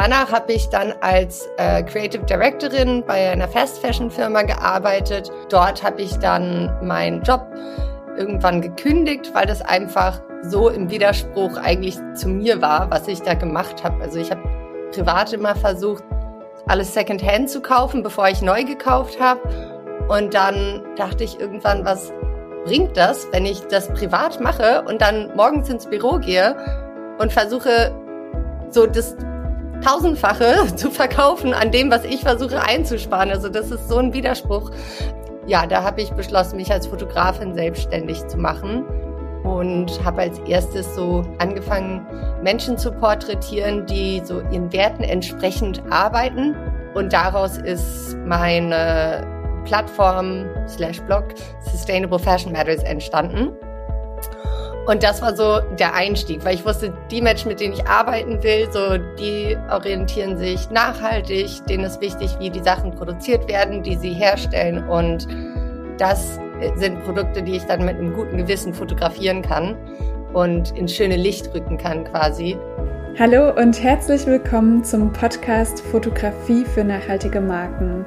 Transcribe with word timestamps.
danach 0.00 0.30
habe 0.30 0.52
ich 0.52 0.68
dann 0.68 0.94
als 1.00 1.48
äh, 1.56 1.82
Creative 1.82 2.24
Directorin 2.24 3.02
bei 3.04 3.30
einer 3.30 3.48
Fast 3.48 3.78
Fashion 3.78 4.10
Firma 4.10 4.42
gearbeitet. 4.42 5.30
Dort 5.48 5.82
habe 5.82 6.02
ich 6.02 6.16
dann 6.18 6.72
meinen 6.86 7.22
Job 7.22 7.44
irgendwann 8.16 8.60
gekündigt, 8.60 9.30
weil 9.34 9.46
das 9.46 9.60
einfach 9.60 10.20
so 10.42 10.68
im 10.68 10.88
Widerspruch 10.90 11.56
eigentlich 11.56 11.98
zu 12.14 12.28
mir 12.28 12.62
war, 12.62 12.90
was 12.90 13.08
ich 13.08 13.22
da 13.22 13.34
gemacht 13.34 13.82
habe. 13.82 14.02
Also 14.02 14.20
ich 14.20 14.30
habe 14.30 14.42
privat 14.92 15.32
immer 15.32 15.56
versucht, 15.56 16.04
alles 16.68 16.94
Secondhand 16.94 17.50
zu 17.50 17.60
kaufen, 17.60 18.02
bevor 18.02 18.28
ich 18.28 18.40
neu 18.40 18.64
gekauft 18.64 19.18
habe. 19.20 19.40
Und 20.08 20.32
dann 20.32 20.84
dachte 20.96 21.24
ich 21.24 21.40
irgendwann, 21.40 21.84
was 21.84 22.12
bringt 22.64 22.96
das, 22.96 23.26
wenn 23.32 23.46
ich 23.46 23.62
das 23.66 23.88
privat 23.88 24.40
mache 24.40 24.82
und 24.82 25.00
dann 25.00 25.34
morgens 25.34 25.68
ins 25.68 25.86
Büro 25.86 26.18
gehe 26.18 26.56
und 27.18 27.32
versuche, 27.32 27.92
so 28.70 28.86
das 28.86 29.16
Tausendfache 29.84 30.74
zu 30.76 30.90
verkaufen 30.90 31.54
an 31.54 31.70
dem, 31.70 31.90
was 31.90 32.04
ich 32.04 32.20
versuche 32.20 32.62
einzusparen. 32.62 33.30
Also 33.30 33.48
das 33.48 33.70
ist 33.70 33.88
so 33.88 33.98
ein 33.98 34.12
Widerspruch. 34.12 34.70
Ja, 35.46 35.66
da 35.66 35.82
habe 35.82 36.02
ich 36.02 36.10
beschlossen, 36.10 36.56
mich 36.56 36.70
als 36.70 36.86
Fotografin 36.86 37.54
selbstständig 37.54 38.26
zu 38.26 38.36
machen 38.36 38.84
und 39.44 40.04
habe 40.04 40.22
als 40.22 40.38
erstes 40.40 40.94
so 40.94 41.24
angefangen, 41.38 42.06
Menschen 42.42 42.76
zu 42.76 42.92
porträtieren, 42.92 43.86
die 43.86 44.20
so 44.24 44.40
ihren 44.50 44.72
Werten 44.72 45.04
entsprechend 45.04 45.82
arbeiten. 45.90 46.54
Und 46.94 47.12
daraus 47.12 47.56
ist 47.58 48.16
meine 48.26 49.26
Plattform 49.64 50.46
slash 50.66 51.00
Blog 51.02 51.24
Sustainable 51.60 52.18
Fashion 52.18 52.52
Matters 52.52 52.82
entstanden. 52.82 53.52
Und 54.88 55.02
das 55.02 55.20
war 55.20 55.36
so 55.36 55.60
der 55.78 55.94
Einstieg, 55.94 56.42
weil 56.46 56.54
ich 56.54 56.64
wusste, 56.64 56.94
die 57.10 57.20
Menschen, 57.20 57.48
mit 57.48 57.60
denen 57.60 57.74
ich 57.74 57.86
arbeiten 57.86 58.42
will, 58.42 58.72
so 58.72 58.96
die 59.20 59.54
orientieren 59.70 60.38
sich 60.38 60.70
nachhaltig, 60.70 61.66
denen 61.66 61.84
ist 61.84 62.00
wichtig, 62.00 62.34
wie 62.38 62.48
die 62.48 62.62
Sachen 62.62 62.92
produziert 62.92 63.46
werden, 63.48 63.82
die 63.82 63.96
sie 63.96 64.14
herstellen. 64.14 64.88
Und 64.88 65.28
das 65.98 66.40
sind 66.76 67.04
Produkte, 67.04 67.42
die 67.42 67.56
ich 67.56 67.64
dann 67.64 67.84
mit 67.84 67.98
einem 67.98 68.14
guten 68.14 68.38
Gewissen 68.38 68.72
fotografieren 68.72 69.42
kann 69.42 69.76
und 70.32 70.70
ins 70.70 70.94
schöne 70.94 71.16
Licht 71.16 71.54
rücken 71.54 71.76
kann 71.76 72.04
quasi. 72.04 72.56
Hallo 73.18 73.54
und 73.60 73.82
herzlich 73.82 74.24
willkommen 74.24 74.82
zum 74.84 75.12
Podcast 75.12 75.82
Fotografie 75.82 76.64
für 76.64 76.82
nachhaltige 76.82 77.42
Marken. 77.42 78.06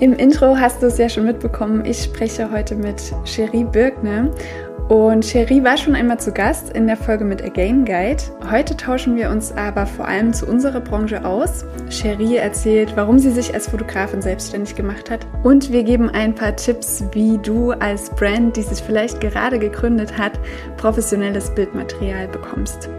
Im 0.00 0.12
Intro 0.12 0.56
hast 0.56 0.82
du 0.82 0.86
es 0.86 0.98
ja 0.98 1.08
schon 1.08 1.24
mitbekommen, 1.24 1.84
ich 1.84 2.02
spreche 2.02 2.50
heute 2.50 2.74
mit 2.74 3.00
Cherie 3.24 3.64
Birkner. 3.64 4.28
Und 4.88 5.24
Cherie 5.24 5.62
war 5.62 5.78
schon 5.78 5.94
einmal 5.94 6.18
zu 6.18 6.32
Gast 6.32 6.70
in 6.70 6.86
der 6.86 6.96
Folge 6.96 7.24
mit 7.24 7.42
Again 7.42 7.84
Guide. 7.84 8.22
Heute 8.50 8.76
tauschen 8.76 9.16
wir 9.16 9.30
uns 9.30 9.52
aber 9.52 9.86
vor 9.86 10.06
allem 10.06 10.34
zu 10.34 10.46
unserer 10.46 10.80
Branche 10.80 11.24
aus. 11.24 11.64
Cherie 11.88 12.36
erzählt, 12.36 12.94
warum 12.96 13.18
sie 13.18 13.30
sich 13.30 13.54
als 13.54 13.68
Fotografin 13.68 14.20
selbstständig 14.20 14.74
gemacht 14.74 15.10
hat. 15.10 15.26
Und 15.42 15.72
wir 15.72 15.84
geben 15.84 16.10
ein 16.10 16.34
paar 16.34 16.56
Tipps, 16.56 17.04
wie 17.12 17.38
du 17.38 17.70
als 17.70 18.10
Brand, 18.10 18.56
die 18.56 18.62
sich 18.62 18.82
vielleicht 18.82 19.20
gerade 19.20 19.58
gegründet 19.58 20.18
hat, 20.18 20.32
professionelles 20.76 21.54
Bildmaterial 21.54 22.28
bekommst. 22.28 22.90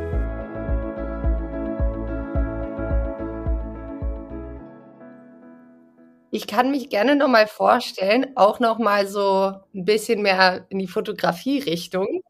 Ich 6.36 6.48
kann 6.48 6.70
mich 6.70 6.90
gerne 6.90 7.16
noch 7.16 7.30
mal 7.30 7.48
vorstellen, 7.48 8.36
auch 8.36 8.60
noch 8.60 8.78
mal 8.78 9.08
so 9.08 9.54
ein 9.74 9.86
bisschen 9.86 10.22
mehr 10.22 10.66
in 10.68 10.80
die 10.80 10.88
Fotografie-Richtung, 10.88 12.24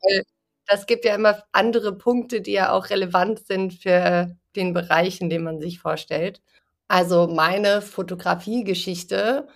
das 0.67 0.85
gibt 0.85 1.05
ja 1.05 1.15
immer 1.15 1.43
andere 1.51 1.91
Punkte, 1.97 2.41
die 2.41 2.51
ja 2.51 2.71
auch 2.71 2.91
relevant 2.91 3.47
sind 3.47 3.73
für 3.73 4.35
den 4.55 4.73
Bereich, 4.73 5.21
in 5.21 5.31
dem 5.31 5.43
man 5.43 5.59
sich 5.59 5.79
vorstellt. 5.79 6.43
Also 6.87 7.25
meine 7.25 7.81
Fotografie-Geschichte, 7.81 9.47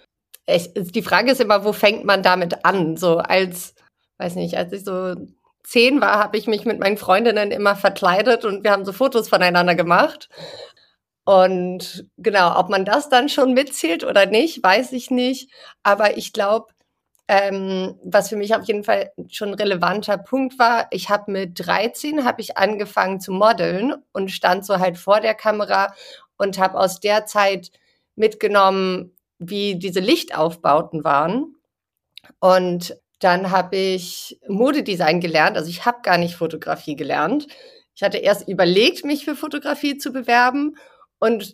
die 0.48 1.04
Frage 1.04 1.32
ist 1.34 1.42
immer, 1.42 1.64
wo 1.64 1.72
fängt 1.72 2.06
man 2.06 2.24
damit 2.24 2.66
an? 2.66 2.98
So 2.98 3.20
als, 3.20 3.76
weiß 4.18 4.34
nicht, 4.34 4.58
als 4.58 4.74
ich 4.74 4.84
so 4.84 5.14
zehn 5.64 6.02
war, 6.02 6.18
habe 6.18 6.38
ich 6.40 6.48
mich 6.48 6.66
mit 6.66 6.80
meinen 6.80 6.98
Freundinnen 6.98 7.52
immer 7.52 7.76
verkleidet 7.76 8.46
und 8.46 8.64
wir 8.64 8.72
haben 8.72 8.86
so 8.86 8.94
Fotos 8.94 9.30
voneinander 9.30 9.76
gemacht. 9.76 10.28
Und 11.29 12.09
genau, 12.17 12.59
ob 12.59 12.69
man 12.69 12.85
das 12.85 13.07
dann 13.07 13.29
schon 13.29 13.53
mitzählt 13.53 14.03
oder 14.03 14.25
nicht, 14.25 14.63
weiß 14.63 14.94
ich 14.94 15.12
nicht. 15.12 15.51
Aber 15.84 16.17
ich 16.17 16.34
glaube, 16.34 16.73
ähm, 17.28 18.00
was 18.03 18.29
für 18.29 18.35
mich 18.35 18.56
auf 18.56 18.63
jeden 18.63 18.84
Fall 18.84 19.12
schon 19.28 19.50
ein 19.50 19.53
relevanter 19.53 20.17
Punkt 20.17 20.57
war, 20.57 20.88
ich 20.90 21.12
habe 21.12 21.31
mit 21.31 21.59
13 21.67 22.25
habe 22.25 22.41
ich 22.41 22.57
angefangen 22.57 23.19
zu 23.19 23.31
modeln 23.31 23.94
und 24.12 24.31
stand 24.31 24.66
so 24.66 24.79
halt 24.79 24.97
vor 24.97 25.19
der 25.19 25.35
Kamera 25.35 25.94
und 26.38 26.57
habe 26.57 26.79
aus 26.79 27.00
der 27.00 27.28
Zeit 27.28 27.69
mitgenommen, 28.16 29.16
wie 29.38 29.75
diese 29.75 30.00
Lichtaufbauten 30.00 31.03
waren. 31.03 31.53
Und 32.40 32.97
dann 33.19 33.51
habe 33.51 33.75
ich 33.78 34.40
Modedesign 34.47 35.22
gelernt. 35.22 35.57
Also 35.57 35.69
ich 35.69 35.85
habe 35.85 36.00
gar 36.01 36.17
nicht 36.17 36.34
Fotografie 36.34 36.96
gelernt. 36.96 37.46
Ich 37.94 38.01
hatte 38.01 38.17
erst 38.17 38.47
überlegt, 38.47 39.06
mich 39.06 39.25
für 39.25 39.35
Fotografie 39.35 40.00
zu 40.00 40.11
bewerben 40.11 40.75
und 41.19 41.53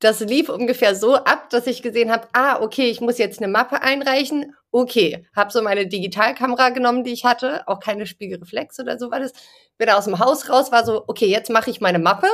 das 0.00 0.20
lief 0.20 0.48
ungefähr 0.48 0.94
so 0.94 1.14
ab, 1.14 1.50
dass 1.50 1.66
ich 1.66 1.82
gesehen 1.82 2.10
habe, 2.10 2.26
ah, 2.32 2.60
okay, 2.62 2.88
ich 2.90 3.02
muss 3.02 3.18
jetzt 3.18 3.40
eine 3.40 3.52
Mappe 3.52 3.82
einreichen. 3.82 4.54
Okay, 4.72 5.26
habe 5.36 5.52
so 5.52 5.60
meine 5.60 5.86
Digitalkamera 5.86 6.70
genommen, 6.70 7.04
die 7.04 7.12
ich 7.12 7.24
hatte, 7.24 7.68
auch 7.68 7.80
keine 7.80 8.06
Spiegelreflex 8.06 8.80
oder 8.80 8.98
so 8.98 9.10
war 9.10 9.20
das. 9.20 9.32
Bin 9.76 9.90
aus 9.90 10.06
dem 10.06 10.18
Haus 10.18 10.48
raus, 10.48 10.72
war 10.72 10.86
so, 10.86 11.04
okay, 11.06 11.26
jetzt 11.26 11.50
mache 11.50 11.70
ich 11.70 11.82
meine 11.82 11.98
Mappe. 11.98 12.28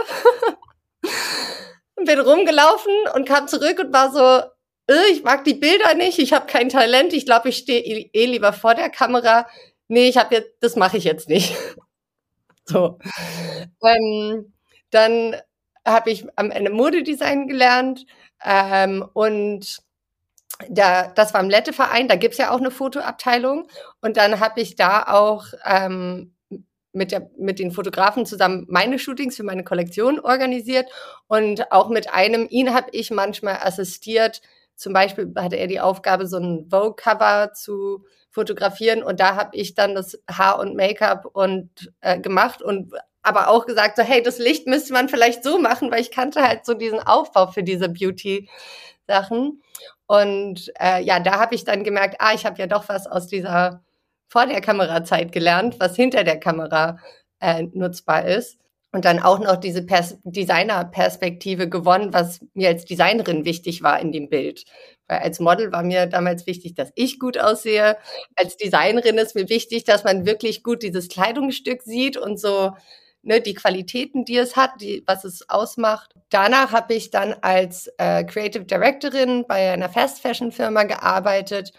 und 1.97 2.05
bin 2.07 2.21
rumgelaufen 2.21 2.93
und 3.15 3.27
kam 3.27 3.49
zurück 3.49 3.81
und 3.81 3.93
war 3.93 4.13
so, 4.13 4.49
äh, 4.89 5.11
ich 5.11 5.25
mag 5.25 5.45
die 5.45 5.55
Bilder 5.55 5.95
nicht, 5.95 6.19
ich 6.21 6.33
habe 6.33 6.47
kein 6.47 6.69
Talent, 6.69 7.13
ich 7.13 7.27
glaube, 7.27 7.49
ich 7.49 7.57
stehe 7.59 7.81
eh 7.81 8.27
lieber 8.27 8.53
vor 8.53 8.75
der 8.75 8.91
Kamera. 8.91 9.47
Nee, 9.89 10.09
ich 10.09 10.17
habe 10.17 10.37
jetzt, 10.37 10.51
das 10.61 10.77
mache 10.77 10.99
ich 10.99 11.05
jetzt 11.05 11.29
nicht. 11.29 11.55
so. 12.65 12.99
Ähm, 13.83 14.53
dann 14.91 15.37
habe 15.87 16.11
ich 16.11 16.27
am 16.37 16.51
Ende 16.51 16.71
Modedesign 16.71 17.47
gelernt 17.47 18.07
ähm, 18.45 19.05
und 19.13 19.79
da, 20.69 21.09
das 21.09 21.35
war 21.35 21.41
im 21.41 21.51
Lette-Verein, 21.51 22.09
da 22.09 22.17
gibt's 22.17 22.39
ja 22.39 22.51
auch 22.51 22.59
eine 22.59 22.71
Fotoabteilung. 22.71 23.69
Und 24.01 24.17
dann 24.17 24.41
habe 24.41 24.61
ich 24.61 24.77
da 24.77 25.03
auch 25.03 25.47
ähm, 25.65 26.35
mit, 26.93 27.13
der, 27.13 27.31
mit 27.39 27.59
den 27.59 27.71
Fotografen 27.71 28.27
zusammen 28.27 28.67
meine 28.69 28.99
Shootings 28.99 29.37
für 29.37 29.43
meine 29.43 29.65
Kollektion 29.65 30.19
organisiert. 30.19 30.89
Und 31.27 31.71
auch 31.73 31.89
mit 31.91 32.13
einem, 32.13 32.47
ihn 32.49 32.73
habe 32.75 32.89
ich 32.93 33.11
manchmal 33.11 33.59
assistiert. 33.63 34.41
Zum 34.77 34.93
Beispiel 34.93 35.33
hatte 35.37 35.57
er 35.57 35.67
die 35.67 35.81
Aufgabe, 35.81 36.27
so 36.27 36.39
ein 36.39 36.69
Vogue-Cover 36.71 37.53
zu 37.53 38.05
fotografieren. 38.31 39.03
Und 39.03 39.21
da 39.21 39.37
habe 39.37 39.57
ich 39.57 39.75
dann 39.75 39.95
das 39.95 40.19
Haar 40.31 40.59
und 40.59 40.75
Make-up 40.75 41.27
und 41.27 41.93
äh, 42.01 42.19
gemacht. 42.19 42.63
Und 42.63 42.93
aber 43.27 43.49
auch 43.49 43.67
gesagt, 43.67 43.97
so, 43.97 44.03
hey, 44.03 44.23
das 44.23 44.39
Licht 44.39 44.67
müsste 44.67 44.93
man 44.93 45.09
vielleicht 45.09 45.43
so 45.43 45.59
machen, 45.59 45.91
weil 45.91 46.01
ich 46.01 46.11
kannte 46.13 46.43
halt 46.43 46.65
so 46.65 46.75
diesen 46.75 47.01
Aufbau 47.01 47.49
für 47.49 47.65
diese 47.65 47.89
Beauty-Sachen. 47.89 49.63
Und 50.07 50.73
äh, 50.81 51.03
ja, 51.03 51.19
da 51.19 51.41
habe 51.41 51.57
ich 51.57 51.65
dann 51.65 51.83
gemerkt, 51.83 52.17
ah, 52.21 52.33
ich 52.35 52.47
habe 52.47 52.59
ja 52.59 52.69
doch 52.69 52.89
was 52.89 53.07
aus 53.07 53.27
dieser 53.27 53.83
vor 54.29 54.47
der 54.47 54.61
Kamerazeit 54.61 55.33
gelernt, 55.33 55.77
was 55.81 55.97
hinter 55.97 56.23
der 56.25 56.39
Kamera 56.39 56.99
äh, 57.41 57.65
nutzbar 57.73 58.27
ist. 58.27 58.59
Und 58.93 59.05
dann 59.05 59.19
auch 59.21 59.41
noch 59.41 59.57
diese 59.57 59.85
Designer-Perspektive 60.25 61.69
gewonnen, 61.69 62.13
was 62.15 62.41
mir 62.55 62.69
als 62.69 62.85
Designerin 62.85 63.45
wichtig 63.45 63.83
war 63.83 64.01
in 64.01 64.13
dem 64.13 64.29
Bild. 64.29 64.65
Weil 65.09 65.19
als 65.19 65.41
Model 65.41 65.73
war 65.73 65.83
mir 65.83 66.07
damals 66.07 66.47
wichtig, 66.47 66.75
dass 66.75 66.93
ich 66.95 67.19
gut 67.19 67.39
aussehe. 67.39 67.99
Als 68.37 68.57
Designerin 68.57 69.19
ist 69.19 69.35
mir 69.35 69.49
wichtig, 69.49 69.85
dass 69.85 70.05
man 70.05 70.25
wirklich 70.25 70.63
gut 70.63 70.83
dieses 70.83 71.09
Kleidungsstück 71.09 71.83
sieht 71.83 72.17
und 72.17 72.41
so 72.41 72.73
ne, 73.27 73.41
die 73.41 73.55
Qualitäten, 73.55 74.25
die 74.25 74.37
es 74.37 74.57
hat, 74.57 74.81
die, 74.81 75.03
was 75.07 75.25
es 75.25 75.49
ausmacht. 75.51 76.15
Danach 76.31 76.73
habe 76.73 76.95
ich 76.95 77.11
dann 77.11 77.35
als 77.43 77.89
äh, 77.99 78.25
Creative 78.25 78.65
Directorin 78.65 79.45
bei 79.47 79.73
einer 79.73 79.89
Fast 79.89 80.21
Fashion 80.21 80.53
Firma 80.53 80.85
gearbeitet, 80.85 81.73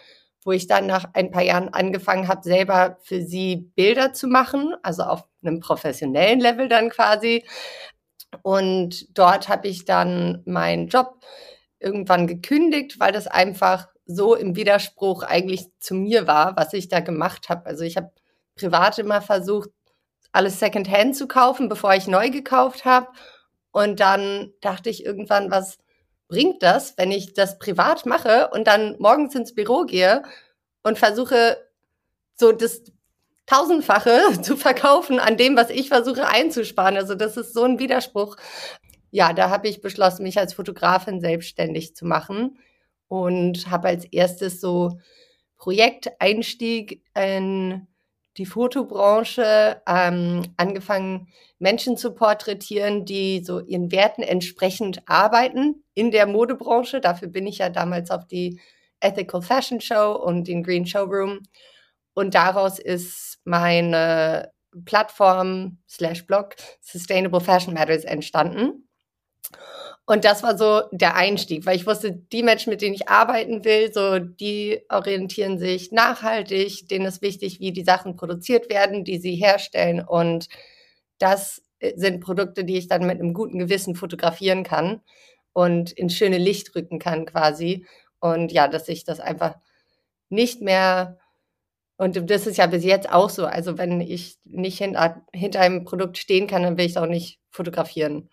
wo 0.44 0.52
ich 0.52 0.66
dann 0.66 0.86
nach 0.86 1.06
ein 1.14 1.30
paar 1.30 1.42
Jahren 1.42 1.70
angefangen 1.70 2.28
habe, 2.28 2.42
selber 2.42 2.98
für 3.02 3.22
sie 3.22 3.70
Bilder 3.74 4.12
zu 4.12 4.28
machen, 4.28 4.74
also 4.82 5.02
auf 5.04 5.24
einem 5.42 5.60
professionellen 5.60 6.40
Level 6.40 6.68
dann 6.68 6.90
quasi. 6.90 7.44
Und 8.42 9.06
dort 9.18 9.48
habe 9.48 9.68
ich 9.68 9.86
dann 9.86 10.42
meinen 10.44 10.88
Job 10.88 11.24
irgendwann 11.78 12.26
gekündigt, 12.26 13.00
weil 13.00 13.12
das 13.12 13.26
einfach 13.26 13.88
so 14.04 14.34
im 14.34 14.54
Widerspruch 14.54 15.22
eigentlich 15.22 15.66
zu 15.80 15.94
mir 15.94 16.26
war, 16.26 16.56
was 16.56 16.74
ich 16.74 16.88
da 16.88 17.00
gemacht 17.00 17.48
habe. 17.48 17.66
Also 17.66 17.84
ich 17.84 17.96
habe 17.96 18.10
privat 18.54 18.98
immer 18.98 19.22
versucht, 19.22 19.70
alles 20.32 20.58
Secondhand 20.58 21.16
zu 21.16 21.26
kaufen, 21.26 21.68
bevor 21.68 21.94
ich 21.94 22.06
neu 22.06 22.30
gekauft 22.30 22.84
habe. 22.84 23.08
Und 23.70 24.00
dann 24.00 24.52
dachte 24.60 24.90
ich 24.90 25.04
irgendwann, 25.04 25.50
was 25.50 25.78
bringt 26.28 26.62
das, 26.62 26.96
wenn 26.96 27.10
ich 27.10 27.32
das 27.32 27.58
privat 27.58 28.06
mache 28.06 28.50
und 28.52 28.66
dann 28.66 28.96
morgens 28.98 29.34
ins 29.34 29.54
Büro 29.54 29.84
gehe 29.84 30.22
und 30.82 30.98
versuche, 30.98 31.56
so 32.34 32.52
das 32.52 32.82
tausendfache 33.46 34.20
zu 34.42 34.56
verkaufen 34.56 35.18
an 35.18 35.36
dem, 35.36 35.56
was 35.56 35.70
ich 35.70 35.88
versuche 35.88 36.28
einzusparen. 36.28 36.96
Also 36.96 37.14
das 37.14 37.36
ist 37.36 37.54
so 37.54 37.64
ein 37.64 37.78
Widerspruch. 37.78 38.36
Ja, 39.10 39.32
da 39.32 39.48
habe 39.48 39.68
ich 39.68 39.80
beschlossen, 39.80 40.22
mich 40.22 40.38
als 40.38 40.52
Fotografin 40.52 41.20
selbstständig 41.20 41.96
zu 41.96 42.04
machen 42.04 42.58
und 43.08 43.70
habe 43.70 43.88
als 43.88 44.04
erstes 44.04 44.60
so 44.60 45.00
Projekteinstieg 45.56 47.02
in 47.16 47.86
die 48.38 48.46
Fotobranche 48.46 49.82
ähm, 49.86 50.42
angefangen, 50.56 51.28
Menschen 51.58 51.96
zu 51.96 52.14
porträtieren, 52.14 53.04
die 53.04 53.42
so 53.44 53.60
ihren 53.60 53.90
Werten 53.90 54.22
entsprechend 54.22 55.02
arbeiten 55.06 55.84
in 55.94 56.12
der 56.12 56.26
Modebranche. 56.26 57.00
Dafür 57.00 57.28
bin 57.28 57.46
ich 57.46 57.58
ja 57.58 57.68
damals 57.68 58.10
auf 58.10 58.26
die 58.26 58.60
Ethical 59.00 59.42
Fashion 59.42 59.80
Show 59.80 60.12
und 60.12 60.46
den 60.46 60.62
Green 60.62 60.86
Showroom. 60.86 61.40
Und 62.14 62.34
daraus 62.34 62.78
ist 62.78 63.40
meine 63.44 64.52
Plattform 64.84 65.78
slash 65.88 66.26
Blog 66.26 66.54
Sustainable 66.80 67.40
Fashion 67.40 67.74
Matters 67.74 68.04
entstanden. 68.04 68.88
Und 70.10 70.24
das 70.24 70.42
war 70.42 70.56
so 70.56 70.84
der 70.90 71.16
Einstieg, 71.16 71.66
weil 71.66 71.76
ich 71.76 71.86
wusste, 71.86 72.10
die 72.12 72.42
Menschen, 72.42 72.70
mit 72.70 72.80
denen 72.80 72.94
ich 72.94 73.10
arbeiten 73.10 73.62
will, 73.66 73.92
so, 73.92 74.18
die 74.18 74.80
orientieren 74.88 75.58
sich 75.58 75.92
nachhaltig, 75.92 76.88
denen 76.88 77.04
ist 77.04 77.20
wichtig, 77.20 77.60
wie 77.60 77.72
die 77.72 77.84
Sachen 77.84 78.16
produziert 78.16 78.70
werden, 78.70 79.04
die 79.04 79.18
sie 79.18 79.34
herstellen. 79.34 80.00
Und 80.00 80.48
das 81.18 81.62
äh, 81.80 81.92
sind 81.96 82.20
Produkte, 82.20 82.64
die 82.64 82.78
ich 82.78 82.88
dann 82.88 83.06
mit 83.06 83.20
einem 83.20 83.34
guten 83.34 83.58
Gewissen 83.58 83.96
fotografieren 83.96 84.64
kann 84.64 85.02
und 85.52 85.92
ins 85.92 86.14
schöne 86.14 86.38
Licht 86.38 86.74
rücken 86.74 86.98
kann 86.98 87.26
quasi. 87.26 87.84
Und 88.18 88.50
ja, 88.50 88.66
dass 88.66 88.88
ich 88.88 89.04
das 89.04 89.20
einfach 89.20 89.56
nicht 90.30 90.62
mehr, 90.62 91.18
und 91.98 92.30
das 92.30 92.46
ist 92.46 92.56
ja 92.56 92.66
bis 92.66 92.82
jetzt 92.82 93.12
auch 93.12 93.28
so, 93.28 93.44
also 93.44 93.76
wenn 93.76 94.00
ich 94.00 94.38
nicht 94.44 94.78
hinter, 94.78 95.22
hinter 95.34 95.60
einem 95.60 95.84
Produkt 95.84 96.16
stehen 96.16 96.46
kann, 96.46 96.62
dann 96.62 96.78
will 96.78 96.86
ich 96.86 96.92
es 96.92 96.96
auch 96.96 97.04
nicht 97.04 97.40
fotografieren. 97.50 98.30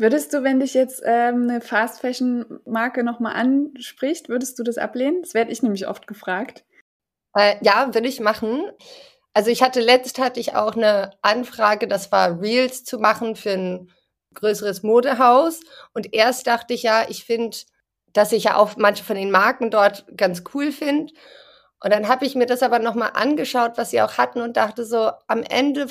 Würdest 0.00 0.32
du, 0.32 0.44
wenn 0.44 0.60
dich 0.60 0.74
jetzt 0.74 1.02
ähm, 1.04 1.48
eine 1.50 1.60
Fast 1.60 2.00
Fashion 2.00 2.60
Marke 2.64 3.02
nochmal 3.02 3.34
anspricht, 3.34 4.28
würdest 4.28 4.56
du 4.58 4.62
das 4.62 4.78
ablehnen? 4.78 5.22
Das 5.22 5.34
werde 5.34 5.50
ich 5.50 5.62
nämlich 5.62 5.88
oft 5.88 6.06
gefragt. 6.06 6.64
Äh, 7.34 7.56
ja, 7.62 7.92
würde 7.92 8.06
ich 8.06 8.20
machen. 8.20 8.62
Also 9.34 9.50
ich 9.50 9.60
hatte 9.60 9.80
letzt 9.80 10.20
hatte 10.20 10.38
ich 10.38 10.54
auch 10.54 10.76
eine 10.76 11.10
Anfrage, 11.22 11.88
das 11.88 12.12
war 12.12 12.40
Reels 12.40 12.84
zu 12.84 12.98
machen 12.98 13.34
für 13.34 13.50
ein 13.50 13.90
größeres 14.34 14.84
Modehaus. 14.84 15.60
Und 15.94 16.14
erst 16.14 16.46
dachte 16.46 16.74
ich 16.74 16.84
ja, 16.84 17.04
ich 17.08 17.24
finde, 17.24 17.56
dass 18.12 18.30
ich 18.32 18.44
ja 18.44 18.56
auch 18.56 18.76
manche 18.76 19.02
von 19.02 19.16
den 19.16 19.32
Marken 19.32 19.70
dort 19.70 20.06
ganz 20.16 20.44
cool 20.54 20.70
finde. 20.70 21.12
Und 21.82 21.92
dann 21.92 22.06
habe 22.06 22.24
ich 22.24 22.36
mir 22.36 22.46
das 22.46 22.62
aber 22.62 22.78
nochmal 22.78 23.10
angeschaut, 23.14 23.72
was 23.76 23.90
sie 23.90 24.00
auch 24.00 24.16
hatten 24.16 24.40
und 24.42 24.56
dachte 24.56 24.84
so, 24.84 25.10
am 25.26 25.42
Ende 25.42 25.88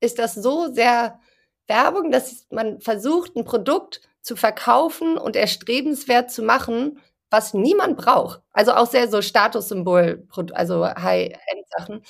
ist 0.00 0.18
das 0.18 0.34
so 0.34 0.72
sehr 0.72 1.20
Werbung, 1.68 2.10
dass 2.10 2.46
man 2.50 2.80
versucht, 2.80 3.36
ein 3.36 3.44
Produkt 3.44 4.00
zu 4.22 4.36
verkaufen 4.36 5.18
und 5.18 5.36
erstrebenswert 5.36 6.30
zu 6.30 6.42
machen, 6.42 6.98
was 7.30 7.54
niemand 7.54 7.96
braucht. 7.96 8.40
Also 8.52 8.72
auch 8.72 8.86
sehr 8.86 9.08
so 9.08 9.22
Statussymbol, 9.22 10.26
also 10.54 10.86
High-End-Sachen. 10.86 12.02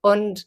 Und 0.00 0.46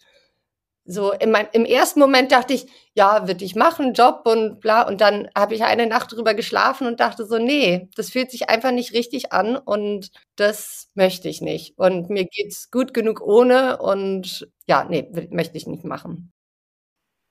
so 0.88 1.12
in 1.13 1.31
mein, 1.31 1.47
im 1.53 1.65
ersten 1.65 2.00
Moment 2.00 2.31
dachte 2.31 2.53
ich, 2.53 2.67
ja, 2.94 3.27
würde 3.27 3.44
ich 3.44 3.56
machen, 3.56 3.94
Job 3.94 4.21
und 4.25 4.59
bla. 4.62 4.83
Und 4.88 5.01
dann 5.01 5.29
habe 5.35 5.56
ich 5.56 5.63
eine 5.63 5.88
Nacht 5.88 6.11
drüber 6.13 6.33
geschlafen 6.35 6.85
und 6.88 7.00
dachte 7.00 7.25
so, 7.25 7.38
nee, 7.39 7.89
das 7.95 8.09
fühlt 8.11 8.29
sich 8.31 8.50
einfach 8.50 8.71
nicht 8.71 8.94
richtig 8.94 9.33
an 9.33 9.57
und 9.57 10.11
das 10.35 10.89
möchte 10.94 11.27
ich 11.29 11.41
nicht. 11.41 11.77
Und 11.79 12.09
mir 12.11 12.25
geht's 12.25 12.69
gut 12.71 12.94
genug 12.94 13.21
ohne 13.21 13.77
und 13.79 14.47
ja, 14.68 14.85
nee, 14.85 15.09
möchte 15.31 15.57
ich 15.57 15.65
nicht 15.68 15.85
machen. 15.85 16.31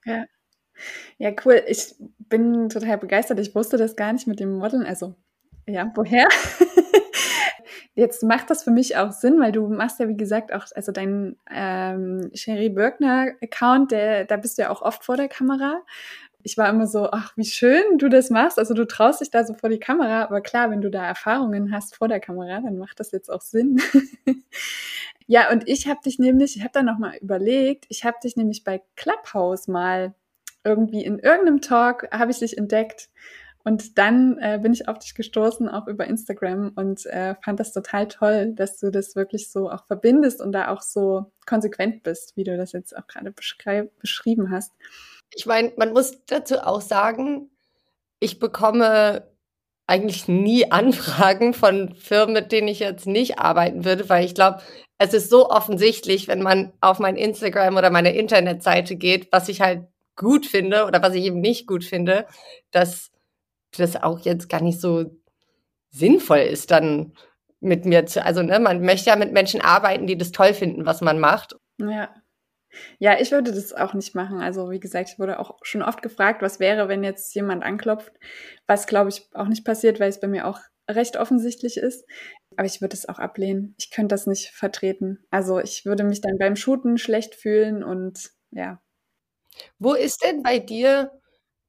Ja. 0.04 0.24
Ja, 1.18 1.30
cool. 1.44 1.62
Ich 1.66 1.94
bin 2.18 2.68
total 2.68 2.98
begeistert. 2.98 3.38
Ich 3.40 3.54
wusste 3.54 3.76
das 3.76 3.96
gar 3.96 4.12
nicht 4.12 4.26
mit 4.26 4.40
dem 4.40 4.58
Modeln. 4.58 4.84
Also, 4.84 5.14
ja, 5.66 5.90
woher? 5.94 6.28
Jetzt 7.96 8.24
macht 8.24 8.50
das 8.50 8.64
für 8.64 8.72
mich 8.72 8.96
auch 8.96 9.12
Sinn, 9.12 9.38
weil 9.40 9.52
du 9.52 9.68
machst 9.68 10.00
ja, 10.00 10.08
wie 10.08 10.16
gesagt, 10.16 10.52
auch, 10.52 10.66
also 10.74 10.90
dein 10.90 11.36
ähm, 11.48 12.28
Sherry 12.34 12.68
Birkner-Account, 12.68 13.92
da 13.92 14.36
bist 14.36 14.58
du 14.58 14.62
ja 14.62 14.70
auch 14.70 14.82
oft 14.82 15.04
vor 15.04 15.16
der 15.16 15.28
Kamera. 15.28 15.80
Ich 16.42 16.58
war 16.58 16.68
immer 16.68 16.88
so, 16.88 17.08
ach, 17.10 17.32
wie 17.36 17.44
schön 17.44 17.98
du 17.98 18.08
das 18.08 18.30
machst. 18.30 18.58
Also 18.58 18.74
du 18.74 18.84
traust 18.84 19.20
dich 19.20 19.30
da 19.30 19.44
so 19.44 19.54
vor 19.54 19.70
die 19.70 19.78
Kamera, 19.78 20.24
aber 20.24 20.40
klar, 20.40 20.70
wenn 20.70 20.80
du 20.80 20.90
da 20.90 21.06
Erfahrungen 21.06 21.72
hast 21.72 21.94
vor 21.94 22.08
der 22.08 22.20
Kamera, 22.20 22.60
dann 22.60 22.78
macht 22.78 22.98
das 22.98 23.12
jetzt 23.12 23.30
auch 23.30 23.40
Sinn. 23.40 23.80
ja, 25.26 25.50
und 25.52 25.68
ich 25.68 25.86
habe 25.86 26.00
dich 26.04 26.18
nämlich, 26.18 26.56
ich 26.56 26.62
habe 26.62 26.72
da 26.74 26.82
nochmal 26.82 27.16
überlegt, 27.18 27.86
ich 27.88 28.04
habe 28.04 28.16
dich 28.22 28.36
nämlich 28.36 28.64
bei 28.64 28.82
Clubhouse 28.96 29.68
mal 29.68 30.14
irgendwie 30.64 31.04
in 31.04 31.18
irgendeinem 31.18 31.60
Talk 31.60 32.08
habe 32.10 32.30
ich 32.30 32.38
dich 32.38 32.56
entdeckt 32.58 33.10
und 33.64 33.96
dann 33.96 34.38
äh, 34.38 34.58
bin 34.62 34.74
ich 34.74 34.88
auf 34.88 34.98
dich 34.98 35.14
gestoßen, 35.14 35.68
auch 35.70 35.86
über 35.86 36.06
Instagram 36.06 36.72
und 36.76 37.06
äh, 37.06 37.34
fand 37.42 37.58
das 37.58 37.72
total 37.72 38.08
toll, 38.08 38.52
dass 38.54 38.78
du 38.78 38.90
das 38.90 39.16
wirklich 39.16 39.50
so 39.50 39.70
auch 39.70 39.86
verbindest 39.86 40.42
und 40.42 40.52
da 40.52 40.68
auch 40.68 40.82
so 40.82 41.32
konsequent 41.46 42.02
bist, 42.02 42.36
wie 42.36 42.44
du 42.44 42.58
das 42.58 42.72
jetzt 42.72 42.94
auch 42.94 43.06
gerade 43.06 43.32
beschrieben 43.32 44.50
hast. 44.50 44.72
Ich 45.34 45.46
meine, 45.46 45.72
man 45.76 45.94
muss 45.94 46.24
dazu 46.26 46.58
auch 46.58 46.82
sagen, 46.82 47.50
ich 48.20 48.38
bekomme 48.38 49.26
eigentlich 49.86 50.28
nie 50.28 50.66
Anfragen 50.70 51.54
von 51.54 51.94
Firmen, 51.94 52.34
mit 52.34 52.52
denen 52.52 52.68
ich 52.68 52.80
jetzt 52.80 53.06
nicht 53.06 53.38
arbeiten 53.38 53.86
würde, 53.86 54.10
weil 54.10 54.26
ich 54.26 54.34
glaube, 54.34 54.60
es 54.98 55.14
ist 55.14 55.30
so 55.30 55.48
offensichtlich, 55.48 56.28
wenn 56.28 56.42
man 56.42 56.74
auf 56.82 56.98
mein 56.98 57.16
Instagram 57.16 57.78
oder 57.78 57.90
meine 57.90 58.14
Internetseite 58.14 58.96
geht, 58.96 59.28
was 59.32 59.48
ich 59.48 59.62
halt 59.62 59.86
gut 60.16 60.46
finde 60.46 60.86
oder 60.86 61.02
was 61.02 61.14
ich 61.14 61.24
eben 61.24 61.40
nicht 61.40 61.66
gut 61.66 61.84
finde, 61.84 62.26
dass 62.70 63.10
das 63.76 63.96
auch 63.96 64.20
jetzt 64.20 64.48
gar 64.48 64.62
nicht 64.62 64.80
so 64.80 65.06
sinnvoll 65.90 66.38
ist, 66.38 66.70
dann 66.70 67.12
mit 67.60 67.84
mir 67.84 68.06
zu, 68.06 68.24
also 68.24 68.42
ne, 68.42 68.60
man 68.60 68.82
möchte 68.82 69.10
ja 69.10 69.16
mit 69.16 69.32
Menschen 69.32 69.60
arbeiten, 69.60 70.06
die 70.06 70.18
das 70.18 70.32
toll 70.32 70.54
finden, 70.54 70.86
was 70.86 71.00
man 71.00 71.18
macht. 71.18 71.56
Ja. 71.78 72.10
Ja, 72.98 73.20
ich 73.20 73.30
würde 73.30 73.52
das 73.52 73.72
auch 73.72 73.94
nicht 73.94 74.16
machen. 74.16 74.40
Also, 74.40 74.70
wie 74.70 74.80
gesagt, 74.80 75.10
ich 75.10 75.18
wurde 75.20 75.38
auch 75.38 75.58
schon 75.62 75.82
oft 75.82 76.02
gefragt, 76.02 76.42
was 76.42 76.58
wäre, 76.58 76.88
wenn 76.88 77.04
jetzt 77.04 77.32
jemand 77.34 77.62
anklopft, 77.62 78.12
was 78.66 78.88
glaube 78.88 79.10
ich 79.10 79.28
auch 79.32 79.46
nicht 79.46 79.64
passiert, 79.64 80.00
weil 80.00 80.08
es 80.08 80.18
bei 80.18 80.26
mir 80.26 80.46
auch 80.48 80.58
recht 80.90 81.16
offensichtlich 81.16 81.76
ist. 81.76 82.04
Aber 82.56 82.66
ich 82.66 82.80
würde 82.80 82.94
es 82.94 83.08
auch 83.08 83.20
ablehnen. 83.20 83.74
Ich 83.78 83.90
könnte 83.90 84.12
das 84.12 84.26
nicht 84.26 84.50
vertreten. 84.50 85.24
Also, 85.30 85.60
ich 85.60 85.84
würde 85.84 86.02
mich 86.02 86.20
dann 86.20 86.36
beim 86.36 86.56
Shooten 86.56 86.98
schlecht 86.98 87.36
fühlen 87.36 87.84
und 87.84 88.30
ja, 88.50 88.80
wo 89.78 89.94
ist 89.94 90.22
denn 90.24 90.42
bei 90.42 90.58
dir 90.58 91.12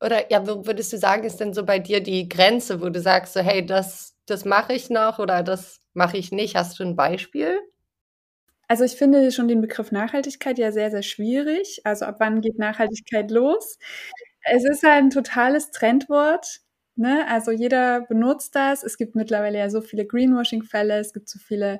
oder 0.01 0.31
ja, 0.31 0.45
wo 0.47 0.65
würdest 0.67 0.93
du 0.93 0.97
sagen, 0.97 1.23
ist 1.23 1.39
denn 1.39 1.53
so 1.53 1.65
bei 1.65 1.79
dir 1.79 2.01
die 2.01 2.29
Grenze, 2.29 2.81
wo 2.81 2.89
du 2.89 2.99
sagst 3.01 3.33
so: 3.33 3.41
„Hey, 3.41 3.65
das 3.65 4.15
das 4.27 4.45
mache 4.45 4.73
ich 4.73 4.89
noch 4.89 5.19
oder 5.19 5.43
das 5.43 5.81
mache 5.93 6.17
ich 6.17 6.31
nicht.“ 6.31 6.55
Hast 6.55 6.79
du 6.79 6.83
ein 6.83 6.95
Beispiel? 6.95 7.59
Also, 8.69 8.83
ich 8.83 8.95
finde 8.95 9.31
schon 9.31 9.47
den 9.47 9.61
Begriff 9.61 9.91
Nachhaltigkeit 9.91 10.57
ja 10.57 10.71
sehr, 10.71 10.89
sehr 10.91 11.03
schwierig. 11.03 11.81
Also, 11.85 12.05
ab 12.05 12.15
wann 12.19 12.41
geht 12.41 12.57
Nachhaltigkeit 12.57 13.29
los? 13.31 13.77
Es 14.43 14.63
ist 14.65 14.83
halt 14.83 15.03
ein 15.03 15.09
totales 15.11 15.69
Trendwort, 15.71 16.61
ne? 16.95 17.27
Also, 17.29 17.51
jeder 17.51 18.01
benutzt 18.01 18.55
das. 18.55 18.83
Es 18.83 18.97
gibt 18.97 19.15
mittlerweile 19.15 19.59
ja 19.59 19.69
so 19.69 19.81
viele 19.81 20.05
Greenwashing-Fälle. 20.05 20.97
Es 20.99 21.13
gibt 21.13 21.29
so 21.29 21.37
viele 21.39 21.79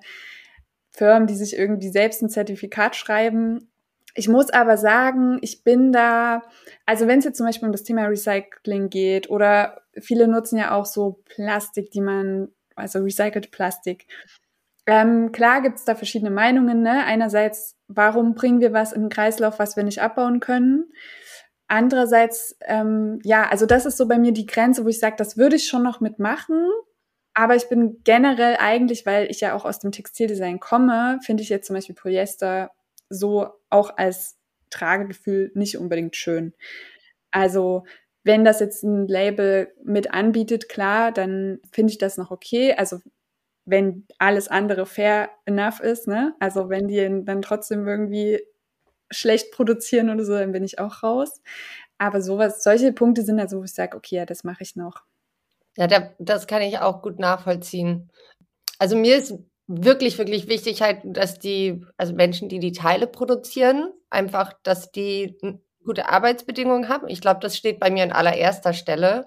Firmen, 0.91 1.27
die 1.27 1.35
sich 1.35 1.57
irgendwie 1.57 1.89
selbst 1.89 2.21
ein 2.23 2.29
Zertifikat 2.29 2.95
schreiben 2.95 3.71
ich 4.15 4.29
muss 4.29 4.49
aber 4.49 4.77
sagen, 4.77 5.37
ich 5.41 5.63
bin 5.63 5.91
da, 5.91 6.41
also 6.85 7.05
wenn 7.05 7.19
es 7.19 7.25
jetzt 7.25 7.37
zum 7.37 7.45
Beispiel 7.45 7.67
um 7.67 7.73
das 7.73 7.83
Thema 7.83 8.05
Recycling 8.05 8.89
geht 8.89 9.29
oder 9.29 9.81
viele 9.99 10.29
nutzen 10.29 10.57
ja 10.57 10.73
auch 10.73 10.85
so 10.85 11.21
Plastik, 11.25 11.91
die 11.91 11.99
man, 11.99 12.47
also 12.75 12.99
recycelt 12.99 13.51
Plastik. 13.51 14.07
Ähm, 14.87 15.33
klar 15.33 15.61
gibt 15.61 15.79
es 15.79 15.85
da 15.85 15.95
verschiedene 15.95 16.31
Meinungen. 16.31 16.81
Ne? 16.81 17.03
Einerseits, 17.03 17.75
warum 17.87 18.35
bringen 18.35 18.61
wir 18.61 18.71
was 18.71 18.93
in 18.93 19.01
den 19.01 19.09
Kreislauf, 19.09 19.59
was 19.59 19.75
wir 19.75 19.83
nicht 19.83 20.01
abbauen 20.01 20.39
können? 20.39 20.93
Andererseits, 21.67 22.55
ähm, 22.61 23.19
ja, 23.23 23.49
also 23.49 23.65
das 23.65 23.85
ist 23.85 23.97
so 23.97 24.07
bei 24.07 24.17
mir 24.17 24.31
die 24.31 24.45
Grenze, 24.45 24.85
wo 24.85 24.89
ich 24.89 24.99
sage, 24.99 25.15
das 25.17 25.35
würde 25.35 25.57
ich 25.57 25.67
schon 25.67 25.83
noch 25.83 25.99
mitmachen. 25.99 26.69
Aber 27.33 27.57
ich 27.57 27.67
bin 27.67 27.99
generell 28.05 28.55
eigentlich, 28.59 29.05
weil 29.05 29.29
ich 29.29 29.41
ja 29.41 29.55
auch 29.55 29.65
aus 29.65 29.79
dem 29.79 29.91
Textildesign 29.91 30.61
komme, 30.61 31.19
finde 31.21 31.43
ich 31.43 31.49
jetzt 31.49 31.67
zum 31.67 31.75
Beispiel 31.75 31.95
Polyester 31.95 32.71
so 33.09 33.49
auch 33.69 33.97
als 33.97 34.37
Tragegefühl 34.69 35.51
nicht 35.55 35.77
unbedingt 35.77 36.15
schön. 36.15 36.53
Also 37.31 37.85
Wenn 38.23 38.43
das 38.45 38.59
jetzt 38.59 38.83
ein 38.83 39.07
Label 39.07 39.73
mit 39.83 40.11
anbietet, 40.13 40.67
klar, 40.69 41.11
dann 41.11 41.59
finde 41.71 41.91
ich 41.91 41.99
das 41.99 42.17
noch 42.17 42.31
okay. 42.31 42.73
Also 42.75 42.99
wenn 43.65 44.07
alles 44.19 44.47
andere 44.47 44.85
fair 44.87 45.29
enough 45.45 45.79
ist, 45.79 46.07
ne? 46.07 46.35
Also 46.39 46.69
wenn 46.69 46.87
die 46.87 47.23
dann 47.25 47.41
trotzdem 47.43 47.87
irgendwie 47.87 48.41
schlecht 49.11 49.51
produzieren 49.53 50.09
oder 50.09 50.25
so, 50.25 50.33
dann 50.35 50.51
bin 50.53 50.63
ich 50.63 50.79
auch 50.79 51.03
raus. 51.03 51.41
Aber 51.99 52.21
sowas, 52.21 52.63
solche 52.63 52.93
Punkte 52.93 53.23
sind 53.23 53.39
also, 53.39 53.59
wo 53.59 53.63
ich 53.65 53.73
sage, 53.73 53.97
okay, 53.97 54.17
ja, 54.17 54.25
das 54.25 54.43
mache 54.43 54.63
ich 54.63 54.75
noch. 54.75 55.03
Ja, 55.77 55.87
da, 55.87 56.13
das 56.19 56.47
kann 56.47 56.61
ich 56.61 56.79
auch 56.79 57.01
gut 57.01 57.19
nachvollziehen. 57.19 58.11
Also 58.79 58.95
mir 58.97 59.17
ist 59.17 59.35
wirklich, 59.67 60.17
wirklich 60.17 60.47
wichtig 60.47 60.81
halt, 60.81 60.99
dass 61.03 61.39
die, 61.39 61.83
also 61.97 62.13
Menschen, 62.13 62.49
die 62.49 62.59
die 62.59 62.71
Teile 62.71 63.07
produzieren, 63.07 63.91
einfach, 64.09 64.53
dass 64.63 64.91
die 64.91 65.37
gute 65.83 66.09
Arbeitsbedingungen 66.09 66.89
haben. 66.89 67.07
Ich 67.07 67.21
glaube, 67.21 67.39
das 67.39 67.57
steht 67.57 67.79
bei 67.79 67.89
mir 67.89 68.03
an 68.03 68.11
allererster 68.11 68.73
Stelle. 68.73 69.25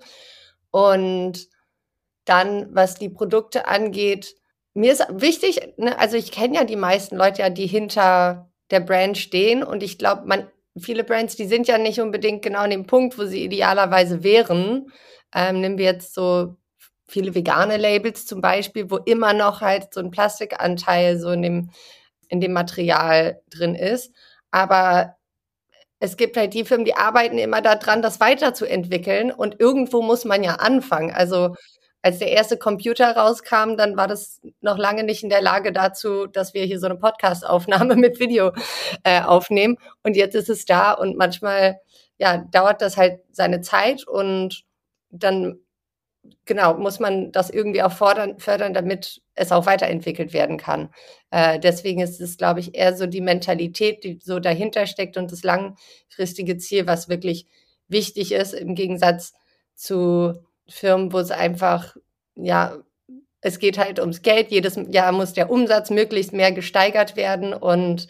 Und 0.71 1.49
dann, 2.25 2.75
was 2.75 2.97
die 2.97 3.09
Produkte 3.09 3.67
angeht, 3.67 4.35
mir 4.75 4.93
ist 4.93 5.07
wichtig, 5.11 5.61
ne, 5.77 5.99
also 5.99 6.17
ich 6.17 6.31
kenne 6.31 6.57
ja 6.57 6.65
die 6.65 6.77
meisten 6.77 7.17
Leute 7.17 7.43
ja, 7.43 7.51
die 7.51 7.67
hinter 7.67 8.51
der 8.71 8.81
Brand 8.81 9.17
stehen 9.17 9.65
und 9.65 9.83
ich 9.83 9.99
glaube, 9.99 10.27
man, 10.27 10.49
viele 10.79 11.05
Brands, 11.05 11.37
die 11.37 11.47
sind 11.47 11.67
ja 11.67 11.79
nicht 11.79 12.01
unbedingt 12.01 12.43
genau 12.43 12.61
an 12.61 12.71
dem 12.71 12.87
Punkt, 12.87 13.19
wo 13.19 13.25
sie 13.25 13.45
idealerweise 13.45 14.23
wären. 14.23 14.93
Ähm, 15.35 15.61
nehmen 15.61 15.79
wir 15.79 15.87
jetzt 15.87 16.15
so 16.15 16.57
viele 17.09 17.35
vegane 17.35 17.79
Labels 17.79 18.27
zum 18.27 18.41
Beispiel, 18.41 18.91
wo 18.91 18.99
immer 18.99 19.33
noch 19.33 19.61
halt 19.63 19.93
so 19.95 20.01
ein 20.01 20.11
Plastikanteil 20.11 21.19
so 21.19 21.31
in 21.31 21.43
dem, 21.43 21.71
in 22.29 22.41
dem 22.41 22.53
Material 22.53 23.41
drin 23.51 23.75
ist. 23.75 24.15
Aber 24.51 25.17
es 26.01 26.17
gibt 26.17 26.37
halt 26.37 26.55
die 26.55 26.65
Firmen, 26.65 26.85
die 26.85 26.95
arbeiten 26.95 27.39
immer 27.39 27.63
daran, 27.63 28.03
das 28.03 28.21
weiterzuentwickeln 28.21 29.33
und 29.33 29.59
irgendwo 29.59 30.03
muss 30.03 30.25
man 30.25 30.45
ja 30.45 30.57
anfangen. 30.57 31.11
Also 31.13 31.55
als 32.03 32.19
der 32.19 32.31
erste 32.31 32.57
Computer 32.57 33.17
rauskam, 33.17 33.77
dann 33.77 33.97
war 33.97 34.07
das 34.07 34.41
noch 34.61 34.79
lange 34.79 35.03
nicht 35.03 35.25
in 35.25 35.31
der 35.31 35.43
Lage 35.43 35.73
dazu, 35.73 36.27
dass 36.27 36.55
wir 36.55 36.65
hier 36.65 36.79
so 36.79 36.87
eine 36.87 36.97
Podcast-Aufnahme 36.97 37.97
mit 37.97 38.21
Video 38.21 38.53
äh, 39.03 39.23
aufnehmen. 39.23 39.77
Und 40.05 40.17
jetzt 40.17 40.35
ist 40.37 40.49
es 40.49 40.65
da 40.65 40.93
und 40.93 41.17
manchmal 41.17 41.81
ja 42.19 42.39
dauert 42.53 42.83
das 42.83 42.97
halt 42.97 43.21
seine 43.33 43.61
Zeit 43.63 44.07
und 44.07 44.65
dann 45.11 45.59
genau 46.45 46.77
muss 46.79 47.01
man 47.01 47.33
das 47.33 47.51
irgendwie 47.51 47.83
auch 47.83 47.93
fordern, 47.93 48.39
fördern, 48.39 48.75
damit 48.75 49.23
es 49.35 49.53
auch 49.53 49.67
weiterentwickelt 49.67 50.33
werden 50.33 50.57
kann. 50.59 50.91
Äh, 51.31 51.59
deswegen 51.61 52.01
ist 52.01 52.21
es, 52.21 52.37
glaube 52.37 52.61
ich, 52.61 52.75
eher 52.75 52.97
so 52.97 53.07
die 53.07 53.21
Mentalität, 53.21 54.05
die 54.05 54.19
so 54.23 54.39
dahinter 54.41 54.87
steckt 54.87 55.17
und 55.17 55.33
das 55.33 55.43
langfristige 55.43 56.59
Ziel, 56.59 56.87
was 56.87 57.09
wirklich 57.09 57.47
wichtig 57.89 58.33
ist, 58.33 58.55
im 58.55 58.75
Gegensatz 58.75 59.35
zu 59.75 60.35
Firmen, 60.69 61.13
wo 61.13 61.19
es 61.19 61.31
einfach, 61.31 61.97
ja, 62.35 62.79
es 63.41 63.59
geht 63.59 63.79
halt 63.79 64.01
ums 64.01 64.23
Geld. 64.23 64.51
Jedes 64.51 64.79
Jahr 64.89 65.13
muss 65.13 65.33
der 65.33 65.51
Umsatz 65.51 65.91
möglichst 65.91 66.33
mehr 66.33 66.53
gesteigert 66.53 67.17
werden 67.17 67.55
und 67.55 68.09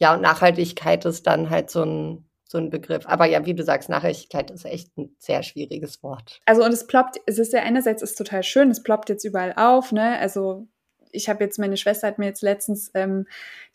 ja, 0.00 0.14
und 0.14 0.22
Nachhaltigkeit 0.22 1.04
ist 1.04 1.26
dann 1.26 1.50
halt 1.50 1.70
so 1.70 1.82
ein, 1.82 2.27
so 2.48 2.58
ein 2.58 2.70
Begriff. 2.70 3.06
Aber 3.06 3.26
ja, 3.26 3.44
wie 3.44 3.54
du 3.54 3.62
sagst, 3.62 3.88
Nachhaltigkeit 3.88 4.50
ist 4.50 4.64
echt 4.64 4.96
ein 4.96 5.14
sehr 5.18 5.42
schwieriges 5.42 6.02
Wort. 6.02 6.40
Also 6.46 6.64
und 6.64 6.72
es 6.72 6.86
ploppt, 6.86 7.20
es 7.26 7.38
ist 7.38 7.52
ja 7.52 7.60
einerseits 7.60 8.02
ist 8.02 8.16
total 8.16 8.42
schön, 8.42 8.70
es 8.70 8.82
ploppt 8.82 9.10
jetzt 9.10 9.24
überall 9.24 9.52
auf, 9.56 9.92
ne? 9.92 10.18
Also 10.18 10.66
ich 11.12 11.28
habe 11.28 11.44
jetzt, 11.44 11.58
meine 11.58 11.76
Schwester 11.76 12.06
hat 12.06 12.18
mir 12.18 12.26
jetzt 12.26 12.42
letztens 12.42 12.90
ähm, 12.94 13.26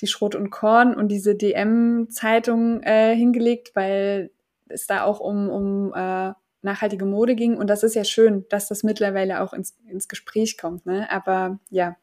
die 0.01 0.07
Schrot 0.07 0.35
und 0.35 0.49
Korn 0.49 0.95
und 0.95 1.09
diese 1.09 1.35
DM-Zeitung 1.35 2.81
äh, 2.83 3.15
hingelegt, 3.15 3.75
weil 3.75 4.31
es 4.67 4.87
da 4.87 5.03
auch 5.03 5.19
um, 5.19 5.49
um 5.49 5.93
äh, 5.93 6.33
nachhaltige 6.61 7.05
Mode 7.05 7.35
ging. 7.35 7.57
Und 7.57 7.67
das 7.67 7.83
ist 7.83 7.95
ja 7.95 8.03
schön, 8.03 8.45
dass 8.49 8.67
das 8.67 8.83
mittlerweile 8.83 9.41
auch 9.41 9.53
ins, 9.53 9.75
ins 9.87 10.07
Gespräch 10.07 10.57
kommt. 10.57 10.85
Ne? 10.85 11.09
Aber 11.11 11.59
ja, 11.69 11.97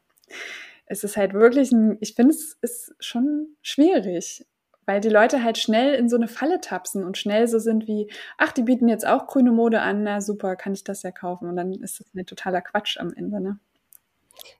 es 0.85 1.03
ist 1.03 1.17
halt 1.17 1.33
wirklich 1.33 1.71
ein, 1.71 1.97
ich 1.99 2.15
finde, 2.15 2.33
es 2.33 2.57
ist 2.61 2.93
schon 2.99 3.55
schwierig, 3.61 4.45
weil 4.91 4.99
die 4.99 5.07
Leute 5.07 5.41
halt 5.41 5.57
schnell 5.57 5.93
in 5.93 6.09
so 6.09 6.17
eine 6.17 6.27
Falle 6.27 6.59
tapsen 6.59 7.05
und 7.05 7.17
schnell 7.17 7.47
so 7.47 7.59
sind 7.59 7.87
wie, 7.87 8.11
ach, 8.37 8.51
die 8.51 8.63
bieten 8.63 8.89
jetzt 8.89 9.07
auch 9.07 9.25
grüne 9.25 9.53
Mode 9.53 9.79
an, 9.81 10.03
na 10.03 10.19
super, 10.19 10.57
kann 10.57 10.73
ich 10.73 10.83
das 10.83 11.03
ja 11.03 11.11
kaufen. 11.11 11.47
Und 11.47 11.55
dann 11.55 11.71
ist 11.71 12.01
das 12.01 12.07
ein 12.13 12.25
totaler 12.25 12.61
Quatsch 12.61 12.97
am 12.97 13.13
Ende, 13.13 13.39
ne? 13.39 13.57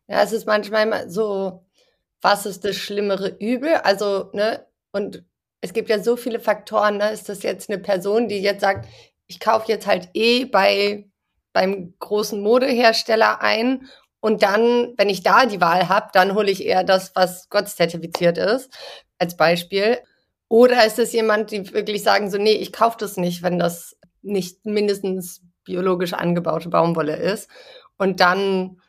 Ja, 0.07 0.21
es 0.23 0.31
ist 0.31 0.45
manchmal 0.45 1.09
so, 1.09 1.65
was 2.21 2.45
ist 2.45 2.63
das 2.63 2.77
schlimmere 2.77 3.35
Übel? 3.39 3.73
Also, 3.83 4.29
ne, 4.31 4.65
und 4.93 5.25
es 5.59 5.73
gibt 5.73 5.89
ja 5.89 6.01
so 6.01 6.15
viele 6.15 6.39
Faktoren, 6.39 6.97
ne? 6.97 7.11
Ist 7.11 7.27
das 7.27 7.43
jetzt 7.43 7.69
eine 7.69 7.79
Person, 7.79 8.29
die 8.29 8.39
jetzt 8.41 8.61
sagt, 8.61 8.87
ich 9.27 9.41
kaufe 9.41 9.69
jetzt 9.69 9.85
halt 9.85 10.11
eh 10.13 10.45
bei 10.45 11.09
beim 11.51 11.93
großen 11.99 12.41
Modehersteller 12.41 13.41
ein 13.41 13.89
und 14.21 14.43
dann, 14.43 14.93
wenn 14.95 15.09
ich 15.09 15.23
da 15.23 15.45
die 15.45 15.59
Wahl 15.59 15.89
habe, 15.89 16.07
dann 16.13 16.35
hole 16.35 16.49
ich 16.49 16.63
eher 16.65 16.85
das, 16.85 17.13
was 17.15 17.49
Gott 17.49 17.67
zertifiziert 17.67 18.37
ist, 18.37 18.71
als 19.17 19.35
Beispiel. 19.35 19.97
Oder 20.51 20.85
ist 20.85 20.99
es 20.99 21.13
jemand, 21.13 21.51
die 21.51 21.73
wirklich 21.73 22.03
sagen 22.03 22.29
so, 22.29 22.37
nee, 22.37 22.51
ich 22.51 22.73
kaufe 22.73 22.97
das 22.99 23.15
nicht, 23.15 23.41
wenn 23.41 23.57
das 23.57 23.95
nicht 24.21 24.65
mindestens 24.65 25.41
biologisch 25.63 26.11
angebaute 26.11 26.67
Baumwolle 26.67 27.15
ist. 27.15 27.49
Und 27.97 28.19
dann 28.19 28.81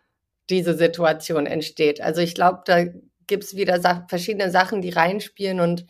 diese 0.51 0.75
Situation 0.75 1.47
entsteht. 1.47 2.01
Also 2.01 2.21
ich 2.21 2.35
glaube, 2.35 2.63
da 2.65 2.87
gibt 3.29 3.45
es 3.45 3.55
wieder 3.55 3.79
sa 3.81 4.05
verschiedene 4.09 4.51
Sachen, 4.51 4.83
die 4.83 4.91
reinspielen 4.91 5.61
und 5.61 5.87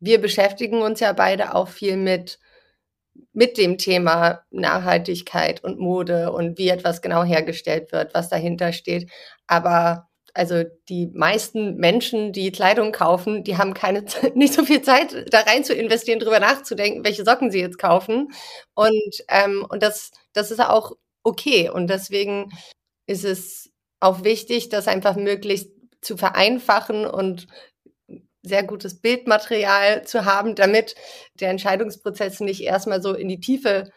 wir 0.00 0.20
beschäftigen 0.20 0.82
uns 0.82 1.00
ja 1.00 1.14
beide 1.14 1.54
auch 1.54 1.68
viel 1.68 1.96
mit 1.96 2.38
mit 3.32 3.56
dem 3.56 3.78
Thema 3.78 4.42
Nachhaltigkeit 4.50 5.64
und 5.64 5.78
Mode 5.78 6.30
und 6.30 6.58
wie 6.58 6.68
etwas 6.68 7.00
genau 7.00 7.24
hergestellt 7.24 7.90
wird, 7.90 8.12
was 8.12 8.28
dahinter 8.28 8.74
steht. 8.74 9.10
Aber 9.46 10.08
also 10.36 10.64
die 10.88 11.06
meisten 11.06 11.76
Menschen, 11.76 12.32
die 12.32 12.52
Kleidung 12.52 12.92
kaufen, 12.92 13.42
die 13.42 13.56
haben 13.56 13.74
keine 13.74 14.04
nicht 14.34 14.52
so 14.52 14.64
viel 14.64 14.82
Zeit, 14.82 15.32
da 15.32 15.40
rein 15.40 15.64
zu 15.64 15.74
investieren, 15.74 16.18
drüber 16.18 16.40
nachzudenken, 16.40 17.04
welche 17.04 17.24
Socken 17.24 17.50
sie 17.50 17.60
jetzt 17.60 17.78
kaufen. 17.78 18.28
Und 18.74 19.24
ähm, 19.28 19.66
und 19.68 19.82
das 19.82 20.12
das 20.32 20.50
ist 20.50 20.60
auch 20.60 20.92
okay. 21.22 21.70
Und 21.70 21.88
deswegen 21.88 22.50
ist 23.06 23.24
es 23.24 23.70
auch 24.00 24.24
wichtig, 24.24 24.68
das 24.68 24.88
einfach 24.88 25.16
möglichst 25.16 25.70
zu 26.02 26.16
vereinfachen 26.16 27.06
und 27.06 27.46
sehr 28.42 28.62
gutes 28.62 29.00
Bildmaterial 29.00 30.04
zu 30.04 30.24
haben, 30.24 30.54
damit 30.54 30.94
der 31.40 31.50
Entscheidungsprozess 31.50 32.40
nicht 32.40 32.62
erstmal 32.62 33.02
so 33.02 33.14
in 33.14 33.28
die 33.28 33.40
Tiefe 33.40 33.90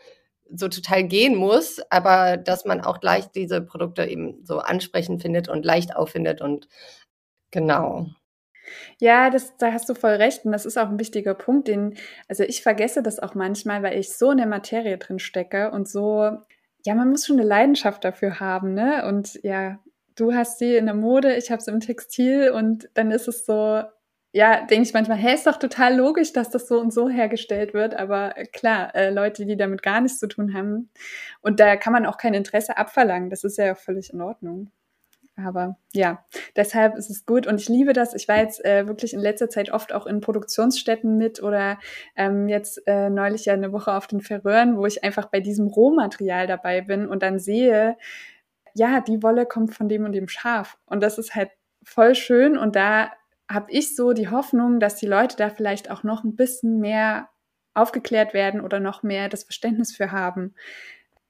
so 0.53 0.67
total 0.67 1.03
gehen 1.03 1.35
muss, 1.35 1.79
aber 1.89 2.37
dass 2.37 2.65
man 2.65 2.81
auch 2.81 2.99
gleich 2.99 3.31
diese 3.31 3.61
Produkte 3.61 4.05
eben 4.05 4.43
so 4.45 4.59
ansprechend 4.59 5.21
findet 5.21 5.49
und 5.49 5.65
leicht 5.65 5.95
auffindet 5.95 6.41
und 6.41 6.67
genau. 7.51 8.07
Ja, 8.99 9.29
das, 9.29 9.57
da 9.57 9.71
hast 9.71 9.89
du 9.89 9.95
voll 9.95 10.11
recht. 10.11 10.45
Und 10.45 10.51
das 10.51 10.65
ist 10.65 10.77
auch 10.77 10.89
ein 10.89 10.99
wichtiger 10.99 11.33
Punkt, 11.33 11.67
den, 11.67 11.95
also 12.27 12.43
ich 12.43 12.61
vergesse 12.61 13.01
das 13.01 13.19
auch 13.19 13.35
manchmal, 13.35 13.83
weil 13.83 13.97
ich 13.97 14.13
so 14.13 14.31
in 14.31 14.37
der 14.37 14.47
Materie 14.47 14.97
drin 14.97 15.19
stecke 15.19 15.71
und 15.71 15.87
so, 15.87 16.37
ja, 16.85 16.95
man 16.95 17.09
muss 17.09 17.25
schon 17.25 17.39
eine 17.39 17.47
Leidenschaft 17.47 18.03
dafür 18.03 18.39
haben, 18.39 18.73
ne? 18.73 19.05
Und 19.07 19.39
ja, 19.43 19.79
du 20.15 20.33
hast 20.33 20.59
sie 20.59 20.75
in 20.75 20.85
der 20.85 20.95
Mode, 20.95 21.35
ich 21.35 21.51
habe 21.51 21.61
sie 21.61 21.71
im 21.71 21.79
Textil 21.79 22.51
und 22.51 22.89
dann 22.93 23.11
ist 23.11 23.27
es 23.27 23.45
so, 23.45 23.83
ja, 24.31 24.65
denke 24.65 24.87
ich 24.87 24.93
manchmal, 24.93 25.17
hä, 25.17 25.33
ist 25.33 25.47
doch 25.47 25.57
total 25.57 25.95
logisch, 25.95 26.33
dass 26.33 26.49
das 26.49 26.67
so 26.67 26.79
und 26.79 26.93
so 26.93 27.09
hergestellt 27.09 27.73
wird. 27.73 27.95
Aber 27.95 28.37
äh, 28.37 28.45
klar, 28.45 28.93
äh, 28.95 29.09
Leute, 29.09 29.45
die 29.45 29.57
damit 29.57 29.81
gar 29.81 30.01
nichts 30.01 30.19
zu 30.19 30.27
tun 30.27 30.53
haben, 30.53 30.91
und 31.41 31.59
da 31.59 31.75
kann 31.77 31.93
man 31.93 32.05
auch 32.05 32.17
kein 32.17 32.33
Interesse 32.33 32.77
abverlangen. 32.77 33.29
Das 33.29 33.43
ist 33.43 33.57
ja 33.57 33.73
völlig 33.75 34.13
in 34.13 34.21
Ordnung. 34.21 34.71
Aber 35.45 35.77
ja, 35.93 36.25
deshalb 36.55 36.95
ist 36.97 37.09
es 37.09 37.25
gut 37.25 37.47
und 37.47 37.61
ich 37.61 37.69
liebe 37.69 37.93
das. 37.93 38.13
Ich 38.13 38.27
war 38.27 38.37
jetzt 38.37 38.63
äh, 38.65 38.87
wirklich 38.87 39.13
in 39.13 39.19
letzter 39.21 39.49
Zeit 39.49 39.71
oft 39.71 39.93
auch 39.93 40.05
in 40.05 40.21
Produktionsstätten 40.21 41.17
mit 41.17 41.41
oder 41.41 41.79
ähm, 42.15 42.49
jetzt 42.49 42.85
äh, 42.87 43.09
neulich 43.09 43.45
ja 43.45 43.53
eine 43.53 43.71
Woche 43.71 43.93
auf 43.93 44.07
den 44.07 44.21
Färöern, 44.21 44.77
wo 44.77 44.85
ich 44.85 45.03
einfach 45.03 45.27
bei 45.27 45.39
diesem 45.39 45.67
Rohmaterial 45.67 46.47
dabei 46.47 46.81
bin 46.81 47.07
und 47.07 47.23
dann 47.23 47.39
sehe, 47.39 47.97
ja, 48.73 49.01
die 49.01 49.23
Wolle 49.23 49.45
kommt 49.45 49.73
von 49.73 49.89
dem 49.89 50.05
und 50.05 50.11
dem 50.11 50.27
Schaf. 50.27 50.77
Und 50.85 51.01
das 51.01 51.17
ist 51.17 51.35
halt 51.35 51.51
voll 51.83 52.15
schön 52.15 52.57
und 52.57 52.75
da 52.75 53.11
habe 53.49 53.71
ich 53.71 53.95
so 53.95 54.13
die 54.13 54.29
Hoffnung, 54.29 54.79
dass 54.79 54.95
die 54.95 55.07
Leute 55.07 55.35
da 55.35 55.49
vielleicht 55.49 55.89
auch 55.89 56.03
noch 56.03 56.23
ein 56.23 56.35
bisschen 56.35 56.79
mehr 56.79 57.29
aufgeklärt 57.73 58.33
werden 58.33 58.61
oder 58.61 58.79
noch 58.79 59.03
mehr 59.03 59.29
das 59.29 59.43
Verständnis 59.43 59.95
für 59.95 60.11
haben, 60.11 60.53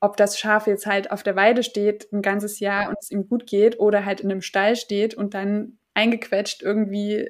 ob 0.02 0.18
das 0.18 0.40
Schaf 0.40 0.68
jetzt 0.68 0.86
halt 0.86 1.12
auf 1.12 1.24
der 1.24 1.36
Weide 1.36 1.64
steht 1.64 2.12
ein 2.12 2.22
ganzes 2.22 2.60
Jahr 2.60 2.90
und 2.90 2.98
es 3.00 3.12
ihm 3.12 3.28
gut 3.28 3.48
geht 3.48 3.80
oder 3.80 4.06
halt 4.06 4.22
in 4.22 4.32
einem 4.32 4.42
Stall 4.42 4.76
steht 4.76 5.14
und 5.14 5.34
dann 5.34 5.78
eingequetscht 5.94 6.62
irgendwie 6.62 7.30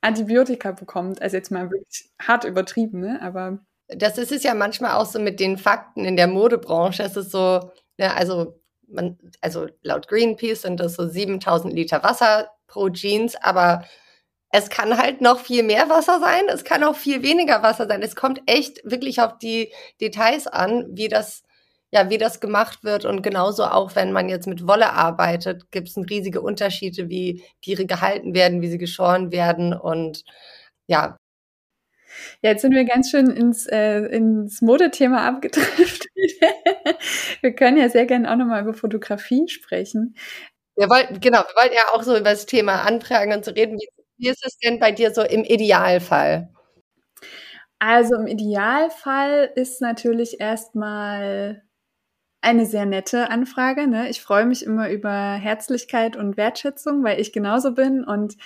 Antibiotika 0.00 0.72
bekommt. 0.72 1.22
Also 1.22 1.36
jetzt 1.36 1.50
mal 1.50 1.70
wirklich 1.70 2.10
hart 2.20 2.44
übertrieben, 2.44 3.00
ne? 3.00 3.20
Aber 3.22 3.60
das 3.88 4.18
ist 4.18 4.32
es 4.32 4.42
ja 4.42 4.54
manchmal 4.54 4.92
auch 4.92 5.06
so 5.06 5.18
mit 5.18 5.40
den 5.40 5.58
Fakten 5.58 6.04
in 6.04 6.16
der 6.16 6.26
Modebranche. 6.26 7.02
Es 7.02 7.16
ist 7.16 7.30
so, 7.30 7.70
ne, 7.96 8.14
also 8.14 8.60
man, 8.88 9.18
also 9.40 9.66
laut 9.82 10.08
Greenpeace 10.08 10.62
sind 10.62 10.80
das 10.80 10.94
so 10.94 11.06
7000 11.06 11.72
Liter 11.72 12.02
Wasser 12.02 12.50
pro 12.66 12.88
Jeans, 12.88 13.36
aber 13.36 13.84
es 14.50 14.70
kann 14.70 14.96
halt 14.96 15.20
noch 15.20 15.40
viel 15.40 15.62
mehr 15.62 15.88
Wasser 15.90 16.20
sein, 16.20 16.44
es 16.48 16.64
kann 16.64 16.84
auch 16.84 16.96
viel 16.96 17.22
weniger 17.22 17.62
Wasser 17.62 17.86
sein. 17.86 18.02
Es 18.02 18.16
kommt 18.16 18.40
echt 18.46 18.80
wirklich 18.84 19.20
auf 19.20 19.38
die 19.38 19.72
Details 20.00 20.46
an, 20.46 20.86
wie 20.90 21.08
das, 21.08 21.42
ja, 21.90 22.08
wie 22.10 22.18
das 22.18 22.40
gemacht 22.40 22.84
wird. 22.84 23.04
Und 23.04 23.22
genauso 23.22 23.64
auch, 23.64 23.94
wenn 23.94 24.12
man 24.12 24.28
jetzt 24.28 24.46
mit 24.46 24.66
Wolle 24.66 24.92
arbeitet, 24.92 25.70
gibt 25.70 25.88
es 25.88 25.96
riesige 25.98 26.40
Unterschiede, 26.40 27.08
wie 27.10 27.42
Tiere 27.62 27.86
gehalten 27.86 28.34
werden, 28.34 28.62
wie 28.62 28.68
sie 28.70 28.78
geschoren 28.78 29.32
werden. 29.32 29.74
Und 29.74 30.24
ja, 30.86 31.18
ja, 32.42 32.50
jetzt 32.50 32.62
sind 32.62 32.74
wir 32.74 32.84
ganz 32.84 33.10
schön 33.10 33.30
ins, 33.30 33.66
äh, 33.66 34.00
ins 34.06 34.62
Modethema 34.62 35.26
abgedriftet. 35.26 36.08
wir 37.42 37.54
können 37.54 37.76
ja 37.76 37.88
sehr 37.88 38.06
gerne 38.06 38.30
auch 38.30 38.36
nochmal 38.36 38.62
über 38.62 38.74
Fotografie 38.74 39.48
sprechen. 39.48 40.14
Wir 40.76 40.88
wollten, 40.90 41.20
genau, 41.20 41.40
wir 41.40 41.56
wollten 41.62 41.74
ja 41.76 41.84
auch 41.92 42.02
so 42.02 42.12
über 42.12 42.30
das 42.30 42.46
Thema 42.46 42.82
Anfragen 42.82 43.32
und 43.32 43.44
so 43.44 43.50
reden. 43.52 43.78
Wie, 43.78 43.88
wie 44.18 44.28
ist 44.28 44.44
es 44.44 44.58
denn 44.58 44.78
bei 44.78 44.92
dir 44.92 45.12
so 45.12 45.22
im 45.22 45.44
Idealfall? 45.44 46.48
Also 47.78 48.16
im 48.16 48.26
Idealfall 48.26 49.50
ist 49.54 49.80
natürlich 49.80 50.40
erstmal 50.40 51.62
eine 52.40 52.66
sehr 52.66 52.86
nette 52.86 53.30
Anfrage. 53.30 53.86
Ne? 53.86 54.08
Ich 54.08 54.20
freue 54.22 54.46
mich 54.46 54.64
immer 54.64 54.90
über 54.90 55.34
Herzlichkeit 55.34 56.16
und 56.16 56.36
Wertschätzung, 56.36 57.04
weil 57.04 57.20
ich 57.20 57.32
genauso 57.32 57.72
bin 57.74 58.04
und 58.04 58.36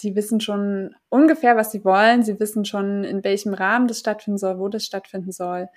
die 0.00 0.14
wissen 0.14 0.40
schon 0.40 0.94
ungefähr, 1.08 1.56
was 1.56 1.72
sie 1.72 1.84
wollen. 1.84 2.22
Sie 2.22 2.38
wissen 2.38 2.64
schon, 2.64 3.04
in 3.04 3.24
welchem 3.24 3.54
Rahmen 3.54 3.88
das 3.88 4.00
stattfinden 4.00 4.38
soll, 4.38 4.58
wo 4.58 4.68
das 4.68 4.84
stattfinden 4.84 5.32
soll. 5.32 5.68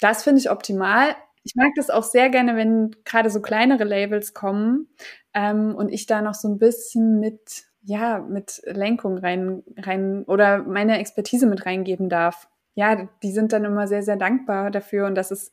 Das 0.00 0.22
finde 0.22 0.40
ich 0.40 0.50
optimal. 0.50 1.16
Ich 1.42 1.54
mag 1.56 1.70
das 1.76 1.90
auch 1.90 2.02
sehr 2.04 2.28
gerne, 2.28 2.56
wenn 2.56 2.90
gerade 3.04 3.30
so 3.30 3.40
kleinere 3.40 3.84
Labels 3.84 4.34
kommen 4.34 4.88
ähm, 5.34 5.74
und 5.74 5.90
ich 5.90 6.06
da 6.06 6.22
noch 6.22 6.34
so 6.34 6.48
ein 6.48 6.58
bisschen 6.58 7.20
mit, 7.20 7.64
ja, 7.86 8.18
mit 8.18 8.62
Lenkung 8.64 9.16
rein, 9.18 9.62
rein 9.78 10.24
oder 10.24 10.58
meine 10.64 10.98
Expertise 10.98 11.46
mit 11.46 11.66
reingeben 11.66 12.08
darf. 12.08 12.48
Ja, 12.74 13.08
die 13.22 13.30
sind 13.30 13.52
dann 13.52 13.64
immer 13.64 13.86
sehr, 13.86 14.02
sehr 14.02 14.16
dankbar 14.16 14.70
dafür 14.72 15.06
und 15.06 15.14
das 15.14 15.30
ist 15.30 15.52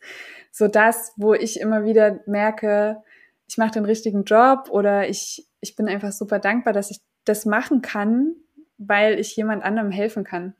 so 0.51 0.67
das, 0.67 1.13
wo 1.15 1.33
ich 1.33 1.59
immer 1.59 1.85
wieder 1.85 2.19
merke, 2.25 2.97
ich 3.47 3.57
mache 3.57 3.71
den 3.71 3.85
richtigen 3.85 4.23
Job 4.23 4.67
oder 4.71 5.07
ich, 5.07 5.47
ich 5.61 5.75
bin 5.75 5.87
einfach 5.87 6.11
super 6.11 6.39
dankbar, 6.39 6.73
dass 6.73 6.89
ich 6.89 7.01
das 7.23 7.45
machen 7.45 7.83
kann, 7.83 8.35
weil 8.79 9.19
ich 9.19 9.35
jemand 9.35 9.63
anderem 9.63 9.91
helfen 9.91 10.23
kann. 10.23 10.55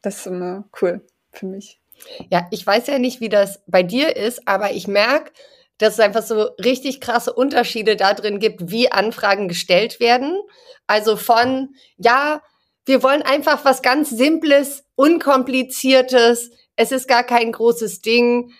Das 0.00 0.20
ist 0.20 0.26
immer 0.26 0.68
cool 0.80 1.06
für 1.32 1.46
mich. 1.46 1.82
Ja, 2.30 2.48
ich 2.50 2.66
weiß 2.66 2.86
ja 2.86 2.98
nicht, 2.98 3.20
wie 3.20 3.28
das 3.28 3.62
bei 3.66 3.82
dir 3.82 4.16
ist, 4.16 4.48
aber 4.48 4.70
ich 4.70 4.88
merke, 4.88 5.32
dass 5.78 5.94
es 5.94 6.00
einfach 6.00 6.22
so 6.22 6.50
richtig 6.62 7.00
krasse 7.00 7.32
Unterschiede 7.32 7.96
da 7.96 8.14
drin 8.14 8.38
gibt, 8.38 8.70
wie 8.70 8.90
Anfragen 8.90 9.48
gestellt 9.48 10.00
werden. 10.00 10.40
Also 10.86 11.16
von, 11.16 11.74
ja, 11.96 12.42
wir 12.84 13.02
wollen 13.02 13.22
einfach 13.22 13.64
was 13.64 13.82
ganz 13.82 14.10
Simples, 14.10 14.84
Unkompliziertes. 14.96 16.50
Es 16.76 16.92
ist 16.92 17.08
gar 17.08 17.22
kein 17.22 17.52
großes 17.52 18.00
Ding 18.00 18.52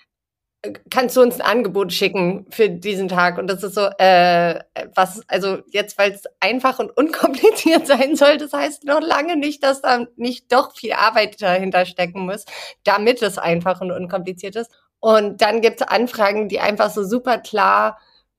kannst 0.91 1.17
du 1.17 1.23
uns 1.23 1.37
ein 1.37 1.47
Angebot 1.47 1.93
schicken 1.93 2.47
für 2.51 2.69
diesen 2.69 3.09
Tag? 3.09 3.39
Und 3.39 3.47
das 3.49 3.63
ist 3.63 3.75
so, 3.75 3.89
äh, 3.99 4.61
was, 4.95 5.23
also 5.29 5.59
jetzt, 5.71 5.99
weil 5.99 6.13
es 6.13 6.25
einfach 6.41 6.79
und 6.79 6.97
unkompliziert 6.97 7.87
sein 7.87 8.17
soll, 8.17 8.39
das 8.39 8.53
heißt 8.53 8.85
noch 8.85 9.01
lange 9.01 9.37
nicht, 9.37 9.63
dass 9.63 9.83
da 9.83 10.07
nicht 10.17 10.53
doch 10.53 10.77
viel 10.77 10.93
Arbeit 10.93 11.41
dahinter 11.41 11.87
stecken 11.87 12.27
muss, 12.27 12.45
damit 12.85 13.23
es 13.23 13.39
einfach 13.39 13.81
und 13.81 13.93
unkompliziert 13.93 14.57
ist. 14.57 14.71
Und 15.01 15.43
dann 15.43 15.61
gibt 15.61 15.81
es 15.81 15.87
Anfragen, 15.87 16.49
die 16.49 16.61
einfach 16.61 16.91
so 16.91 17.05
super 17.05 17.39
klar 17.39 17.99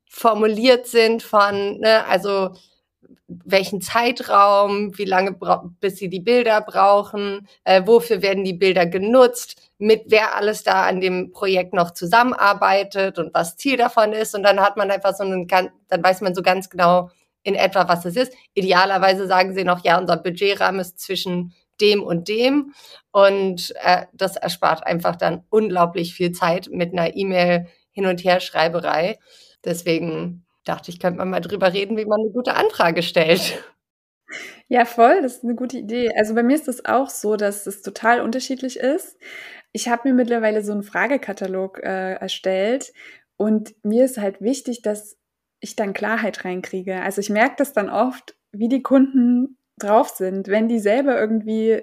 formuliert 0.09 0.87
sind 0.87 1.23
von, 1.23 1.79
ne, 1.79 2.05
also 2.07 2.51
welchen 3.27 3.81
Zeitraum, 3.81 4.97
wie 4.97 5.05
lange 5.05 5.37
bis 5.79 5.97
sie 5.97 6.09
die 6.09 6.19
Bilder 6.19 6.61
brauchen, 6.61 7.47
äh, 7.63 7.83
wofür 7.85 8.21
werden 8.21 8.43
die 8.43 8.53
Bilder 8.53 8.87
genutzt, 8.87 9.71
mit 9.77 10.05
wer 10.07 10.35
alles 10.35 10.63
da 10.63 10.85
an 10.85 10.99
dem 10.99 11.31
Projekt 11.31 11.73
noch 11.73 11.91
zusammenarbeitet 11.91 13.19
und 13.19 13.33
was 13.33 13.55
Ziel 13.55 13.77
davon 13.77 14.13
ist. 14.13 14.35
Und 14.35 14.43
dann 14.43 14.59
hat 14.59 14.77
man 14.77 14.89
einfach 14.89 15.15
so 15.15 15.23
einen, 15.23 15.47
dann 15.47 16.03
weiß 16.03 16.21
man 16.21 16.33
so 16.33 16.41
ganz 16.41 16.69
genau 16.69 17.11
in 17.43 17.55
etwa, 17.55 17.87
was 17.87 18.03
es 18.05 18.15
ist. 18.15 18.33
Idealerweise 18.55 19.27
sagen 19.27 19.53
sie 19.53 19.63
noch, 19.63 19.83
ja, 19.83 19.99
unser 19.99 20.17
Budgetrahmen 20.17 20.81
ist 20.81 20.99
zwischen 20.99 21.53
dem 21.81 22.03
und 22.03 22.27
dem. 22.27 22.73
Und 23.11 23.73
äh, 23.81 24.05
das 24.13 24.35
erspart 24.35 24.85
einfach 24.85 25.15
dann 25.15 25.43
unglaublich 25.49 26.13
viel 26.13 26.31
Zeit 26.31 26.69
mit 26.71 26.93
einer 26.93 27.15
E-Mail 27.15 27.67
hin 27.91 28.05
und 28.05 28.23
her 28.23 28.39
Schreiberei. 28.39 29.17
Deswegen 29.65 30.45
dachte 30.63 30.91
ich, 30.91 30.99
könnte 30.99 31.17
man 31.17 31.29
mal 31.29 31.41
drüber 31.41 31.73
reden, 31.73 31.97
wie 31.97 32.05
man 32.05 32.21
eine 32.21 32.31
gute 32.31 32.55
Anfrage 32.55 33.03
stellt. 33.03 33.63
Ja, 34.67 34.85
voll, 34.85 35.21
das 35.21 35.37
ist 35.37 35.43
eine 35.43 35.55
gute 35.55 35.77
Idee. 35.77 36.11
Also 36.15 36.35
bei 36.35 36.43
mir 36.43 36.55
ist 36.55 36.67
es 36.67 36.85
auch 36.85 37.09
so, 37.09 37.35
dass 37.35 37.65
es 37.65 37.81
total 37.81 38.21
unterschiedlich 38.21 38.77
ist. 38.77 39.17
Ich 39.71 39.87
habe 39.89 40.07
mir 40.07 40.13
mittlerweile 40.13 40.63
so 40.63 40.71
einen 40.71 40.83
Fragekatalog 40.83 41.79
äh, 41.79 42.13
erstellt 42.13 42.93
und 43.37 43.73
mir 43.83 44.05
ist 44.05 44.17
halt 44.17 44.41
wichtig, 44.41 44.81
dass 44.81 45.17
ich 45.59 45.75
dann 45.75 45.93
Klarheit 45.93 46.45
reinkriege. 46.45 47.01
Also 47.01 47.21
ich 47.21 47.29
merke 47.29 47.55
das 47.57 47.73
dann 47.73 47.89
oft, 47.89 48.35
wie 48.51 48.67
die 48.67 48.81
Kunden 48.81 49.57
drauf 49.79 50.09
sind, 50.09 50.47
wenn 50.47 50.67
die 50.67 50.79
selber 50.79 51.19
irgendwie 51.19 51.81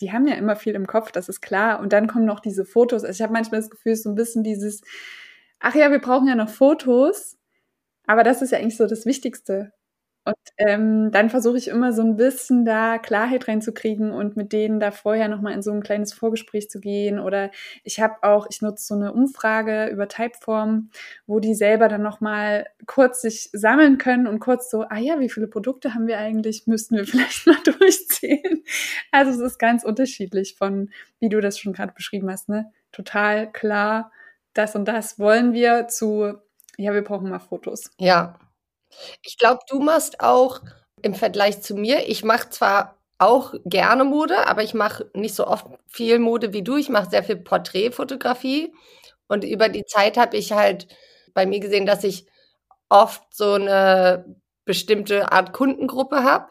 die 0.00 0.12
haben 0.12 0.26
ja 0.26 0.34
immer 0.34 0.56
viel 0.56 0.74
im 0.74 0.86
Kopf, 0.86 1.10
das 1.10 1.28
ist 1.28 1.40
klar. 1.40 1.80
Und 1.80 1.92
dann 1.92 2.06
kommen 2.06 2.24
noch 2.24 2.40
diese 2.40 2.64
Fotos. 2.64 3.04
Also 3.04 3.18
ich 3.18 3.22
habe 3.22 3.32
manchmal 3.32 3.60
das 3.60 3.70
Gefühl, 3.70 3.96
so 3.96 4.08
ein 4.08 4.14
bisschen 4.14 4.44
dieses, 4.44 4.82
ach 5.58 5.74
ja, 5.74 5.90
wir 5.90 5.98
brauchen 5.98 6.28
ja 6.28 6.34
noch 6.34 6.48
Fotos. 6.48 7.38
Aber 8.06 8.22
das 8.22 8.42
ist 8.42 8.52
ja 8.52 8.58
eigentlich 8.58 8.76
so 8.76 8.86
das 8.86 9.06
Wichtigste. 9.06 9.72
Und 10.24 10.36
ähm, 10.58 11.10
dann 11.12 11.30
versuche 11.30 11.56
ich 11.56 11.68
immer 11.68 11.92
so 11.92 12.02
ein 12.02 12.16
bisschen 12.16 12.64
da 12.64 12.98
Klarheit 12.98 13.48
reinzukriegen 13.48 14.10
und 14.12 14.36
mit 14.36 14.52
denen 14.52 14.78
da 14.78 14.90
vorher 14.90 15.28
nochmal 15.28 15.54
in 15.54 15.62
so 15.62 15.72
ein 15.72 15.82
kleines 15.82 16.12
Vorgespräch 16.12 16.68
zu 16.68 16.78
gehen. 16.78 17.18
Oder 17.18 17.50
ich 17.84 18.00
habe 18.00 18.16
auch, 18.22 18.46
ich 18.50 18.60
nutze 18.60 18.86
so 18.86 18.94
eine 18.94 19.12
Umfrage 19.12 19.86
über 19.86 20.08
Typeform, 20.08 20.90
wo 21.26 21.40
die 21.40 21.54
selber 21.54 21.88
dann 21.88 22.02
nochmal 22.02 22.66
kurz 22.86 23.22
sich 23.22 23.48
sammeln 23.52 23.96
können 23.96 24.26
und 24.26 24.40
kurz 24.40 24.70
so, 24.70 24.82
ah 24.82 24.98
ja, 24.98 25.20
wie 25.20 25.30
viele 25.30 25.48
Produkte 25.48 25.94
haben 25.94 26.06
wir 26.06 26.18
eigentlich? 26.18 26.66
Müssten 26.66 26.96
wir 26.96 27.04
vielleicht 27.06 27.46
mal 27.46 27.58
durchzählen. 27.64 28.62
Also 29.12 29.30
es 29.30 29.52
ist 29.52 29.58
ganz 29.58 29.84
unterschiedlich 29.84 30.56
von, 30.56 30.90
wie 31.18 31.30
du 31.30 31.40
das 31.40 31.58
schon 31.58 31.72
gerade 31.72 31.92
beschrieben 31.94 32.30
hast, 32.30 32.48
ne? 32.48 32.70
Total 32.92 33.50
klar, 33.50 34.10
das 34.52 34.74
und 34.74 34.86
das 34.86 35.18
wollen 35.18 35.52
wir 35.52 35.86
zu 35.88 36.40
ja, 36.80 36.94
wir 36.94 37.02
brauchen 37.02 37.28
mal 37.28 37.38
Fotos. 37.38 37.90
Ja. 37.98 38.38
Ich 39.22 39.38
glaube, 39.38 39.60
du 39.68 39.80
machst 39.80 40.20
auch 40.20 40.60
im 41.02 41.14
Vergleich 41.14 41.62
zu 41.62 41.74
mir, 41.74 42.08
ich 42.08 42.24
mache 42.24 42.50
zwar 42.50 42.96
auch 43.18 43.54
gerne 43.66 44.04
Mode, 44.04 44.46
aber 44.46 44.62
ich 44.62 44.74
mache 44.74 45.10
nicht 45.14 45.34
so 45.34 45.46
oft 45.46 45.66
viel 45.86 46.18
Mode 46.18 46.52
wie 46.54 46.62
du. 46.62 46.76
Ich 46.76 46.88
mache 46.88 47.10
sehr 47.10 47.22
viel 47.22 47.36
Porträtfotografie. 47.36 48.72
Und 49.28 49.44
über 49.44 49.68
die 49.68 49.84
Zeit 49.84 50.16
habe 50.16 50.36
ich 50.38 50.52
halt 50.52 50.88
bei 51.34 51.44
mir 51.46 51.60
gesehen, 51.60 51.84
dass 51.86 52.02
ich 52.04 52.26
oft 52.88 53.22
so 53.34 53.54
eine 53.54 54.24
bestimmte 54.64 55.32
Art 55.32 55.52
Kundengruppe 55.52 56.24
habe. 56.24 56.48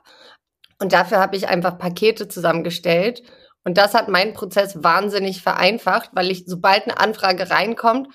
Und 0.80 0.94
dafür 0.94 1.20
habe 1.20 1.36
ich 1.36 1.48
einfach 1.50 1.78
Pakete 1.78 2.28
zusammengestellt. 2.28 3.24
Und 3.64 3.78
das 3.78 3.94
hat 3.94 4.08
meinen 4.08 4.34
Prozess 4.34 4.84
wahnsinnig 4.84 5.42
vereinfacht, 5.42 6.12
weil 6.14 6.32
ich, 6.32 6.44
sobald 6.46 6.84
eine 6.86 7.00
Anfrage 7.00 7.50
reinkommt, 7.50 8.08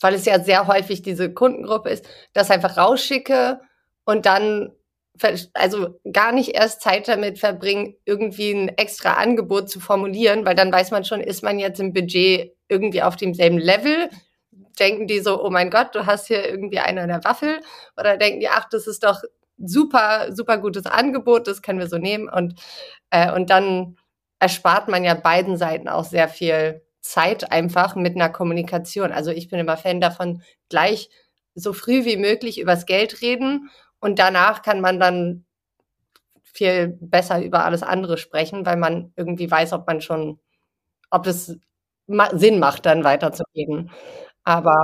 weil 0.00 0.14
es 0.14 0.24
ja 0.24 0.40
sehr 0.40 0.66
häufig 0.66 1.02
diese 1.02 1.32
Kundengruppe 1.32 1.90
ist, 1.90 2.06
das 2.32 2.50
einfach 2.50 2.76
rausschicke 2.76 3.60
und 4.04 4.26
dann 4.26 4.72
also 5.54 5.98
gar 6.12 6.32
nicht 6.32 6.54
erst 6.54 6.82
Zeit 6.82 7.08
damit 7.08 7.38
verbringen, 7.38 7.94
irgendwie 8.04 8.52
ein 8.52 8.68
extra 8.68 9.14
Angebot 9.14 9.70
zu 9.70 9.80
formulieren, 9.80 10.44
weil 10.44 10.54
dann 10.54 10.72
weiß 10.72 10.90
man 10.90 11.04
schon, 11.04 11.20
ist 11.20 11.42
man 11.42 11.58
jetzt 11.58 11.80
im 11.80 11.92
Budget 11.92 12.54
irgendwie 12.68 13.02
auf 13.02 13.16
demselben 13.16 13.58
Level? 13.58 14.10
Denken 14.78 15.06
die 15.06 15.20
so, 15.20 15.42
oh 15.42 15.50
mein 15.50 15.70
Gott, 15.70 15.94
du 15.94 16.06
hast 16.06 16.26
hier 16.26 16.46
irgendwie 16.46 16.80
einer 16.80 17.02
in 17.02 17.08
der 17.08 17.24
Waffel? 17.24 17.60
Oder 17.98 18.16
denken 18.16 18.40
die, 18.40 18.48
ach, 18.48 18.68
das 18.70 18.86
ist 18.86 19.04
doch 19.04 19.22
super, 19.58 20.32
super 20.32 20.58
gutes 20.58 20.86
Angebot, 20.86 21.46
das 21.46 21.62
können 21.62 21.78
wir 21.78 21.88
so 21.88 21.98
nehmen. 21.98 22.28
Und, 22.28 22.60
äh, 23.10 23.32
und 23.32 23.48
dann 23.50 23.96
erspart 24.38 24.88
man 24.88 25.02
ja 25.02 25.14
beiden 25.14 25.56
Seiten 25.56 25.88
auch 25.88 26.04
sehr 26.04 26.28
viel 26.28 26.82
Zeit 27.10 27.52
einfach 27.52 27.94
mit 27.94 28.14
einer 28.14 28.28
Kommunikation. 28.30 29.12
Also 29.12 29.30
ich 29.30 29.48
bin 29.48 29.58
immer 29.58 29.76
Fan 29.76 30.00
davon, 30.00 30.42
gleich 30.68 31.10
so 31.54 31.72
früh 31.72 32.04
wie 32.04 32.16
möglich 32.16 32.60
übers 32.60 32.86
Geld 32.86 33.22
reden 33.22 33.70
und 34.00 34.18
danach 34.18 34.62
kann 34.62 34.80
man 34.80 35.00
dann 35.00 35.44
viel 36.42 36.96
besser 37.00 37.42
über 37.42 37.64
alles 37.64 37.82
andere 37.82 38.18
sprechen, 38.18 38.66
weil 38.66 38.76
man 38.76 39.12
irgendwie 39.16 39.50
weiß, 39.50 39.72
ob 39.72 39.86
man 39.86 40.00
schon, 40.00 40.38
ob 41.10 41.26
es 41.26 41.56
Sinn 42.32 42.58
macht, 42.58 42.86
dann 42.86 43.04
weiterzugeben. 43.04 43.90
Aber 44.44 44.74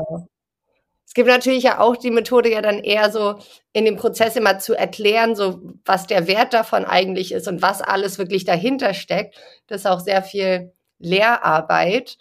es 1.07 1.15
gibt 1.15 1.29
natürlich 1.29 1.65
ja 1.65 1.79
auch 1.79 1.97
die 1.97 2.11
Methode 2.11 2.51
ja 2.51 2.63
dann 2.63 2.79
eher 2.79 3.11
so 3.11 3.39
in 3.73 3.85
dem 3.85 3.97
Prozess 3.97 4.37
immer 4.37 4.59
zu 4.59 4.75
erklären, 4.75 5.37
so 5.37 5.61
was 5.85 6.07
der 6.07 6.27
Wert 6.27 6.55
davon 6.55 6.85
eigentlich 6.85 7.33
ist 7.33 7.49
und 7.49 7.63
was 7.63 7.83
alles 7.83 8.19
wirklich 8.19 8.45
dahinter 8.45 8.95
steckt. 8.95 9.37
Das 9.67 9.83
ist 9.83 9.87
auch 9.87 10.01
sehr 10.01 10.23
viel 10.23 10.73
Lehrarbeit. 11.03 12.19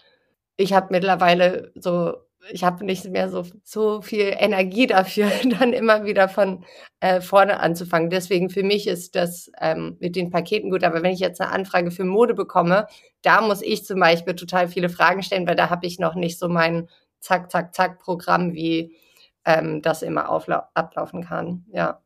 Ich 0.58 0.74
habe 0.74 0.88
mittlerweile 0.92 1.72
so 1.76 2.16
ich 2.50 2.64
habe 2.64 2.86
nicht 2.86 3.06
mehr 3.06 3.30
so, 3.30 3.46
so 3.64 4.02
viel 4.02 4.34
Energie 4.38 4.88
dafür, 4.88 5.30
dann 5.60 5.74
immer 5.74 6.06
wieder 6.06 6.30
von 6.30 6.64
äh, 7.00 7.22
vorne 7.22 7.60
anzufangen. 7.60 8.10
Deswegen 8.10 8.50
für 8.50 8.64
mich 8.64 8.88
ist 8.88 9.16
das 9.16 9.52
ähm, 9.60 9.98
mit 10.00 10.16
den 10.16 10.30
Paketen 10.32 10.72
gut. 10.72 10.84
Aber 10.84 11.04
wenn 11.04 11.14
ich 11.14 11.20
jetzt 11.20 11.42
eine 11.42 11.52
Anfrage 11.52 11.92
für 11.92 12.04
Mode 12.04 12.34
bekomme, 12.34 12.88
da 13.22 13.42
muss 13.42 13.62
ich 13.62 13.86
zum 13.86 14.00
Beispiel 14.00 14.36
total 14.36 14.68
viele 14.68 14.90
Fragen 14.90 15.24
stellen, 15.24 15.48
weil 15.48 15.56
da 15.56 15.70
habe 15.70 15.86
ich 15.86 16.00
noch 16.00 16.16
nicht 16.16 16.40
so 16.40 16.48
mein 16.50 16.90
Zack, 17.20 17.52
Zack, 17.52 17.76
Zack 17.76 18.00
Programm, 18.00 18.54
wie 18.54 18.96
ähm, 19.46 19.82
das 19.82 20.02
immer 20.02 20.30
ablaufen 20.74 21.24
kann. 21.24 21.66
Ja. 21.72 22.02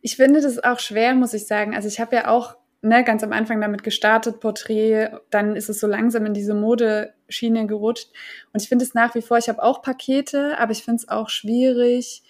Ich 0.00 0.16
finde 0.16 0.40
das 0.40 0.62
auch 0.62 0.80
schwer, 0.80 1.14
muss 1.14 1.34
ich 1.34 1.46
sagen. 1.46 1.74
Also 1.74 1.88
ich 1.88 2.00
habe 2.00 2.16
ja 2.16 2.28
auch 2.28 2.56
ne, 2.84 3.02
ganz 3.02 3.24
am 3.24 3.32
Anfang 3.32 3.60
damit 3.60 3.82
gestartet, 3.82 4.40
Porträt, 4.40 5.08
dann 5.30 5.56
ist 5.56 5.68
es 5.68 5.80
so 5.80 5.86
langsam 5.86 6.26
in 6.26 6.34
diese 6.34 6.54
Modeschiene 6.54 7.66
gerutscht. 7.66 8.10
Und 8.52 8.62
ich 8.62 8.68
finde 8.68 8.84
es 8.84 8.94
nach 8.94 9.14
wie 9.14 9.22
vor, 9.22 9.38
ich 9.38 9.48
habe 9.48 9.62
auch 9.62 9.82
Pakete, 9.82 10.58
aber 10.58 10.72
ich 10.72 10.84
finde 10.84 10.96
es 10.96 11.08
auch 11.08 11.28
schwierig, 11.28 12.22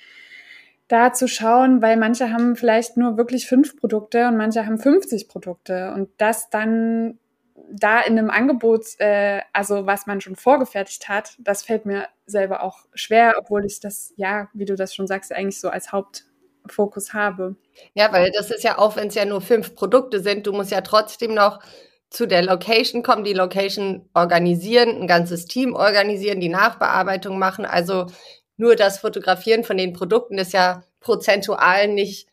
da 0.89 1.13
zu 1.13 1.29
schauen, 1.29 1.83
weil 1.83 1.97
manche 1.97 2.31
haben 2.31 2.57
vielleicht 2.57 2.97
nur 2.97 3.17
wirklich 3.17 3.47
fünf 3.47 3.77
Produkte 3.77 4.29
und 4.29 4.37
manche 4.37 4.67
haben 4.67 4.79
50 4.79 5.29
Produkte. 5.29 5.93
Und 5.95 6.11
das 6.19 6.51
dann 6.51 7.19
da 7.71 8.01
in 8.01 8.19
einem 8.19 8.31
Angebot, 8.31 8.85
äh, 8.99 9.41
also 9.53 9.87
was 9.87 10.07
man 10.07 10.21
schon 10.21 10.37
vorgefertigt 10.37 11.09
hat, 11.09 11.37
das 11.39 11.63
fällt 11.63 11.87
mir 11.87 12.09
selber 12.27 12.63
auch 12.63 12.87
schwer, 12.95 13.35
obwohl 13.39 13.65
ich 13.65 13.81
das, 13.81 14.13
ja, 14.17 14.49
wie 14.53 14.67
du 14.67 14.75
das 14.77 14.95
schon 14.95 15.07
sagst, 15.07 15.33
eigentlich 15.33 15.61
so 15.61 15.69
als 15.69 15.93
Haupt 15.93 16.27
Fokus 16.69 17.13
habe. 17.13 17.57
Ja, 17.95 18.13
weil 18.13 18.31
das 18.33 18.51
ist 18.51 18.65
ja 18.65 18.79
auch, 18.79 18.97
wenn 18.97 19.09
es 19.09 19.15
ja 19.15 19.25
nur 19.25 19.41
fünf 19.41 19.75
Produkte 19.75 20.21
sind, 20.21 20.47
du 20.47 20.53
musst 20.53 20.71
ja 20.71 20.81
trotzdem 20.81 21.35
noch 21.35 21.61
zu 22.11 22.27
der 22.27 22.43
Location 22.43 23.03
kommen, 23.03 23.25
die 23.25 23.33
Location 23.33 24.09
organisieren, 24.15 25.03
ein 25.03 25.07
ganzes 25.07 25.47
Team 25.47 25.75
organisieren, 25.75 26.41
die 26.41 26.49
Nachbearbeitung 26.49 27.39
machen. 27.39 27.67
Also 27.67 28.07
nur 28.57 28.77
das 28.77 29.01
Fotografieren 29.01 29.65
von 29.65 29.77
den 29.77 29.93
Produkten 29.93 30.39
ist 30.39 30.53
ja 30.53 30.85
prozentual 31.01 31.89
nicht 31.89 32.29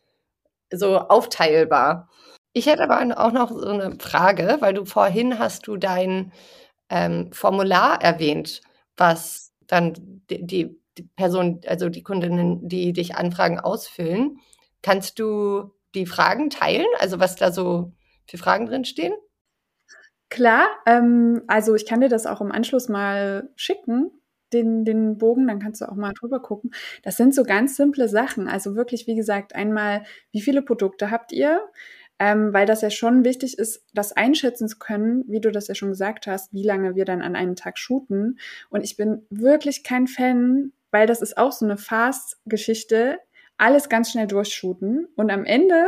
so 0.70 0.98
aufteilbar. 0.98 2.08
Ich 2.52 2.66
hätte 2.66 2.84
aber 2.84 3.00
auch 3.18 3.32
noch 3.32 3.50
so 3.50 3.66
eine 3.66 3.96
Frage, 3.98 4.58
weil 4.60 4.74
du 4.74 4.84
vorhin 4.84 5.38
hast 5.38 5.66
du 5.66 5.76
dein 5.76 6.32
ähm, 6.90 7.32
Formular 7.32 8.00
erwähnt, 8.02 8.60
was 8.96 9.52
dann 9.66 9.94
die, 10.30 10.46
die 10.46 10.81
die 10.98 11.08
Person, 11.16 11.60
also 11.66 11.88
die 11.88 12.02
Kundinnen, 12.02 12.68
die 12.68 12.92
dich 12.92 13.16
anfragen, 13.16 13.58
ausfüllen. 13.60 14.38
Kannst 14.82 15.18
du 15.18 15.72
die 15.94 16.06
Fragen 16.06 16.50
teilen? 16.50 16.86
Also 16.98 17.20
was 17.20 17.36
da 17.36 17.52
so 17.52 17.92
für 18.26 18.38
Fragen 18.38 18.66
drin 18.66 18.84
stehen? 18.84 19.14
Klar, 20.28 20.66
ähm, 20.86 21.42
also 21.46 21.74
ich 21.74 21.84
kann 21.84 22.00
dir 22.00 22.08
das 22.08 22.26
auch 22.26 22.40
im 22.40 22.52
Anschluss 22.52 22.88
mal 22.88 23.50
schicken, 23.54 24.10
den, 24.52 24.84
den 24.84 25.18
Bogen, 25.18 25.46
dann 25.46 25.58
kannst 25.60 25.80
du 25.80 25.86
auch 25.86 25.94
mal 25.94 26.12
drüber 26.18 26.40
gucken. 26.40 26.70
Das 27.02 27.16
sind 27.16 27.34
so 27.34 27.42
ganz 27.42 27.76
simple 27.76 28.08
Sachen. 28.08 28.48
Also 28.48 28.74
wirklich, 28.74 29.06
wie 29.06 29.14
gesagt, 29.14 29.54
einmal, 29.54 30.04
wie 30.30 30.40
viele 30.40 30.62
Produkte 30.62 31.10
habt 31.10 31.32
ihr? 31.32 31.60
Ähm, 32.18 32.52
weil 32.52 32.66
das 32.66 32.82
ja 32.82 32.90
schon 32.90 33.24
wichtig 33.24 33.58
ist, 33.58 33.84
das 33.94 34.12
einschätzen 34.12 34.68
zu 34.68 34.78
können, 34.78 35.24
wie 35.26 35.40
du 35.40 35.50
das 35.50 35.68
ja 35.68 35.74
schon 35.74 35.88
gesagt 35.88 36.26
hast, 36.26 36.52
wie 36.52 36.62
lange 36.62 36.94
wir 36.94 37.04
dann 37.04 37.20
an 37.20 37.36
einem 37.36 37.56
Tag 37.56 37.78
shooten. 37.78 38.38
Und 38.70 38.84
ich 38.84 38.96
bin 38.96 39.26
wirklich 39.28 39.82
kein 39.82 40.06
Fan 40.06 40.72
weil 40.92 41.08
das 41.08 41.20
ist 41.20 41.36
auch 41.36 41.50
so 41.50 41.64
eine 41.64 41.76
Fast-Geschichte, 41.76 43.18
alles 43.58 43.88
ganz 43.88 44.12
schnell 44.12 44.28
durchshooten 44.28 45.08
und 45.16 45.30
am 45.30 45.44
Ende 45.44 45.86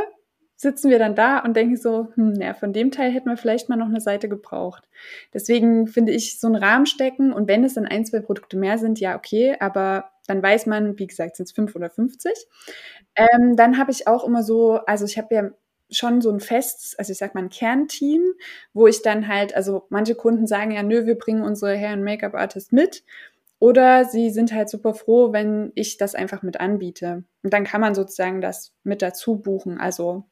sitzen 0.56 0.90
wir 0.90 0.98
dann 0.98 1.14
da 1.14 1.40
und 1.40 1.56
denken 1.56 1.76
so, 1.76 2.08
hm, 2.14 2.34
ja, 2.40 2.54
von 2.54 2.72
dem 2.72 2.90
Teil 2.90 3.10
hätten 3.10 3.28
wir 3.28 3.36
vielleicht 3.36 3.68
mal 3.68 3.76
noch 3.76 3.88
eine 3.88 4.00
Seite 4.00 4.28
gebraucht. 4.28 4.88
Deswegen 5.32 5.86
finde 5.86 6.12
ich 6.12 6.40
so 6.40 6.46
einen 6.46 6.56
Rahmen 6.56 6.86
stecken 6.86 7.32
und 7.32 7.48
wenn 7.48 7.64
es 7.64 7.74
dann 7.74 7.86
ein, 7.86 8.04
zwei 8.06 8.20
Produkte 8.20 8.56
mehr 8.56 8.78
sind, 8.78 9.00
ja, 9.00 9.16
okay, 9.16 9.56
aber 9.60 10.10
dann 10.26 10.42
weiß 10.42 10.66
man, 10.66 10.98
wie 10.98 11.06
gesagt, 11.06 11.36
sind 11.36 11.46
es 11.46 11.52
fünf 11.52 11.74
oder 11.76 11.90
50. 11.90 12.32
Ähm, 13.16 13.56
dann 13.56 13.78
habe 13.78 13.90
ich 13.90 14.06
auch 14.06 14.24
immer 14.24 14.42
so, 14.42 14.74
also 14.86 15.04
ich 15.04 15.18
habe 15.18 15.34
ja 15.34 15.50
schon 15.90 16.20
so 16.20 16.30
ein 16.30 16.40
festes, 16.40 16.98
also 16.98 17.12
ich 17.12 17.18
sag 17.18 17.34
mal 17.34 17.42
ein 17.42 17.50
Kernteam, 17.50 18.22
wo 18.72 18.86
ich 18.86 19.02
dann 19.02 19.28
halt, 19.28 19.54
also 19.54 19.86
manche 19.90 20.14
Kunden 20.14 20.46
sagen 20.46 20.70
ja, 20.70 20.82
nö, 20.82 21.06
wir 21.06 21.16
bringen 21.16 21.42
unsere 21.42 21.76
Hair- 21.76 21.94
und 21.94 22.04
Make-up-Artist 22.04 22.72
mit. 22.72 23.04
Oder 23.64 24.04
sie 24.04 24.28
sind 24.28 24.52
halt 24.52 24.68
super 24.68 24.92
froh, 24.92 25.32
wenn 25.32 25.72
ich 25.74 25.96
das 25.96 26.14
einfach 26.14 26.42
mit 26.42 26.60
anbiete. 26.60 27.24
Und 27.42 27.54
dann 27.54 27.64
kann 27.64 27.80
man 27.80 27.94
sozusagen 27.94 28.42
das 28.42 28.74
mit 28.82 29.00
dazu 29.00 29.38
buchen. 29.38 29.80
Also 29.80 30.24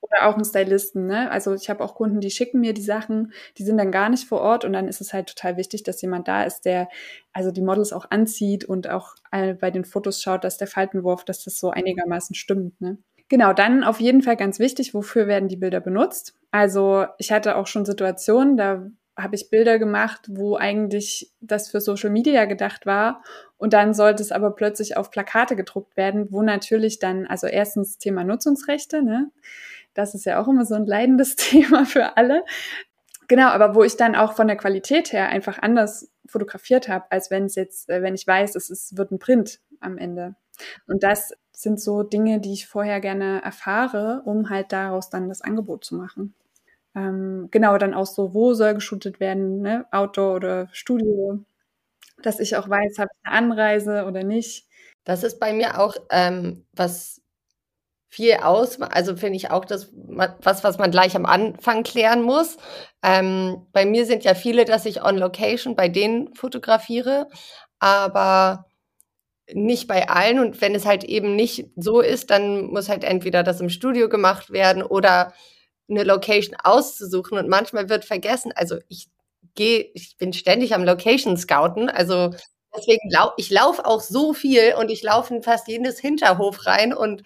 oder 0.00 0.26
auch 0.26 0.38
ein 0.38 0.44
Stylisten, 0.44 1.06
ne? 1.06 1.30
Also 1.30 1.52
ich 1.52 1.68
habe 1.68 1.84
auch 1.84 1.94
Kunden, 1.94 2.20
die 2.20 2.30
schicken 2.30 2.60
mir 2.60 2.72
die 2.72 2.80
Sachen, 2.82 3.34
die 3.58 3.64
sind 3.64 3.76
dann 3.76 3.92
gar 3.92 4.08
nicht 4.08 4.26
vor 4.26 4.40
Ort 4.40 4.64
und 4.64 4.72
dann 4.72 4.88
ist 4.88 5.02
es 5.02 5.12
halt 5.12 5.28
total 5.28 5.58
wichtig, 5.58 5.82
dass 5.82 6.00
jemand 6.00 6.28
da 6.28 6.44
ist, 6.44 6.62
der 6.62 6.88
also 7.34 7.50
die 7.50 7.60
Models 7.60 7.92
auch 7.92 8.06
anzieht 8.10 8.64
und 8.64 8.88
auch 8.88 9.16
bei 9.32 9.70
den 9.70 9.84
Fotos 9.84 10.22
schaut, 10.22 10.42
dass 10.42 10.56
der 10.56 10.68
Faltenwurf, 10.68 11.24
dass 11.26 11.44
das 11.44 11.58
so 11.58 11.68
einigermaßen 11.70 12.34
stimmt, 12.34 12.80
ne? 12.80 12.96
Genau, 13.28 13.52
dann 13.52 13.84
auf 13.84 14.00
jeden 14.00 14.22
Fall 14.22 14.36
ganz 14.36 14.60
wichtig, 14.60 14.94
wofür 14.94 15.26
werden 15.26 15.50
die 15.50 15.58
Bilder 15.58 15.80
benutzt? 15.80 16.34
Also 16.52 17.04
ich 17.18 17.32
hatte 17.32 17.56
auch 17.56 17.66
schon 17.66 17.84
Situationen, 17.84 18.56
da 18.56 18.86
habe 19.16 19.34
ich 19.34 19.50
Bilder 19.50 19.78
gemacht, 19.78 20.26
wo 20.28 20.56
eigentlich 20.56 21.32
das 21.40 21.70
für 21.70 21.80
Social 21.80 22.10
Media 22.10 22.44
gedacht 22.44 22.84
war. 22.84 23.22
Und 23.56 23.72
dann 23.72 23.94
sollte 23.94 24.22
es 24.22 24.32
aber 24.32 24.50
plötzlich 24.50 24.96
auf 24.96 25.10
Plakate 25.10 25.56
gedruckt 25.56 25.96
werden, 25.96 26.28
wo 26.30 26.42
natürlich 26.42 26.98
dann, 26.98 27.26
also 27.26 27.46
erstens 27.46 27.98
Thema 27.98 28.24
Nutzungsrechte, 28.24 29.02
ne? 29.02 29.30
Das 29.94 30.14
ist 30.14 30.26
ja 30.26 30.40
auch 30.40 30.48
immer 30.48 30.66
so 30.66 30.74
ein 30.74 30.86
leidendes 30.86 31.36
Thema 31.36 31.86
für 31.86 32.16
alle. 32.16 32.44
Genau, 33.28 33.48
aber 33.48 33.74
wo 33.74 33.82
ich 33.82 33.96
dann 33.96 34.14
auch 34.14 34.34
von 34.34 34.46
der 34.46 34.56
Qualität 34.56 35.12
her 35.12 35.28
einfach 35.28 35.58
anders 35.58 36.10
fotografiert 36.26 36.88
habe, 36.88 37.06
als 37.10 37.30
wenn 37.30 37.46
es 37.46 37.54
jetzt, 37.54 37.88
äh, 37.88 38.02
wenn 38.02 38.14
ich 38.14 38.26
weiß, 38.26 38.54
es 38.54 38.70
ist, 38.70 38.96
wird 38.96 39.10
ein 39.10 39.18
Print 39.18 39.60
am 39.80 39.98
Ende. 39.98 40.36
Und 40.86 41.02
das 41.02 41.32
sind 41.52 41.80
so 41.80 42.02
Dinge, 42.02 42.40
die 42.40 42.52
ich 42.52 42.66
vorher 42.66 43.00
gerne 43.00 43.42
erfahre, 43.42 44.22
um 44.24 44.50
halt 44.50 44.72
daraus 44.72 45.10
dann 45.10 45.28
das 45.28 45.40
Angebot 45.40 45.84
zu 45.84 45.94
machen. 45.96 46.34
Ähm, 46.96 47.48
genau, 47.52 47.78
dann 47.78 47.94
auch 47.94 48.06
so, 48.06 48.34
wo 48.34 48.54
soll 48.54 48.74
geshootet 48.74 49.20
werden, 49.20 49.60
ne? 49.62 49.86
Outdoor 49.92 50.36
oder 50.36 50.68
Studio, 50.72 51.44
dass 52.22 52.40
ich 52.40 52.56
auch 52.56 52.68
weiß, 52.68 52.98
habe 52.98 53.10
ich 53.14 53.28
eine 53.28 53.36
Anreise 53.38 54.04
oder 54.06 54.24
nicht. 54.24 54.66
Das 55.04 55.24
ist 55.24 55.40
bei 55.40 55.52
mir 55.54 55.80
auch 55.80 55.96
ähm, 56.10 56.66
was 56.72 57.22
viel 58.10 58.34
aus, 58.36 58.80
also 58.80 59.16
finde 59.16 59.36
ich 59.36 59.50
auch 59.50 59.64
das 59.64 59.90
was, 59.94 60.64
was 60.64 60.78
man 60.78 60.90
gleich 60.90 61.16
am 61.16 61.26
Anfang 61.26 61.82
klären 61.84 62.22
muss. 62.22 62.56
Ähm, 63.02 63.66
bei 63.72 63.86
mir 63.86 64.06
sind 64.06 64.24
ja 64.24 64.34
viele, 64.34 64.64
dass 64.64 64.86
ich 64.86 65.02
on 65.04 65.18
Location 65.18 65.76
bei 65.76 65.88
denen 65.88 66.34
fotografiere, 66.34 67.28
aber 67.80 68.66
nicht 69.52 69.88
bei 69.88 70.08
allen. 70.08 70.38
Und 70.40 70.60
wenn 70.60 70.74
es 70.74 70.86
halt 70.86 71.04
eben 71.04 71.36
nicht 71.36 71.70
so 71.76 72.00
ist, 72.00 72.30
dann 72.30 72.66
muss 72.66 72.88
halt 72.88 73.04
entweder 73.04 73.42
das 73.42 73.60
im 73.60 73.68
Studio 73.70 74.08
gemacht 74.08 74.50
werden 74.50 74.82
oder 74.82 75.34
eine 75.88 76.04
Location 76.04 76.56
auszusuchen 76.62 77.38
und 77.38 77.48
manchmal 77.48 77.88
wird 77.88 78.04
vergessen, 78.04 78.52
also 78.54 78.78
ich 78.88 79.08
gehe, 79.54 79.90
ich 79.94 80.16
bin 80.18 80.32
ständig 80.32 80.74
am 80.74 80.84
Location 80.84 81.36
scouten, 81.36 81.88
also 81.88 82.30
deswegen 82.76 83.10
lau 83.10 83.32
ich 83.36 83.50
laufe 83.50 83.86
auch 83.86 84.00
so 84.00 84.32
viel 84.34 84.74
und 84.78 84.90
ich 84.90 85.02
laufe 85.02 85.34
in 85.34 85.42
fast 85.42 85.68
jedes 85.68 85.98
Hinterhof 85.98 86.66
rein 86.66 86.92
und 86.92 87.22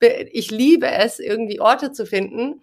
ich 0.00 0.50
liebe 0.50 0.86
es, 0.86 1.18
irgendwie 1.18 1.60
Orte 1.60 1.92
zu 1.92 2.04
finden, 2.06 2.62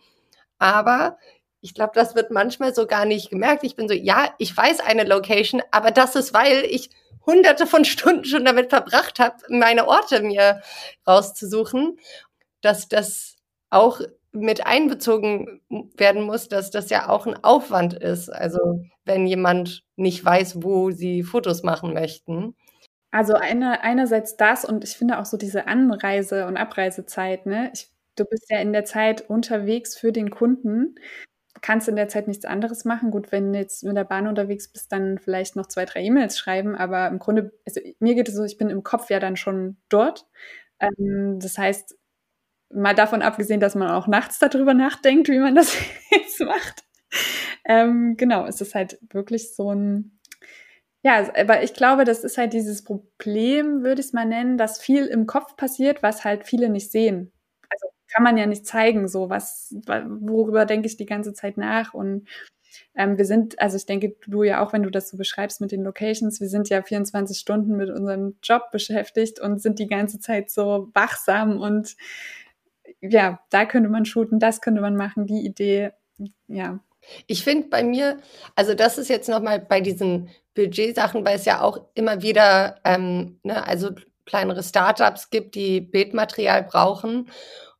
aber 0.59 1.17
ich 1.61 1.73
glaube, 1.73 1.91
das 1.95 2.15
wird 2.15 2.31
manchmal 2.31 2.73
so 2.73 2.87
gar 2.87 3.05
nicht 3.05 3.29
gemerkt. 3.29 3.63
Ich 3.63 3.75
bin 3.75 3.87
so, 3.87 3.93
ja, 3.93 4.33
ich 4.39 4.55
weiß 4.55 4.79
eine 4.79 5.03
Location, 5.03 5.61
aber 5.71 5.91
das 5.91 6.15
ist, 6.15 6.33
weil 6.33 6.65
ich 6.65 6.89
hunderte 7.25 7.67
von 7.67 7.85
Stunden 7.85 8.25
schon 8.25 8.45
damit 8.45 8.69
verbracht 8.71 9.19
habe, 9.19 9.37
meine 9.49 9.87
Orte 9.87 10.21
mir 10.21 10.61
rauszusuchen, 11.07 11.99
dass 12.61 12.87
das 12.87 13.35
auch 13.69 14.01
mit 14.33 14.65
einbezogen 14.65 15.61
werden 15.97 16.23
muss, 16.23 16.47
dass 16.47 16.71
das 16.71 16.89
ja 16.89 17.09
auch 17.09 17.27
ein 17.27 17.43
Aufwand 17.43 17.93
ist. 17.93 18.29
Also 18.29 18.85
wenn 19.05 19.27
jemand 19.27 19.83
nicht 19.95 20.23
weiß, 20.23 20.63
wo 20.63 20.91
sie 20.91 21.23
Fotos 21.23 21.63
machen 21.63 21.93
möchten. 21.93 22.55
Also 23.11 23.33
eine, 23.33 23.83
einerseits 23.83 24.37
das 24.37 24.63
und 24.63 24.85
ich 24.85 24.95
finde 24.95 25.19
auch 25.19 25.25
so 25.25 25.35
diese 25.35 25.67
Anreise- 25.67 26.47
und 26.47 26.55
Abreisezeit. 26.55 27.45
Ne? 27.45 27.71
Ich, 27.73 27.89
du 28.15 28.23
bist 28.23 28.49
ja 28.49 28.59
in 28.59 28.71
der 28.71 28.85
Zeit 28.85 29.29
unterwegs 29.29 29.97
für 29.97 30.13
den 30.13 30.29
Kunden, 30.29 30.95
kannst 31.61 31.89
in 31.89 31.97
der 31.97 32.07
Zeit 32.07 32.29
nichts 32.29 32.45
anderes 32.45 32.85
machen. 32.85 33.11
Gut, 33.11 33.33
wenn 33.33 33.51
du 33.51 33.59
jetzt 33.59 33.83
mit 33.83 33.97
der 33.97 34.05
Bahn 34.05 34.27
unterwegs 34.27 34.71
bist, 34.71 34.91
dann 34.93 35.19
vielleicht 35.19 35.57
noch 35.57 35.67
zwei, 35.67 35.83
drei 35.83 36.03
E-Mails 36.03 36.37
schreiben. 36.37 36.75
Aber 36.75 37.07
im 37.09 37.19
Grunde, 37.19 37.51
also 37.65 37.81
mir 37.99 38.15
geht 38.15 38.29
es 38.29 38.35
so, 38.35 38.45
ich 38.45 38.57
bin 38.57 38.69
im 38.69 38.83
Kopf 38.83 39.09
ja 39.09 39.19
dann 39.19 39.35
schon 39.35 39.77
dort. 39.89 40.25
Ähm, 40.79 41.39
das 41.41 41.57
heißt, 41.57 41.97
mal 42.73 42.95
davon 42.95 43.21
abgesehen, 43.21 43.59
dass 43.59 43.75
man 43.75 43.91
auch 43.91 44.07
nachts 44.07 44.39
darüber 44.39 44.73
nachdenkt, 44.73 45.29
wie 45.29 45.39
man 45.39 45.55
das 45.55 45.75
jetzt 46.11 46.39
macht. 46.41 46.83
Ähm, 47.65 48.15
genau, 48.17 48.45
es 48.45 48.61
ist 48.61 48.75
halt 48.75 48.97
wirklich 49.11 49.53
so 49.55 49.73
ein, 49.73 50.19
ja, 51.03 51.31
aber 51.35 51.63
ich 51.63 51.73
glaube, 51.73 52.05
das 52.05 52.23
ist 52.23 52.37
halt 52.37 52.53
dieses 52.53 52.83
Problem, 52.83 53.83
würde 53.83 54.01
ich 54.01 54.07
es 54.07 54.13
mal 54.13 54.25
nennen, 54.25 54.57
dass 54.57 54.79
viel 54.79 55.05
im 55.05 55.25
Kopf 55.25 55.55
passiert, 55.55 56.03
was 56.03 56.23
halt 56.23 56.45
viele 56.45 56.69
nicht 56.69 56.91
sehen. 56.91 57.31
Also 57.69 57.87
kann 58.13 58.23
man 58.23 58.37
ja 58.37 58.45
nicht 58.45 58.67
zeigen, 58.67 59.07
so 59.07 59.29
was, 59.29 59.75
worüber 59.85 60.65
denke 60.65 60.87
ich 60.87 60.97
die 60.97 61.05
ganze 61.05 61.33
Zeit 61.33 61.57
nach 61.57 61.93
und 61.93 62.27
ähm, 62.95 63.17
wir 63.17 63.25
sind, 63.25 63.59
also 63.59 63.77
ich 63.77 63.85
denke, 63.85 64.15
du 64.27 64.43
ja 64.43 64.63
auch, 64.63 64.73
wenn 64.73 64.83
du 64.83 64.89
das 64.89 65.09
so 65.09 65.17
beschreibst 65.17 65.61
mit 65.61 65.71
den 65.71 65.83
Locations, 65.83 66.39
wir 66.39 66.47
sind 66.47 66.69
ja 66.69 66.81
24 66.81 67.37
Stunden 67.37 67.75
mit 67.75 67.89
unserem 67.89 68.37
Job 68.43 68.69
beschäftigt 68.71 69.39
und 69.39 69.61
sind 69.61 69.79
die 69.79 69.87
ganze 69.87 70.19
Zeit 70.19 70.49
so 70.49 70.89
wachsam 70.93 71.59
und 71.59 71.95
ja, 73.01 73.39
da 73.49 73.65
könnte 73.65 73.89
man 73.89 74.05
shooten, 74.05 74.39
das 74.39 74.61
könnte 74.61 74.81
man 74.81 74.95
machen, 74.95 75.25
die 75.25 75.45
Idee, 75.45 75.91
ja. 76.47 76.79
Ich 77.25 77.43
finde 77.43 77.69
bei 77.69 77.83
mir, 77.83 78.19
also 78.55 78.75
das 78.75 78.97
ist 78.99 79.09
jetzt 79.09 79.27
nochmal 79.27 79.59
bei 79.59 79.81
diesen 79.81 80.29
Budgetsachen, 80.53 81.25
weil 81.25 81.37
es 81.37 81.45
ja 81.45 81.61
auch 81.61 81.79
immer 81.95 82.21
wieder, 82.21 82.79
ähm, 82.85 83.39
ne, 83.43 83.65
also 83.67 83.89
kleinere 84.25 84.63
Startups 84.63 85.31
gibt, 85.31 85.55
die 85.55 85.81
Bildmaterial 85.81 86.63
brauchen. 86.63 87.29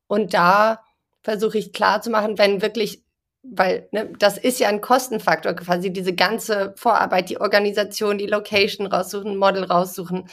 Und 0.08 0.34
da 0.34 0.84
versuche 1.22 1.60
ich 1.60 1.72
klar 1.72 2.02
zu 2.02 2.10
machen, 2.10 2.38
wenn 2.40 2.62
wirklich 2.64 3.04
weil 3.44 3.88
ne, 3.92 4.12
das 4.20 4.38
ist 4.38 4.60
ja 4.60 4.70
ein 4.70 4.82
Kostenfaktor 4.82 5.54
quasi, 5.54 5.92
diese 5.92 6.14
ganze 6.14 6.74
Vorarbeit, 6.78 7.30
die 7.30 7.42
Organisation, 7.42 8.18
die 8.18 8.28
Location 8.28 8.86
raussuchen, 8.88 9.38
Model 9.38 9.64
raussuchen, 9.64 10.30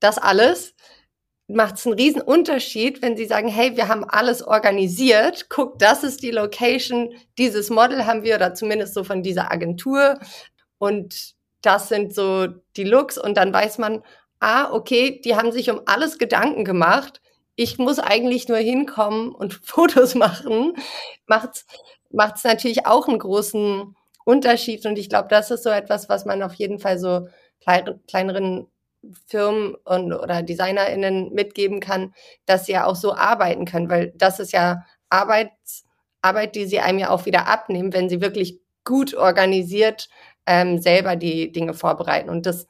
das 0.00 0.18
alles 0.18 0.74
macht 1.52 1.76
es 1.76 1.86
einen 1.86 1.96
riesen 1.96 2.22
Unterschied, 2.22 3.02
wenn 3.02 3.16
sie 3.16 3.26
sagen, 3.26 3.48
hey, 3.48 3.76
wir 3.76 3.88
haben 3.88 4.04
alles 4.04 4.42
organisiert, 4.42 5.48
guck, 5.48 5.78
das 5.78 6.04
ist 6.04 6.22
die 6.22 6.30
Location, 6.30 7.14
dieses 7.38 7.70
Model 7.70 8.06
haben 8.06 8.22
wir 8.22 8.36
oder 8.36 8.54
zumindest 8.54 8.94
so 8.94 9.04
von 9.04 9.22
dieser 9.22 9.52
Agentur 9.52 10.18
und 10.78 11.34
das 11.62 11.88
sind 11.88 12.14
so 12.14 12.48
die 12.76 12.84
Looks 12.84 13.16
und 13.16 13.36
dann 13.36 13.52
weiß 13.52 13.78
man, 13.78 14.02
ah, 14.40 14.72
okay, 14.72 15.20
die 15.24 15.36
haben 15.36 15.52
sich 15.52 15.70
um 15.70 15.80
alles 15.86 16.18
Gedanken 16.18 16.64
gemacht. 16.64 17.20
Ich 17.54 17.78
muss 17.78 17.98
eigentlich 17.98 18.48
nur 18.48 18.58
hinkommen 18.58 19.32
und 19.32 19.54
Fotos 19.62 20.14
machen. 20.14 20.74
Macht 21.26 21.64
es 22.36 22.44
natürlich 22.44 22.86
auch 22.86 23.08
einen 23.08 23.20
großen 23.20 23.94
Unterschied. 24.24 24.84
Und 24.84 24.98
ich 24.98 25.08
glaube, 25.08 25.28
das 25.28 25.50
ist 25.50 25.62
so 25.62 25.70
etwas, 25.70 26.08
was 26.08 26.24
man 26.24 26.42
auf 26.42 26.54
jeden 26.54 26.78
Fall 26.78 26.98
so 26.98 27.28
kleineren 27.60 28.66
Firmen 29.26 29.74
und, 29.84 30.12
oder 30.12 30.42
DesignerInnen 30.42 31.32
mitgeben 31.32 31.80
kann, 31.80 32.14
dass 32.46 32.66
sie 32.66 32.72
ja 32.72 32.86
auch 32.86 32.96
so 32.96 33.14
arbeiten 33.14 33.64
können, 33.64 33.90
weil 33.90 34.12
das 34.16 34.40
ist 34.40 34.52
ja 34.52 34.84
Arbeits, 35.10 35.84
Arbeit, 36.22 36.54
die 36.54 36.66
sie 36.66 36.80
einem 36.80 36.98
ja 36.98 37.10
auch 37.10 37.26
wieder 37.26 37.48
abnehmen, 37.48 37.92
wenn 37.92 38.08
sie 38.08 38.20
wirklich 38.20 38.60
gut 38.84 39.14
organisiert 39.14 40.08
ähm, 40.46 40.78
selber 40.78 41.16
die 41.16 41.52
Dinge 41.52 41.74
vorbereiten. 41.74 42.30
Und 42.30 42.46
das 42.46 42.66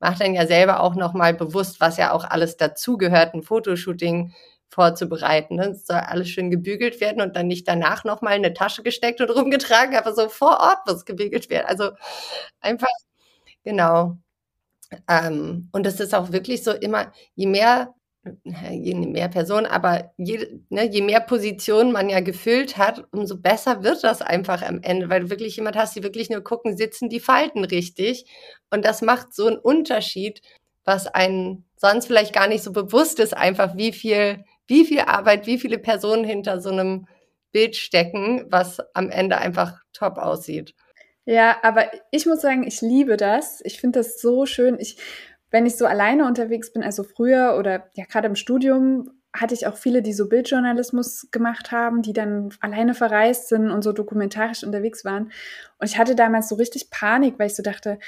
macht 0.00 0.20
dann 0.20 0.34
ja 0.34 0.46
selber 0.46 0.80
auch 0.80 0.94
nochmal 0.94 1.34
bewusst, 1.34 1.80
was 1.80 1.96
ja 1.96 2.12
auch 2.12 2.24
alles 2.24 2.56
dazugehört, 2.56 3.34
ein 3.34 3.42
Fotoshooting 3.42 4.34
vorzubereiten. 4.68 5.56
Ne? 5.56 5.68
Es 5.68 5.86
soll 5.86 5.96
alles 5.96 6.28
schön 6.28 6.50
gebügelt 6.50 7.00
werden 7.00 7.22
und 7.22 7.36
dann 7.36 7.46
nicht 7.46 7.68
danach 7.68 8.04
nochmal 8.04 8.34
eine 8.34 8.52
Tasche 8.54 8.82
gesteckt 8.82 9.20
und 9.20 9.30
rumgetragen, 9.30 9.96
aber 9.96 10.14
so 10.14 10.28
vor 10.28 10.60
Ort 10.60 10.86
muss 10.86 11.04
gebügelt 11.04 11.50
werden. 11.50 11.66
Also 11.66 11.90
einfach, 12.60 12.88
genau. 13.64 14.18
Ähm, 15.08 15.68
und 15.72 15.86
es 15.86 16.00
ist 16.00 16.14
auch 16.14 16.32
wirklich 16.32 16.62
so 16.64 16.72
immer, 16.72 17.12
je 17.34 17.46
mehr, 17.46 17.94
je 18.44 18.94
mehr 18.94 19.28
Personen, 19.28 19.66
aber 19.66 20.12
je, 20.16 20.60
ne, 20.68 20.90
je 20.90 21.02
mehr 21.02 21.20
Positionen 21.20 21.92
man 21.92 22.08
ja 22.08 22.20
gefüllt 22.20 22.76
hat, 22.76 23.04
umso 23.12 23.36
besser 23.38 23.82
wird 23.84 24.02
das 24.04 24.22
einfach 24.22 24.62
am 24.62 24.80
Ende, 24.82 25.08
weil 25.10 25.22
du 25.22 25.30
wirklich 25.30 25.56
jemand 25.56 25.76
hast, 25.76 25.94
die 25.96 26.02
wirklich 26.02 26.30
nur 26.30 26.42
gucken, 26.42 26.76
sitzen 26.76 27.08
die 27.08 27.20
Falten 27.20 27.64
richtig. 27.64 28.26
Und 28.70 28.84
das 28.84 29.02
macht 29.02 29.34
so 29.34 29.46
einen 29.46 29.58
Unterschied, 29.58 30.42
was 30.84 31.06
einen 31.06 31.64
sonst 31.76 32.06
vielleicht 32.06 32.32
gar 32.32 32.48
nicht 32.48 32.64
so 32.64 32.72
bewusst 32.72 33.20
ist, 33.20 33.36
einfach 33.36 33.76
wie 33.76 33.92
viel 33.92 34.44
wie 34.66 34.84
viel 34.84 35.00
Arbeit, 35.00 35.46
wie 35.46 35.58
viele 35.58 35.78
Personen 35.78 36.24
hinter 36.24 36.60
so 36.60 36.70
einem 36.70 37.06
Bild 37.52 37.76
stecken, 37.76 38.46
was 38.50 38.80
am 38.94 39.10
Ende 39.10 39.38
einfach 39.38 39.80
top 39.92 40.18
aussieht. 40.18 40.74
Ja, 41.26 41.58
aber 41.62 41.90
ich 42.12 42.24
muss 42.24 42.40
sagen, 42.40 42.64
ich 42.64 42.80
liebe 42.80 43.16
das. 43.16 43.60
Ich 43.64 43.80
finde 43.80 43.98
das 43.98 44.20
so 44.20 44.46
schön. 44.46 44.78
Ich, 44.78 44.96
wenn 45.50 45.66
ich 45.66 45.76
so 45.76 45.84
alleine 45.84 46.24
unterwegs 46.24 46.72
bin, 46.72 46.82
also 46.82 47.02
früher 47.02 47.56
oder 47.58 47.90
ja 47.94 48.04
gerade 48.04 48.28
im 48.28 48.36
Studium, 48.36 49.10
hatte 49.34 49.54
ich 49.54 49.66
auch 49.66 49.76
viele, 49.76 50.02
die 50.02 50.12
so 50.12 50.28
Bildjournalismus 50.28 51.28
gemacht 51.30 51.72
haben, 51.72 52.00
die 52.00 52.12
dann 52.12 52.50
alleine 52.60 52.94
verreist 52.94 53.48
sind 53.48 53.70
und 53.70 53.82
so 53.82 53.92
dokumentarisch 53.92 54.64
unterwegs 54.64 55.04
waren. 55.04 55.32
Und 55.78 55.90
ich 55.90 55.98
hatte 55.98 56.14
damals 56.14 56.48
so 56.48 56.54
richtig 56.54 56.90
Panik, 56.90 57.38
weil 57.38 57.48
ich 57.48 57.56
so 57.56 57.62
dachte, 57.62 57.98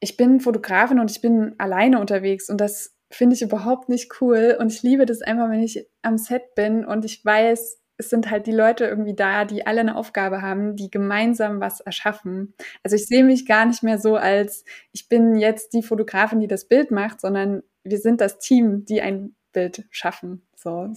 ich 0.00 0.16
bin 0.16 0.40
Fotografin 0.40 0.98
und 0.98 1.10
ich 1.10 1.20
bin 1.20 1.54
alleine 1.58 2.00
unterwegs 2.00 2.50
und 2.50 2.60
das 2.60 2.96
finde 3.10 3.36
ich 3.36 3.42
überhaupt 3.42 3.88
nicht 3.88 4.20
cool. 4.20 4.56
Und 4.58 4.72
ich 4.72 4.82
liebe 4.82 5.06
das 5.06 5.22
einfach, 5.22 5.50
wenn 5.50 5.62
ich 5.62 5.86
am 6.02 6.18
Set 6.18 6.54
bin 6.54 6.84
und 6.84 7.04
ich 7.04 7.24
weiß, 7.24 7.78
es 7.98 8.10
sind 8.10 8.30
halt 8.30 8.46
die 8.46 8.52
Leute 8.52 8.84
irgendwie 8.84 9.14
da, 9.14 9.44
die 9.44 9.66
alle 9.66 9.80
eine 9.80 9.96
Aufgabe 9.96 10.42
haben, 10.42 10.76
die 10.76 10.90
gemeinsam 10.90 11.60
was 11.60 11.80
erschaffen. 11.80 12.54
Also 12.82 12.96
ich 12.96 13.06
sehe 13.06 13.24
mich 13.24 13.46
gar 13.46 13.64
nicht 13.64 13.82
mehr 13.82 13.98
so 13.98 14.16
als, 14.16 14.64
ich 14.92 15.08
bin 15.08 15.36
jetzt 15.36 15.72
die 15.72 15.82
Fotografin, 15.82 16.40
die 16.40 16.46
das 16.46 16.66
Bild 16.66 16.90
macht, 16.90 17.20
sondern 17.20 17.62
wir 17.84 17.98
sind 17.98 18.20
das 18.20 18.38
Team, 18.38 18.84
die 18.84 19.00
ein 19.00 19.34
Bild 19.52 19.84
schaffen. 19.90 20.46
So, 20.54 20.92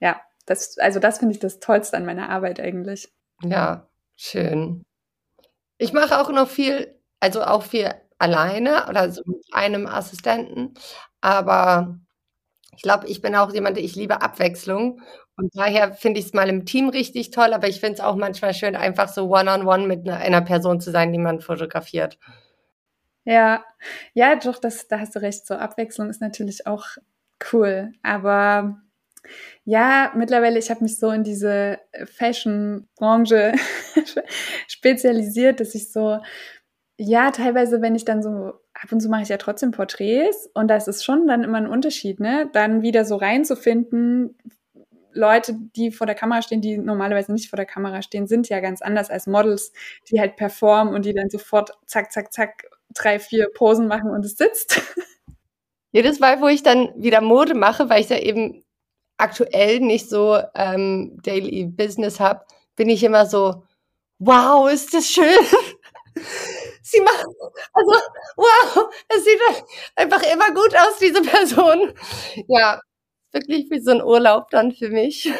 ja, 0.00 0.20
das, 0.46 0.78
also 0.78 0.98
das 0.98 1.18
finde 1.18 1.34
ich 1.34 1.40
das 1.40 1.60
Tollste 1.60 1.96
an 1.96 2.06
meiner 2.06 2.28
Arbeit 2.28 2.60
eigentlich. 2.60 3.12
Ja, 3.42 3.88
schön. 4.16 4.82
Ich 5.78 5.92
mache 5.92 6.18
auch 6.18 6.30
noch 6.30 6.48
viel, 6.48 6.98
also 7.20 7.42
auch 7.42 7.62
viel 7.62 7.94
alleine 8.18 8.86
oder 8.88 9.10
so 9.10 9.22
mit 9.26 9.44
einem 9.52 9.86
Assistenten. 9.86 10.74
Aber 11.20 11.98
ich 12.76 12.82
glaube, 12.82 13.06
ich 13.06 13.20
bin 13.20 13.34
auch 13.34 13.52
jemand, 13.52 13.78
ich 13.78 13.96
liebe 13.96 14.22
Abwechslung. 14.22 15.00
Und 15.36 15.50
daher 15.56 15.94
finde 15.94 16.20
ich 16.20 16.26
es 16.26 16.32
mal 16.32 16.48
im 16.48 16.64
Team 16.64 16.88
richtig 16.88 17.30
toll, 17.30 17.52
aber 17.52 17.68
ich 17.68 17.80
finde 17.80 17.94
es 17.94 18.00
auch 18.00 18.14
manchmal 18.16 18.54
schön, 18.54 18.76
einfach 18.76 19.08
so 19.08 19.28
one-on-one 19.28 19.64
-on 19.64 19.84
-one 19.84 19.86
mit 19.86 20.08
einer, 20.08 20.18
einer 20.18 20.42
Person 20.42 20.80
zu 20.80 20.90
sein, 20.90 21.12
die 21.12 21.18
man 21.18 21.40
fotografiert. 21.40 22.18
Ja, 23.24 23.64
ja, 24.12 24.36
doch, 24.36 24.58
das, 24.58 24.86
da 24.86 25.00
hast 25.00 25.16
du 25.16 25.20
recht. 25.20 25.46
So 25.46 25.54
Abwechslung 25.54 26.10
ist 26.10 26.20
natürlich 26.20 26.66
auch 26.66 26.84
cool. 27.52 27.92
Aber 28.02 28.80
ja, 29.64 30.12
mittlerweile, 30.14 30.58
ich 30.58 30.70
habe 30.70 30.82
mich 30.84 30.98
so 30.98 31.10
in 31.10 31.24
diese 31.24 31.78
Fashion-Branche 32.04 33.54
spezialisiert, 34.68 35.60
dass 35.60 35.74
ich 35.74 35.90
so 35.90 36.20
ja, 36.96 37.30
teilweise, 37.30 37.82
wenn 37.82 37.94
ich 37.94 38.04
dann 38.04 38.22
so, 38.22 38.54
ab 38.72 38.92
und 38.92 39.00
zu 39.00 39.08
mache 39.08 39.22
ich 39.22 39.28
ja 39.28 39.36
trotzdem 39.36 39.72
Porträts 39.72 40.48
und 40.54 40.68
das 40.68 40.88
ist 40.88 41.04
schon 41.04 41.26
dann 41.26 41.42
immer 41.42 41.58
ein 41.58 41.66
Unterschied, 41.66 42.20
ne? 42.20 42.48
Dann 42.52 42.82
wieder 42.82 43.04
so 43.04 43.16
reinzufinden, 43.16 44.36
Leute, 45.12 45.56
die 45.76 45.90
vor 45.90 46.06
der 46.06 46.16
Kamera 46.16 46.42
stehen, 46.42 46.60
die 46.60 46.76
normalerweise 46.76 47.32
nicht 47.32 47.48
vor 47.48 47.56
der 47.56 47.66
Kamera 47.66 48.02
stehen, 48.02 48.26
sind 48.26 48.48
ja 48.48 48.60
ganz 48.60 48.82
anders 48.82 49.10
als 49.10 49.26
Models, 49.26 49.72
die 50.10 50.20
halt 50.20 50.36
performen 50.36 50.94
und 50.94 51.04
die 51.04 51.14
dann 51.14 51.30
sofort 51.30 51.70
zack, 51.86 52.12
zack, 52.12 52.32
zack, 52.32 52.64
drei, 52.92 53.18
vier 53.18 53.48
Posen 53.54 53.86
machen 53.86 54.10
und 54.10 54.24
es 54.24 54.36
sitzt. 54.36 54.80
Jedes 55.92 56.18
Mal, 56.18 56.40
wo 56.40 56.48
ich 56.48 56.62
dann 56.62 56.92
wieder 56.96 57.20
Mode 57.20 57.54
mache, 57.54 57.88
weil 57.88 58.00
ich 58.00 58.08
ja 58.08 58.18
eben 58.18 58.64
aktuell 59.16 59.80
nicht 59.80 60.10
so 60.10 60.38
ähm, 60.54 61.18
Daily 61.22 61.66
Business 61.66 62.18
habe, 62.18 62.44
bin 62.74 62.88
ich 62.88 63.04
immer 63.04 63.26
so, 63.26 63.62
wow, 64.18 64.68
ist 64.70 64.92
das 64.92 65.08
schön 65.08 65.24
sie 66.94 67.00
macht, 67.02 67.26
also, 67.72 67.92
wow, 68.36 68.94
es 69.08 69.24
sieht 69.24 69.40
einfach 69.96 70.22
immer 70.32 70.48
gut 70.54 70.74
aus, 70.76 70.98
diese 71.00 71.22
Person. 71.22 71.92
Ja, 72.48 72.80
wirklich 73.32 73.68
wie 73.70 73.80
so 73.80 73.92
ein 73.92 74.02
Urlaub 74.02 74.50
dann 74.50 74.72
für 74.72 74.90
mich. 74.90 75.32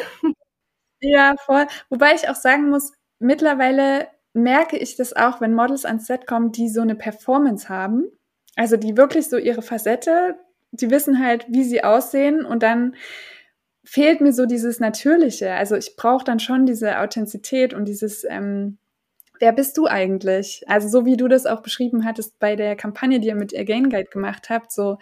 Ja, 1.01 1.35
voll. 1.45 1.67
Wobei 1.89 2.13
ich 2.15 2.29
auch 2.29 2.35
sagen 2.35 2.69
muss, 2.69 2.91
mittlerweile 3.19 4.07
merke 4.33 4.77
ich 4.77 4.95
das 4.95 5.13
auch, 5.15 5.41
wenn 5.41 5.53
Models 5.53 5.85
ans 5.85 6.07
Set 6.07 6.27
kommen, 6.27 6.51
die 6.51 6.69
so 6.69 6.81
eine 6.81 6.95
Performance 6.95 7.69
haben. 7.69 8.05
Also 8.55 8.77
die 8.77 8.97
wirklich 8.97 9.29
so 9.29 9.37
ihre 9.37 9.61
Facette, 9.61 10.35
die 10.71 10.89
wissen 10.89 11.23
halt, 11.23 11.45
wie 11.49 11.63
sie 11.63 11.83
aussehen 11.83 12.45
und 12.45 12.63
dann 12.63 12.95
fehlt 13.83 14.21
mir 14.21 14.33
so 14.33 14.45
dieses 14.45 14.79
Natürliche. 14.79 15.53
Also 15.53 15.75
ich 15.75 15.95
brauche 15.95 16.25
dann 16.25 16.39
schon 16.39 16.65
diese 16.65 16.99
Authentizität 16.99 17.73
und 17.73 17.85
dieses, 17.85 18.23
ähm, 18.25 18.77
wer 19.39 19.53
bist 19.53 19.77
du 19.77 19.87
eigentlich? 19.87 20.63
Also 20.67 20.87
so 20.87 21.05
wie 21.05 21.17
du 21.17 21.27
das 21.27 21.45
auch 21.45 21.61
beschrieben 21.61 22.05
hattest 22.05 22.39
bei 22.39 22.55
der 22.55 22.75
Kampagne, 22.75 23.19
die 23.19 23.27
ihr 23.27 23.35
mit 23.35 23.57
Again 23.57 23.89
Guide 23.89 24.09
gemacht 24.09 24.49
habt, 24.49 24.71
so 24.71 24.97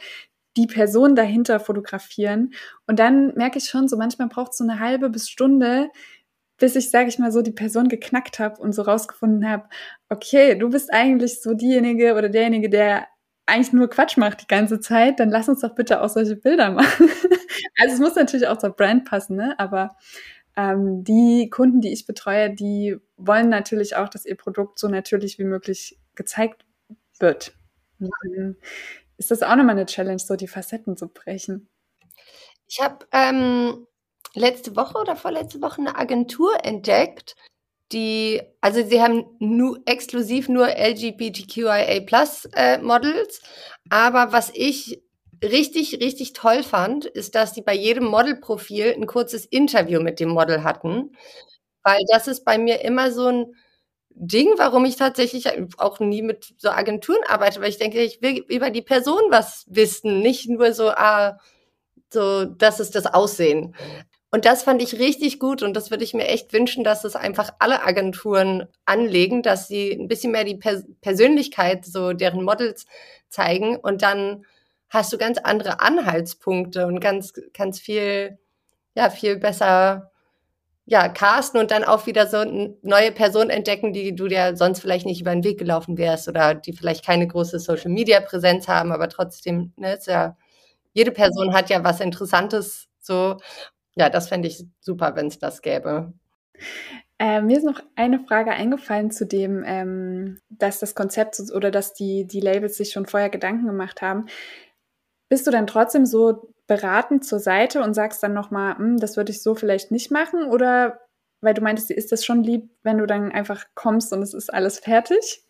die 0.57 0.67
Person 0.67 1.15
dahinter 1.15 1.59
fotografieren. 1.59 2.53
Und 2.87 2.99
dann 2.99 3.33
merke 3.35 3.57
ich 3.57 3.65
schon, 3.65 3.87
so 3.87 3.97
manchmal 3.97 4.27
braucht 4.27 4.51
es 4.51 4.57
so 4.59 4.63
eine 4.63 4.79
halbe 4.79 5.09
bis 5.09 5.29
Stunde, 5.29 5.89
bis 6.57 6.75
ich, 6.75 6.91
sage 6.91 7.09
ich 7.09 7.19
mal 7.19 7.31
so, 7.31 7.41
die 7.41 7.51
Person 7.51 7.87
geknackt 7.89 8.39
habe 8.39 8.61
und 8.61 8.73
so 8.73 8.83
rausgefunden 8.83 9.49
habe, 9.49 9.67
okay, 10.09 10.55
du 10.55 10.69
bist 10.69 10.93
eigentlich 10.93 11.41
so 11.41 11.53
diejenige 11.53 12.15
oder 12.15 12.29
derjenige, 12.29 12.69
der 12.69 13.07
eigentlich 13.45 13.73
nur 13.73 13.89
Quatsch 13.89 14.17
macht 14.17 14.41
die 14.41 14.47
ganze 14.47 14.79
Zeit, 14.79 15.19
dann 15.19 15.29
lass 15.29 15.49
uns 15.49 15.61
doch 15.61 15.75
bitte 15.75 16.01
auch 16.01 16.09
solche 16.09 16.35
Bilder 16.35 16.71
machen. 16.71 17.09
also 17.79 17.95
es 17.95 17.99
muss 17.99 18.15
natürlich 18.15 18.47
auch 18.47 18.57
zur 18.57 18.69
Brand 18.71 19.05
passen, 19.05 19.35
ne? 19.35 19.55
Aber 19.57 19.95
ähm, 20.55 21.03
die 21.03 21.49
Kunden, 21.49 21.81
die 21.81 21.91
ich 21.91 22.05
betreue, 22.05 22.53
die 22.53 22.97
wollen 23.17 23.49
natürlich 23.49 23.95
auch, 23.95 24.09
dass 24.09 24.25
ihr 24.25 24.35
Produkt 24.35 24.79
so 24.79 24.87
natürlich 24.87 25.39
wie 25.39 25.43
möglich 25.43 25.99
gezeigt 26.15 26.65
wird. 27.19 27.53
ist 29.17 29.31
das 29.31 29.43
auch 29.43 29.55
nochmal 29.55 29.71
eine 29.71 29.85
Challenge, 29.85 30.19
so 30.19 30.35
die 30.35 30.47
Facetten 30.47 30.97
zu 30.97 31.07
brechen? 31.07 31.69
Ich 32.67 32.79
habe 32.81 33.05
ähm, 33.11 33.87
letzte 34.33 34.75
Woche 34.75 34.97
oder 34.97 35.15
vorletzte 35.15 35.61
Woche 35.61 35.81
eine 35.81 35.97
Agentur 35.97 36.63
entdeckt, 36.63 37.35
die, 37.91 38.41
also 38.59 38.83
sie 38.83 39.01
haben 39.01 39.25
nur 39.39 39.79
exklusiv 39.85 40.49
nur 40.49 40.67
LGBTQIA 40.67 42.01
Plus 42.01 42.45
äh, 42.55 42.79
Models, 42.79 43.41
aber 43.89 44.31
was 44.31 44.51
ich 44.55 45.02
richtig, 45.43 45.99
richtig 46.01 46.34
toll 46.34 46.63
fand, 46.63 47.06
ist, 47.06 47.36
dass 47.36 47.53
die 47.53 47.62
bei 47.62 47.73
jedem 47.75 48.06
Modelprofil 48.06 48.93
ein 48.93 49.08
kurzes 49.08 49.45
Interview 49.45 50.01
mit 50.01 50.19
dem 50.19 50.29
Model 50.29 50.63
hatten, 50.63 51.12
weil 51.84 52.01
das 52.12 52.27
ist 52.27 52.45
bei 52.45 52.58
mir 52.58 52.82
immer 52.82 53.12
so 53.12 53.27
ein 53.27 53.56
Ding, 54.12 54.53
warum 54.58 54.86
ich 54.86 54.95
tatsächlich 54.95 55.47
auch 55.79 55.99
nie 55.99 56.21
mit 56.21 56.53
so 56.58 56.69
Agenturen 56.69 57.23
arbeite, 57.27 57.62
weil 57.62 57.69
ich 57.69 57.79
denke, 57.79 58.01
ich 58.01 58.21
will 58.21 58.45
über 58.47 58.69
die 58.69 58.82
Person 58.84 59.21
was 59.29 59.65
wissen, 59.69 60.19
nicht 60.21 60.49
nur 60.49 60.73
so, 60.73 60.89
ah, 60.89 61.39
so, 62.12 62.45
das 62.45 62.79
ist 62.79 62.95
das 62.95 63.08
Aussehen. 63.08 63.75
Und 64.32 64.45
das 64.45 64.63
fand 64.63 64.82
ich 64.82 64.99
richtig 64.99 65.39
gut 65.39 65.62
und 65.63 65.75
das 65.75 65.91
würde 65.91 66.03
ich 66.03 66.13
mir 66.15 66.27
echt 66.27 66.53
wünschen, 66.53 66.84
dass 66.84 67.03
es 67.03 67.15
einfach 67.15 67.51
alle 67.60 67.84
Agenturen 67.84 68.67
anlegen, 68.86 69.43
dass 69.43 69.67
sie 69.67 69.91
ein 69.91 70.08
bisschen 70.08 70.32
mehr 70.32 70.43
die 70.43 70.56
Pers 70.58 70.86
Persönlichkeit 71.01 71.86
so 71.86 72.13
deren 72.13 72.43
Models 72.43 72.86
zeigen 73.29 73.77
und 73.77 74.01
dann 74.01 74.45
hast 74.93 75.12
du 75.13 75.17
ganz 75.17 75.38
andere 75.39 75.79
Anhaltspunkte 75.82 76.88
und 76.88 76.99
ganz, 76.99 77.34
ganz 77.53 77.79
viel, 77.79 78.38
ja, 78.95 79.10
viel 79.10 79.38
besser, 79.38 80.12
ja, 80.86 81.10
casten 81.10 81.60
und 81.60 81.71
dann 81.71 81.84
auch 81.84 82.08
wieder 82.08 82.27
so 82.27 82.38
eine 82.38 82.75
neue 82.82 83.12
Person 83.12 83.49
entdecken, 83.49 83.93
die 83.93 84.15
du 84.15 84.27
dir 84.27 84.56
sonst 84.56 84.82
vielleicht 84.82 85.06
nicht 85.06 85.21
über 85.21 85.32
den 85.32 85.43
Weg 85.43 85.58
gelaufen 85.58 85.97
wärst 85.97 86.27
oder 86.27 86.56
die 86.56 86.73
vielleicht 86.73 87.06
keine 87.06 87.27
große 87.27 87.60
Social 87.60 87.91
Media 87.91 88.19
Präsenz 88.21 88.67
haben, 88.67 88.91
aber 88.91 89.10
trotzdem, 89.10 89.73
ne, 89.77 89.93
ist 89.93 90.08
ja, 90.08 90.38
jede 90.93 91.12
Person 91.12 91.53
hat 91.53 91.69
ja 91.69 91.84
was 91.84 91.99
Interessantes 91.99 92.88
so 92.99 93.38
ja, 93.95 94.10
das 94.10 94.29
fände 94.29 94.47
ich 94.47 94.65
super, 94.79 95.15
wenn 95.15 95.27
es 95.27 95.39
das 95.39 95.62
gäbe. 95.62 96.13
Äh, 97.19 97.41
mir 97.41 97.58
ist 97.58 97.63
noch 97.63 97.82
eine 97.95 98.19
Frage 98.19 98.51
eingefallen 98.51 99.12
zu 99.12 99.25
dem, 99.25 99.63
ähm, 99.65 100.39
dass 100.49 100.79
das 100.79 100.95
Konzept 100.95 101.39
oder 101.53 101.71
dass 101.71 101.93
die, 101.93 102.25
die 102.25 102.39
Labels 102.39 102.77
sich 102.77 102.91
schon 102.91 103.06
vorher 103.06 103.29
Gedanken 103.29 103.67
gemacht 103.67 104.01
haben. 104.01 104.25
Bist 105.33 105.47
du 105.47 105.51
dann 105.51 105.65
trotzdem 105.65 106.05
so 106.05 106.53
beratend 106.67 107.25
zur 107.25 107.39
Seite 107.39 107.81
und 107.81 107.95
sagst 107.95 108.21
dann 108.21 108.35
nochmal, 108.35 108.77
hm, 108.77 108.99
das 108.99 109.17
würde 109.17 109.31
ich 109.31 109.41
so 109.41 109.55
vielleicht 109.55 109.89
nicht 109.89 110.11
machen? 110.11 110.45
Oder 110.45 110.99
weil 111.41 111.55
du 111.55 111.61
meintest, 111.63 111.89
ist 111.89 112.11
das 112.11 112.23
schon 112.23 112.43
lieb, 112.43 112.69
wenn 112.83 112.99
du 112.99 113.07
dann 113.07 113.31
einfach 113.31 113.65
kommst 113.73 114.13
und 114.13 114.21
es 114.21 114.35
ist 114.35 114.53
alles 114.53 114.77
fertig? 114.77 115.41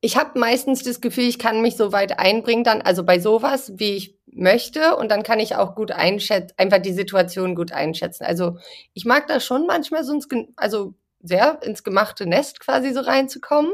Ich 0.00 0.16
habe 0.16 0.40
meistens 0.40 0.82
das 0.82 1.00
Gefühl, 1.00 1.28
ich 1.28 1.38
kann 1.38 1.62
mich 1.62 1.76
so 1.76 1.92
weit 1.92 2.18
einbringen, 2.18 2.64
dann, 2.64 2.82
also 2.82 3.04
bei 3.04 3.20
sowas, 3.20 3.74
wie 3.76 3.94
ich 3.94 4.18
möchte, 4.26 4.96
und 4.96 5.08
dann 5.08 5.22
kann 5.22 5.38
ich 5.38 5.54
auch 5.54 5.76
gut 5.76 5.92
einschätzen, 5.92 6.54
einfach 6.56 6.78
die 6.78 6.92
Situation 6.92 7.54
gut 7.54 7.70
einschätzen. 7.70 8.24
Also 8.24 8.58
ich 8.92 9.04
mag 9.04 9.28
das 9.28 9.44
schon 9.44 9.68
manchmal 9.68 10.02
so 10.02 10.14
ins, 10.14 10.26
also 10.56 10.94
sehr 11.20 11.60
ins 11.62 11.84
gemachte 11.84 12.26
Nest 12.26 12.60
quasi 12.60 12.92
so 12.92 13.00
reinzukommen, 13.00 13.72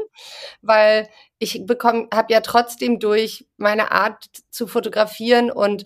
weil 0.61 1.09
ich 1.37 1.65
bekomme, 1.65 2.07
habe 2.13 2.33
ja 2.33 2.41
trotzdem 2.41 2.99
durch 2.99 3.47
meine 3.57 3.91
Art 3.91 4.25
zu 4.49 4.67
fotografieren 4.67 5.51
und 5.51 5.85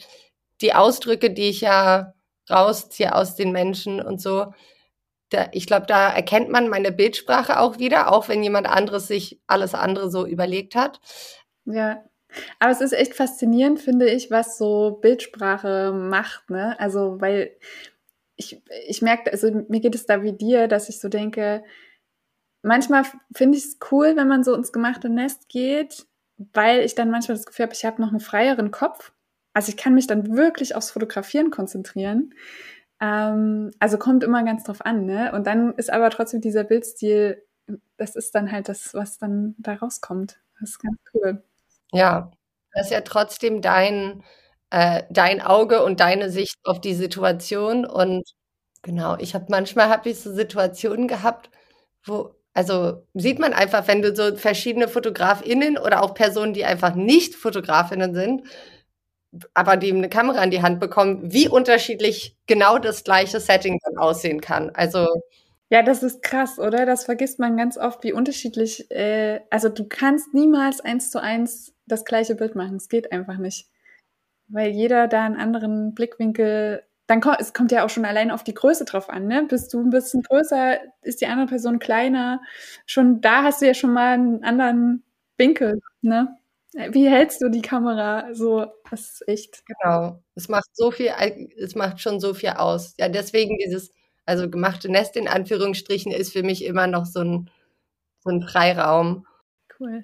die 0.62 0.74
Ausdrücke, 0.74 1.32
die 1.32 1.50
ich 1.50 1.62
ja 1.62 2.14
rausziehe 2.50 3.14
aus 3.14 3.36
den 3.36 3.52
Menschen 3.52 4.02
und 4.02 4.22
so, 4.22 4.54
da, 5.30 5.48
ich 5.52 5.68
glaube, 5.68 5.86
da 5.86 6.10
erkennt 6.10 6.50
man 6.50 6.70
meine 6.70 6.92
Bildsprache 6.92 7.60
auch 7.60 7.78
wieder, 7.78 8.12
auch 8.12 8.28
wenn 8.28 8.44
jemand 8.44 8.68
anderes 8.68 9.08
sich 9.08 9.40
alles 9.48 9.76
andere 9.76 10.10
so 10.10 10.26
überlegt 10.26 10.76
hat. 10.76 11.00
Ja. 11.66 12.04
Aber 12.60 12.72
es 12.72 12.82
ist 12.82 12.94
echt 12.94 13.16
faszinierend, 13.16 13.80
finde 13.80 14.10
ich, 14.10 14.30
was 14.30 14.58
so 14.58 15.00
Bildsprache 15.02 15.92
macht, 15.94 16.50
ne? 16.50 16.80
Also, 16.80 17.20
weil 17.20 17.56
ich, 18.40 18.62
ich 18.88 19.02
merke, 19.02 19.32
also 19.32 19.52
mir 19.68 19.82
geht 19.82 19.96
es 19.96 20.06
da 20.06 20.24
wie 20.24 20.32
dir, 20.32 20.70
dass 20.70 20.88
ich 20.88 21.00
so 21.00 21.10
denke, 21.10 21.62
manchmal 22.62 23.04
finde 23.36 23.58
ich 23.58 23.66
es 23.66 23.80
cool, 23.92 24.16
wenn 24.16 24.30
man 24.30 24.46
so 24.46 24.56
ins 24.56 24.72
gemachte 24.72 25.10
Nest 25.10 25.50
geht, 25.50 26.08
weil 26.54 26.80
ich 26.82 26.96
dann 26.96 27.12
manchmal 27.12 27.36
das 27.36 27.46
Gefühl 27.46 27.64
habe, 27.64 27.74
ich 27.74 27.84
habe 27.84 28.02
noch 28.02 28.10
einen 28.10 28.22
freieren 28.22 28.72
Kopf. 28.72 29.12
Also 29.54 29.70
ich 29.70 29.78
kann 29.78 29.94
mich 29.94 30.08
dann 30.08 30.38
wirklich 30.38 30.74
aufs 30.74 30.92
Fotografieren 30.92 31.52
konzentrieren. 31.52 32.34
Ähm, 33.02 33.72
also 33.80 33.98
kommt 33.98 34.24
immer 34.24 34.44
ganz 34.46 34.64
drauf 34.64 34.86
an, 34.86 35.06
ne? 35.06 35.34
Und 35.34 35.46
dann 35.46 35.74
ist 35.74 35.92
aber 35.92 36.10
trotzdem 36.10 36.40
dieser 36.40 36.64
Bildstil, 36.64 37.44
das 37.98 38.16
ist 38.16 38.34
dann 38.36 38.52
halt 38.54 38.70
das, 38.70 38.94
was 38.94 39.18
dann 39.18 39.56
da 39.58 39.74
rauskommt. 39.74 40.40
Das 40.62 40.70
ist 40.72 40.80
ganz 40.80 40.98
cool. 41.14 41.44
Ja, 41.92 42.32
das 42.74 42.86
ist 42.86 42.92
ja 42.92 43.02
trotzdem 43.02 43.62
dein, 43.62 44.24
äh, 44.72 45.04
dein 45.10 45.42
Auge 45.42 45.84
und 45.84 46.00
deine 46.00 46.30
Sicht 46.30 46.58
auf 46.64 46.82
die 46.82 46.94
Situation. 46.94 47.86
Und 47.86 48.24
genau, 48.82 49.18
ich 49.20 49.36
habe 49.36 49.46
manchmal 49.50 49.90
habe 49.90 50.10
ich 50.10 50.20
so 50.20 50.34
Situationen 50.34 51.08
gehabt, 51.08 51.50
wo, 52.04 52.36
also 52.54 53.04
sieht 53.14 53.40
man 53.40 53.54
einfach, 53.54 53.88
wenn 53.88 54.02
du 54.02 54.16
so 54.16 54.36
verschiedene 54.36 54.88
FotografInnen 54.88 55.78
oder 55.78 56.04
auch 56.04 56.14
Personen, 56.14 56.54
die 56.54 56.66
einfach 56.66 56.96
nicht 56.96 57.36
FotografInnen 57.36 58.14
sind, 58.14 58.44
aber 59.54 59.78
die 59.78 59.92
eine 59.92 60.10
Kamera 60.10 60.44
in 60.44 60.52
die 60.52 60.62
Hand 60.62 60.80
bekommen, 60.80 61.32
wie 61.32 61.48
unterschiedlich 61.48 62.36
genau 62.48 62.80
das 62.80 63.04
gleiche 63.04 63.40
Setting 63.40 63.80
dann 63.84 63.98
aussehen 63.98 64.42
kann. 64.42 64.72
Also 64.72 65.08
ja, 65.72 65.84
das 65.84 66.02
ist 66.02 66.24
krass, 66.24 66.58
oder? 66.58 66.88
Das 66.88 67.06
vergisst 67.06 67.38
man 67.38 67.56
ganz 67.56 67.78
oft, 67.78 68.04
wie 68.04 68.12
unterschiedlich. 68.12 68.90
Äh, 68.90 69.42
also 69.52 69.70
du 69.70 69.88
kannst 69.88 70.34
niemals 70.34 70.82
eins 70.82 71.12
zu 71.12 71.22
eins 71.22 71.74
das 71.86 72.06
gleiche 72.06 72.34
Bild 72.36 72.56
machen. 72.56 72.78
Es 72.78 72.90
geht 72.90 73.12
einfach 73.12 73.38
nicht, 73.38 73.68
weil 74.50 74.72
jeder 74.72 75.08
da 75.08 75.26
einen 75.26 75.38
anderen 75.38 75.94
Blickwinkel. 75.94 76.84
Dann 77.08 77.22
kommt 77.22 77.38
es 77.40 77.54
kommt 77.54 77.72
ja 77.72 77.86
auch 77.86 77.90
schon 77.90 78.06
allein 78.06 78.32
auf 78.32 78.44
die 78.44 78.54
Größe 78.54 78.86
drauf 78.86 79.10
an, 79.10 79.28
ne? 79.28 79.46
Bist 79.48 79.74
du 79.74 79.80
ein 79.80 79.90
bisschen 79.90 80.22
größer, 80.24 80.80
ist 81.02 81.22
die 81.22 81.28
andere 81.28 81.48
Person 81.48 81.80
kleiner. 81.80 82.42
Schon 82.86 83.22
da 83.22 83.44
hast 83.44 83.62
du 83.62 83.68
ja 83.68 83.74
schon 83.74 83.94
mal 83.94 84.14
einen 84.14 84.44
anderen 84.44 85.04
Winkel, 85.38 85.80
ne? 86.02 86.36
Wie 86.74 87.10
hältst 87.10 87.42
du 87.42 87.50
die 87.50 87.64
Kamera? 87.64 88.34
So, 88.34 88.68
das 88.92 89.02
ist 89.02 89.28
echt. 89.28 89.64
Genau. 89.66 90.22
Es 90.36 90.50
macht 90.50 90.70
so 90.74 90.92
viel, 90.92 91.12
es 91.58 91.74
macht 91.76 92.00
schon 92.00 92.20
so 92.20 92.36
viel 92.36 92.50
aus. 92.50 92.94
Ja, 93.00 93.10
deswegen 93.10 93.58
dieses, 93.58 93.92
also 94.26 94.50
gemachte 94.50 94.90
Nest 94.90 95.16
in 95.16 95.28
Anführungsstrichen 95.28 96.12
ist 96.12 96.32
für 96.32 96.44
mich 96.44 96.64
immer 96.64 96.86
noch 96.86 97.06
so 97.06 97.22
ein, 97.22 97.50
so 98.20 98.30
ein 98.30 98.44
Freiraum. 98.44 99.26
Cool. 99.80 100.04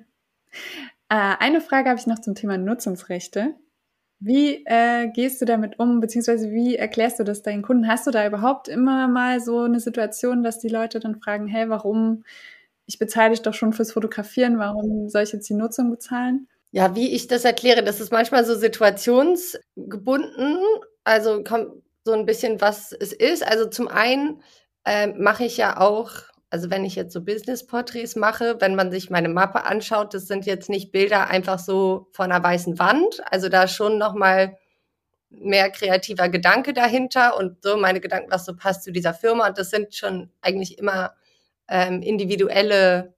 Äh, 1.10 1.36
eine 1.40 1.62
Frage 1.62 1.90
habe 1.90 2.00
ich 2.00 2.08
noch 2.08 2.20
zum 2.20 2.34
Thema 2.34 2.58
Nutzungsrechte. 2.58 3.54
Wie 4.20 4.64
äh, 4.66 5.10
gehst 5.14 5.42
du 5.42 5.46
damit 5.46 5.80
um, 5.80 6.00
beziehungsweise 6.00 6.52
wie 6.52 6.76
erklärst 6.76 7.20
du 7.20 7.24
das 7.24 7.42
deinen 7.42 7.62
Kunden? 7.62 7.88
Hast 7.88 8.08
du 8.08 8.12
da 8.12 8.26
überhaupt 8.26 8.68
immer 8.68 9.08
mal 9.08 9.40
so 9.42 9.62
eine 9.62 9.80
Situation, 9.80 10.44
dass 10.44 10.60
die 10.60 10.70
Leute 10.70 11.00
dann 11.00 11.20
fragen, 11.22 11.48
hey, 11.48 11.70
warum? 11.70 12.24
Ich 12.88 13.00
bezahle 13.00 13.32
dich 13.32 13.42
doch 13.42 13.54
schon 13.54 13.74
fürs 13.74 13.94
Fotografieren, 13.94 14.60
warum 14.60 15.10
soll 15.10 15.24
ich 15.24 15.34
jetzt 15.34 15.50
die 15.50 15.56
Nutzung 15.56 15.90
bezahlen? 15.90 16.48
Ja, 16.72 16.96
wie 16.96 17.14
ich 17.14 17.28
das 17.28 17.46
erkläre, 17.46 17.84
das 17.84 18.00
ist 18.00 18.12
manchmal 18.12 18.46
so 18.46 18.56
situationsgebunden. 18.56 20.60
Also 21.04 21.44
kommt 21.44 21.84
so 22.04 22.14
ein 22.14 22.26
bisschen, 22.26 22.62
was 22.62 22.92
es 22.92 23.14
ist. 23.14 23.46
Also 23.46 23.68
zum 23.68 23.88
einen 23.88 24.42
äh, 24.86 25.08
mache 25.08 25.46
ich 25.46 25.58
ja 25.58 25.80
auch, 25.80 26.12
also 26.50 26.70
wenn 26.70 26.86
ich 26.86 26.96
jetzt 26.96 27.14
so 27.14 27.22
Business-Porträts 27.22 28.16
mache, 28.16 28.58
wenn 28.60 28.76
man 28.76 28.92
sich 28.92 29.10
meine 29.10 29.30
Mappe 29.30 29.66
anschaut, 29.66 30.14
das 30.14 30.28
sind 30.28 30.46
jetzt 30.46 30.70
nicht 30.70 30.92
Bilder 30.92 31.28
einfach 31.28 31.60
so 31.60 32.08
von 32.12 32.32
einer 32.32 32.44
weißen 32.44 32.80
Wand. 32.80 33.22
Also 33.32 33.50
da 33.50 33.68
schon 33.68 33.98
nochmal 33.98 34.58
mehr 35.30 35.70
kreativer 35.70 36.30
Gedanke 36.30 36.74
dahinter 36.74 37.38
und 37.38 37.64
so 37.64 37.78
meine 37.78 38.00
Gedanken, 38.00 38.32
was 38.32 38.46
so 38.46 38.56
passt 38.56 38.84
zu 38.84 38.92
dieser 38.92 39.14
Firma. 39.14 39.48
Und 39.48 39.58
das 39.58 39.70
sind 39.70 39.96
schon 39.96 40.32
eigentlich 40.42 40.78
immer 40.78 41.14
ähm, 41.68 42.02
individuelle 42.02 43.14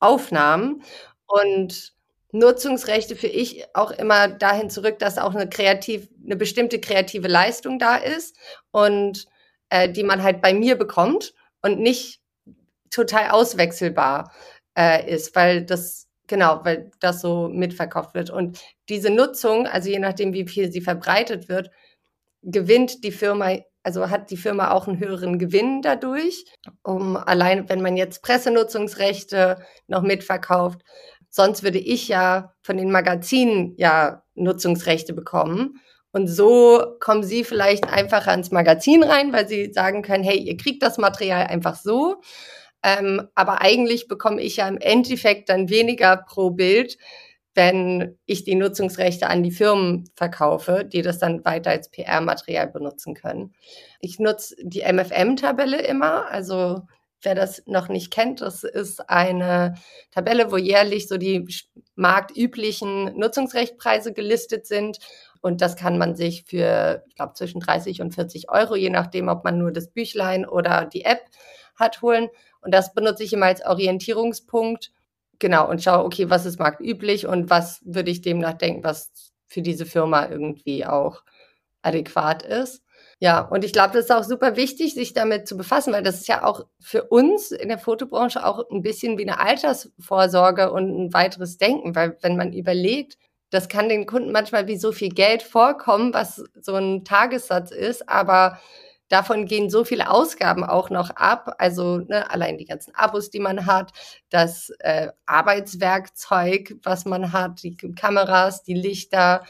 Aufnahmen. 0.00 0.82
Und 1.26 1.94
Nutzungsrechte 2.32 3.16
für 3.16 3.28
ich 3.28 3.64
auch 3.74 3.90
immer 3.90 4.28
dahin 4.28 4.68
zurück, 4.68 4.98
dass 4.98 5.18
auch 5.18 5.34
eine 5.34 5.48
kreativ, 5.48 6.08
eine 6.24 6.36
bestimmte 6.36 6.80
kreative 6.80 7.28
Leistung 7.28 7.78
da 7.78 7.96
ist 7.96 8.36
und 8.70 9.26
äh, 9.70 9.88
die 9.90 10.02
man 10.02 10.22
halt 10.22 10.42
bei 10.42 10.52
mir 10.52 10.76
bekommt 10.76 11.34
und 11.62 11.80
nicht 11.80 12.20
total 12.90 13.30
auswechselbar 13.30 14.32
äh, 14.76 15.12
ist, 15.12 15.34
weil 15.36 15.64
das 15.64 16.08
genau, 16.26 16.60
weil 16.64 16.90
das 17.00 17.20
so 17.20 17.48
mitverkauft 17.48 18.14
wird 18.14 18.30
und 18.30 18.60
diese 18.88 19.10
Nutzung, 19.10 19.66
also 19.66 19.88
je 19.88 19.98
nachdem 19.98 20.32
wie 20.32 20.48
viel 20.48 20.72
sie 20.72 20.80
verbreitet 20.80 21.48
wird, 21.48 21.70
gewinnt 22.42 23.04
die 23.04 23.12
Firma 23.12 23.56
also 23.82 24.10
hat 24.10 24.32
die 24.32 24.36
Firma 24.36 24.72
auch 24.72 24.88
einen 24.88 24.98
höheren 24.98 25.38
Gewinn 25.38 25.80
dadurch, 25.80 26.44
um 26.82 27.16
allein, 27.16 27.68
wenn 27.68 27.82
man 27.82 27.96
jetzt 27.96 28.20
Pressenutzungsrechte 28.20 29.58
noch 29.86 30.02
mitverkauft, 30.02 30.82
Sonst 31.36 31.62
würde 31.62 31.78
ich 31.78 32.08
ja 32.08 32.54
von 32.62 32.78
den 32.78 32.90
Magazinen 32.90 33.74
ja 33.76 34.22
Nutzungsrechte 34.36 35.12
bekommen. 35.12 35.82
Und 36.10 36.28
so 36.28 36.96
kommen 36.98 37.24
sie 37.24 37.44
vielleicht 37.44 37.92
einfacher 37.92 38.32
ins 38.32 38.50
Magazin 38.50 39.02
rein, 39.02 39.34
weil 39.34 39.46
sie 39.46 39.70
sagen 39.70 40.00
können, 40.00 40.24
hey, 40.24 40.38
ihr 40.38 40.56
kriegt 40.56 40.82
das 40.82 40.96
Material 40.96 41.46
einfach 41.48 41.76
so. 41.76 42.22
Ähm, 42.86 43.28
aber 43.34 43.62
eigentlich 43.62 44.06
bekomme 44.06 44.40
ich 44.40 44.58
ja 44.58 44.68
im 44.68 44.78
Endeffekt 44.78 45.48
dann 45.48 45.68
weniger 45.68 46.16
pro 46.16 46.50
Bild, 46.50 46.98
wenn 47.52 48.16
ich 48.26 48.44
die 48.44 48.54
Nutzungsrechte 48.54 49.26
an 49.28 49.42
die 49.42 49.50
Firmen 49.50 50.08
verkaufe, 50.14 50.84
die 50.84 51.02
das 51.02 51.18
dann 51.18 51.44
weiter 51.44 51.70
als 51.70 51.90
PR-Material 51.90 52.68
benutzen 52.68 53.14
können. 53.14 53.54
Ich 53.98 54.20
nutze 54.20 54.54
die 54.62 54.82
MFM-Tabelle 54.82 55.82
immer, 55.82 56.30
also 56.30 56.82
wer 57.22 57.34
das 57.34 57.60
noch 57.66 57.88
nicht 57.88 58.12
kennt, 58.12 58.40
das 58.40 58.62
ist 58.62 59.10
eine 59.10 59.74
Tabelle, 60.12 60.52
wo 60.52 60.56
jährlich 60.56 61.08
so 61.08 61.16
die 61.16 61.44
marktüblichen 61.96 63.18
Nutzungsrechtpreise 63.18 64.12
gelistet 64.12 64.64
sind. 64.66 64.98
Und 65.40 65.60
das 65.60 65.74
kann 65.74 65.98
man 65.98 66.14
sich 66.14 66.44
für, 66.44 67.02
ich 67.08 67.16
glaube, 67.16 67.32
zwischen 67.34 67.60
30 67.60 68.00
und 68.00 68.14
40 68.14 68.48
Euro, 68.48 68.76
je 68.76 68.90
nachdem, 68.90 69.26
ob 69.26 69.42
man 69.42 69.58
nur 69.58 69.72
das 69.72 69.88
Büchlein 69.88 70.46
oder 70.46 70.84
die 70.84 71.04
App 71.04 71.22
hat, 71.74 72.02
holen. 72.02 72.28
Und 72.66 72.72
das 72.72 72.92
benutze 72.92 73.22
ich 73.22 73.32
immer 73.32 73.46
als 73.46 73.64
Orientierungspunkt. 73.64 74.90
Genau, 75.38 75.70
und 75.70 75.84
schaue, 75.84 76.04
okay, 76.04 76.28
was 76.30 76.46
ist 76.46 76.58
marktüblich 76.58 77.28
und 77.28 77.48
was 77.48 77.80
würde 77.84 78.10
ich 78.10 78.22
demnach 78.22 78.54
denken, 78.54 78.82
was 78.82 79.32
für 79.46 79.62
diese 79.62 79.86
Firma 79.86 80.26
irgendwie 80.28 80.84
auch 80.84 81.22
adäquat 81.82 82.42
ist. 82.42 82.82
Ja, 83.20 83.40
und 83.40 83.64
ich 83.64 83.72
glaube, 83.72 83.94
das 83.94 84.06
ist 84.06 84.10
auch 84.10 84.24
super 84.24 84.56
wichtig, 84.56 84.94
sich 84.94 85.14
damit 85.14 85.46
zu 85.46 85.56
befassen, 85.56 85.92
weil 85.92 86.02
das 86.02 86.16
ist 86.16 86.26
ja 86.26 86.44
auch 86.44 86.66
für 86.80 87.04
uns 87.04 87.52
in 87.52 87.68
der 87.68 87.78
Fotobranche 87.78 88.44
auch 88.44 88.68
ein 88.68 88.82
bisschen 88.82 89.16
wie 89.16 89.22
eine 89.22 89.38
Altersvorsorge 89.38 90.72
und 90.72 90.88
ein 90.88 91.14
weiteres 91.14 91.58
Denken, 91.58 91.94
weil 91.94 92.18
wenn 92.22 92.36
man 92.36 92.52
überlegt, 92.52 93.16
das 93.50 93.68
kann 93.68 93.88
den 93.88 94.06
Kunden 94.06 94.32
manchmal 94.32 94.66
wie 94.66 94.76
so 94.76 94.90
viel 94.90 95.10
Geld 95.10 95.44
vorkommen, 95.44 96.12
was 96.12 96.42
so 96.60 96.74
ein 96.74 97.04
Tagessatz 97.04 97.70
ist, 97.70 98.08
aber 98.08 98.58
davon 99.08 99.46
gehen 99.46 99.70
so 99.70 99.84
viele 99.84 100.10
Ausgaben 100.10 100.64
auch 100.64 100.90
noch 100.90 101.10
ab. 101.10 101.54
Also 101.58 101.98
ne, 101.98 102.30
allein 102.30 102.58
die 102.58 102.64
ganzen 102.64 102.94
Abos, 102.94 103.30
die 103.30 103.40
man 103.40 103.66
hat, 103.66 103.92
das 104.30 104.70
äh, 104.80 105.08
Arbeitswerkzeug, 105.26 106.76
was 106.82 107.04
man 107.04 107.32
hat, 107.32 107.62
die 107.62 107.76
Kameras, 107.76 108.62
die 108.62 108.74
Lichter, 108.74 109.44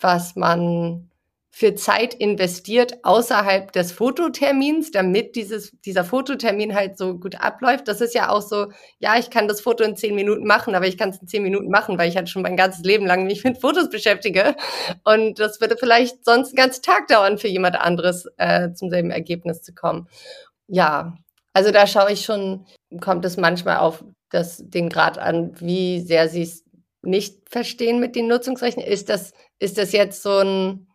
was 0.00 0.36
man 0.36 1.11
für 1.54 1.74
Zeit 1.74 2.14
investiert 2.14 3.04
außerhalb 3.04 3.72
des 3.72 3.92
Fototermins, 3.92 4.90
damit 4.90 5.36
dieses, 5.36 5.70
dieser 5.84 6.02
Fototermin 6.02 6.74
halt 6.74 6.96
so 6.96 7.18
gut 7.18 7.42
abläuft. 7.42 7.86
Das 7.88 8.00
ist 8.00 8.14
ja 8.14 8.30
auch 8.30 8.40
so, 8.40 8.72
ja, 9.00 9.18
ich 9.18 9.28
kann 9.28 9.48
das 9.48 9.60
Foto 9.60 9.84
in 9.84 9.94
zehn 9.94 10.14
Minuten 10.14 10.46
machen, 10.46 10.74
aber 10.74 10.86
ich 10.86 10.96
kann 10.96 11.10
es 11.10 11.20
in 11.20 11.28
zehn 11.28 11.42
Minuten 11.42 11.68
machen, 11.68 11.98
weil 11.98 12.08
ich 12.08 12.16
halt 12.16 12.30
schon 12.30 12.40
mein 12.40 12.56
ganzes 12.56 12.82
Leben 12.84 13.04
lang 13.04 13.26
mich 13.26 13.44
mit 13.44 13.60
Fotos 13.60 13.90
beschäftige. 13.90 14.56
Und 15.04 15.40
das 15.40 15.60
würde 15.60 15.76
vielleicht 15.78 16.24
sonst 16.24 16.48
einen 16.48 16.56
ganzen 16.56 16.82
Tag 16.82 17.06
dauern, 17.08 17.36
für 17.36 17.48
jemand 17.48 17.76
anderes 17.76 18.26
äh, 18.38 18.72
zum 18.72 18.88
selben 18.88 19.10
Ergebnis 19.10 19.60
zu 19.60 19.74
kommen. 19.74 20.08
Ja, 20.68 21.18
also 21.52 21.70
da 21.70 21.86
schaue 21.86 22.12
ich 22.12 22.24
schon, 22.24 22.64
kommt 23.02 23.26
es 23.26 23.36
manchmal 23.36 23.76
auf 23.76 24.02
das, 24.30 24.62
den 24.64 24.88
Grad 24.88 25.18
an, 25.18 25.52
wie 25.60 26.00
sehr 26.00 26.30
sie 26.30 26.42
es 26.42 26.64
nicht 27.02 27.50
verstehen 27.50 28.00
mit 28.00 28.16
den 28.16 28.26
Nutzungsrechten. 28.26 28.82
Ist 28.82 29.10
das, 29.10 29.34
ist 29.58 29.76
das 29.76 29.92
jetzt 29.92 30.22
so 30.22 30.38
ein 30.38 30.86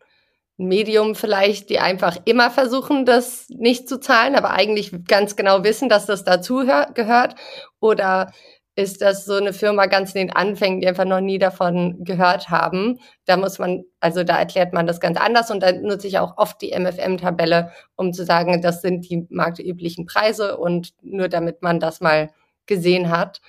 Medium 0.58 1.14
vielleicht, 1.16 1.70
die 1.70 1.80
einfach 1.80 2.18
immer 2.26 2.50
versuchen, 2.50 3.06
das 3.06 3.48
nicht 3.50 3.88
zu 3.88 4.00
zahlen, 4.00 4.36
aber 4.36 4.52
eigentlich 4.52 4.92
ganz 5.08 5.36
genau 5.36 5.64
wissen, 5.64 5.88
dass 5.88 6.08
das 6.08 6.24
dazu 6.24 6.66
gehört? 6.94 7.36
Oder 7.80 8.32
ist 8.78 9.02
das 9.02 9.26
so 9.26 9.34
eine 9.34 9.54
Firma 9.54 9.88
ganz 9.88 10.14
in 10.14 10.28
den 10.28 10.36
Anfängen, 10.36 10.82
die 10.82 10.88
einfach 10.88 11.06
noch 11.06 11.20
nie 11.20 11.40
davon 11.40 12.04
gehört 12.04 12.50
haben? 12.50 13.00
Da 13.26 13.36
muss 13.36 13.58
man, 13.58 13.84
also 14.00 14.24
da 14.24 14.38
erklärt 14.38 14.72
man 14.72 14.86
das 14.86 15.00
ganz 15.00 15.20
anders 15.20 15.50
und 15.50 15.62
da 15.62 15.72
nutze 15.72 16.08
ich 16.08 16.20
auch 16.20 16.38
oft 16.38 16.62
die 16.62 16.78
MFM-Tabelle, 16.78 17.72
um 17.96 18.14
zu 18.14 18.24
sagen, 18.24 18.62
das 18.62 18.82
sind 18.82 19.10
die 19.10 19.26
marktüblichen 19.30 20.06
Preise 20.06 20.58
und 20.58 20.94
nur 21.02 21.28
damit 21.28 21.64
man 21.64 21.80
das 21.80 22.02
mal 22.02 22.30
gesehen 22.68 23.10
hat, 23.10 23.42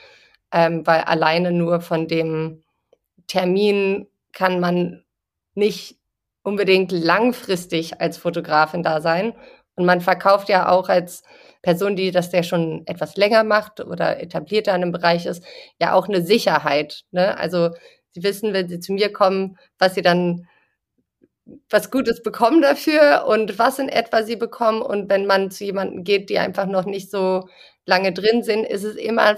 ähm, 0.51 0.87
weil 0.87 1.03
alleine 1.03 1.53
nur 1.53 1.83
von 1.83 2.09
dem 2.09 2.63
Termin 3.27 4.07
kann 4.33 4.61
man 4.61 5.05
nicht 5.55 5.97
unbedingt 6.49 6.92
langfristig 6.92 8.01
als 8.01 8.16
Fotografin 8.18 8.82
da 8.82 9.01
sein. 9.01 9.34
Und 9.76 9.84
man 9.84 10.01
verkauft 10.01 10.49
ja 10.49 10.68
auch 10.68 10.88
als 10.88 11.22
Person, 11.62 11.94
die 11.94 12.11
das 12.11 12.32
ja 12.32 12.42
schon 12.42 12.82
etwas 12.86 13.16
länger 13.16 13.44
macht 13.44 13.80
oder 13.80 14.20
etablierter 14.20 14.74
in 14.74 14.82
einem 14.82 14.92
Bereich 14.92 15.26
ist, 15.26 15.44
ja 15.80 15.92
auch 15.92 16.09
eine 16.09 16.22
Sicherheit. 16.22 17.05
Ne? 17.11 17.36
Also 17.38 17.70
sie 18.12 18.22
wissen, 18.22 18.53
wenn 18.53 18.68
sie 18.68 18.80
zu 18.80 18.92
mir 18.92 19.12
kommen, 19.12 19.59
was 19.78 19.94
sie 19.94 20.03
dann 20.03 20.46
was 21.70 21.90
Gutes 21.90 22.22
bekommen 22.22 22.61
dafür 22.62 23.24
und 23.26 23.59
was 23.59 23.78
in 23.78 23.88
etwa 23.88 24.22
sie 24.22 24.36
bekommen. 24.36 24.82
Und 24.82 25.09
wenn 25.11 25.26
man 25.26 25.51
zu 25.51 25.64
jemandem 25.64 26.05
geht, 26.05 26.30
die 26.30 26.38
einfach 26.38 26.66
noch 26.66 26.84
nicht 26.84 27.11
so 27.11 27.49
lange 27.86 28.12
drin 28.12 28.42
sind, 28.42 28.64
ist 28.64 28.84
es 28.84 28.96
immer 28.96 29.36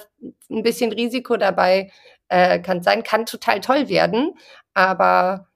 ein 0.50 0.62
bisschen 0.62 0.92
Risiko 0.92 1.36
dabei. 1.36 1.90
Äh, 2.28 2.60
kann 2.60 2.82
sein, 2.82 3.02
kann 3.02 3.26
total 3.26 3.60
toll 3.60 3.88
werden, 3.88 4.34
aber 4.72 5.49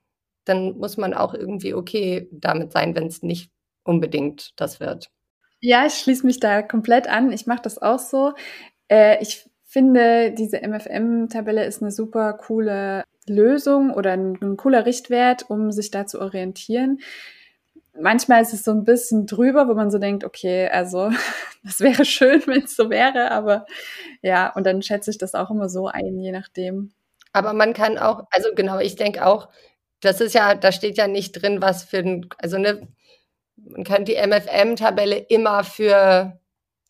dann 0.44 0.78
muss 0.78 0.96
man 0.96 1.14
auch 1.14 1.34
irgendwie 1.34 1.74
okay 1.74 2.28
damit 2.32 2.72
sein, 2.72 2.94
wenn 2.94 3.06
es 3.06 3.22
nicht 3.22 3.50
unbedingt 3.82 4.52
das 4.56 4.80
wird. 4.80 5.10
Ja, 5.60 5.86
ich 5.86 5.94
schließe 5.94 6.26
mich 6.26 6.40
da 6.40 6.62
komplett 6.62 7.08
an. 7.08 7.32
Ich 7.32 7.46
mache 7.46 7.62
das 7.62 7.80
auch 7.80 7.98
so. 7.98 8.34
Äh, 8.88 9.22
ich 9.22 9.48
finde, 9.64 10.32
diese 10.32 10.60
MFM-Tabelle 10.60 11.64
ist 11.64 11.82
eine 11.82 11.90
super 11.90 12.34
coole 12.34 13.04
Lösung 13.26 13.90
oder 13.90 14.12
ein, 14.12 14.38
ein, 14.40 14.56
cooler 14.56 14.86
Richtwert, 14.86 15.48
um 15.48 15.72
sich 15.72 15.90
da 15.90 16.06
zu 16.06 16.20
orientieren. 16.20 17.00
Manchmal 17.98 18.42
ist 18.42 18.52
es 18.52 18.64
so 18.64 18.72
ein 18.72 18.84
bisschen 18.84 19.26
drüber, 19.26 19.68
wo 19.68 19.74
man 19.74 19.90
so 19.90 19.98
denkt, 19.98 20.24
okay, 20.24 20.68
also 20.68 21.10
das 21.64 21.80
wäre 21.80 22.04
schön, 22.04 22.42
wenn 22.46 22.64
es 22.64 22.76
so 22.76 22.90
wäre, 22.90 23.30
aber 23.30 23.66
ja, 24.22 24.52
und 24.54 24.66
dann 24.66 24.82
schätze 24.82 25.10
ich 25.10 25.18
das 25.18 25.34
auch 25.34 25.50
immer 25.50 25.68
so 25.68 25.88
ein, 25.88 26.18
je 26.18 26.32
nachdem. 26.32 26.92
Aber 27.32 27.52
man 27.52 27.72
kann 27.72 27.98
auch, 27.98 28.24
also 28.30 28.50
genau, 28.54 28.78
ich 28.78 28.96
denke 28.96 29.26
auch, 29.26 29.48
das 30.04 30.20
ist 30.20 30.34
ja, 30.34 30.54
da 30.54 30.72
steht 30.72 30.96
ja 30.98 31.08
nicht 31.08 31.32
drin, 31.32 31.62
was 31.62 31.84
für 31.84 31.98
ein, 31.98 32.28
also 32.38 32.58
ne, 32.58 32.88
man 33.56 33.84
kann 33.84 34.04
die 34.04 34.16
MFM-Tabelle 34.16 35.16
immer 35.18 35.64
für 35.64 36.38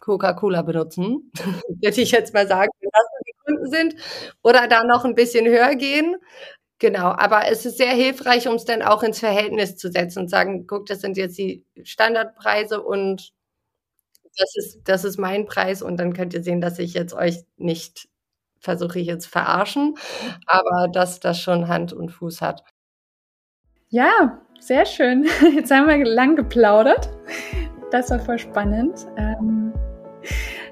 Coca-Cola 0.01 0.63
benutzen, 0.63 1.33
würde 1.83 2.01
ich 2.01 2.11
jetzt 2.13 2.35
mal 2.35 2.49
sagen, 2.49 2.71
wenn 2.81 2.91
das 2.93 3.07
die 3.27 3.33
Kunden 3.45 3.71
sind, 3.71 3.97
oder 4.43 4.69
da 4.69 4.85
noch 4.85 5.05
ein 5.05 5.15
bisschen 5.15 5.47
höher 5.47 5.75
gehen. 5.77 6.17
Genau, 6.81 7.07
aber 7.13 7.49
es 7.51 7.67
ist 7.67 7.79
sehr 7.79 7.93
hilfreich, 7.93 8.49
um 8.49 8.57
es 8.57 8.65
dann 8.67 8.83
auch 8.83 9.03
ins 9.05 9.21
Verhältnis 9.21 9.77
zu 9.77 9.91
setzen 9.93 10.21
und 10.21 10.31
sagen, 10.31 10.67
guck, 10.67 10.87
das 10.87 11.01
sind 11.03 11.17
jetzt 11.17 11.39
die 11.39 11.65
Standardpreise 11.85 12.83
und 12.83 13.33
das 14.37 14.57
ist, 14.57 14.81
das 14.85 15.05
ist 15.05 15.19
mein 15.19 15.47
Preis 15.47 15.83
und 15.83 15.97
dann 15.99 16.13
könnt 16.13 16.35
ihr 16.35 16.43
sehen, 16.43 16.61
dass 16.61 16.79
ich 16.79 16.95
jetzt 16.95 17.15
euch 17.15 17.45
nicht 17.57 18.09
versuche 18.61 18.99
jetzt 18.99 19.27
verarschen, 19.27 19.97
aber 20.47 20.89
dass 20.89 21.21
das 21.21 21.39
schon 21.41 21.69
Hand 21.69 21.93
und 21.93 22.11
Fuß 22.11 22.41
hat. 22.41 22.65
Ja, 23.95 24.41
sehr 24.59 24.85
schön. 24.87 25.25
Jetzt 25.55 25.71
haben 25.71 25.87
wir 25.87 26.05
lang 26.05 26.35
geplaudert. 26.35 27.11
Das 27.93 28.11
war 28.11 28.19
voll 28.19 28.41
spannend. 28.41 29.07
Ähm, 29.17 29.73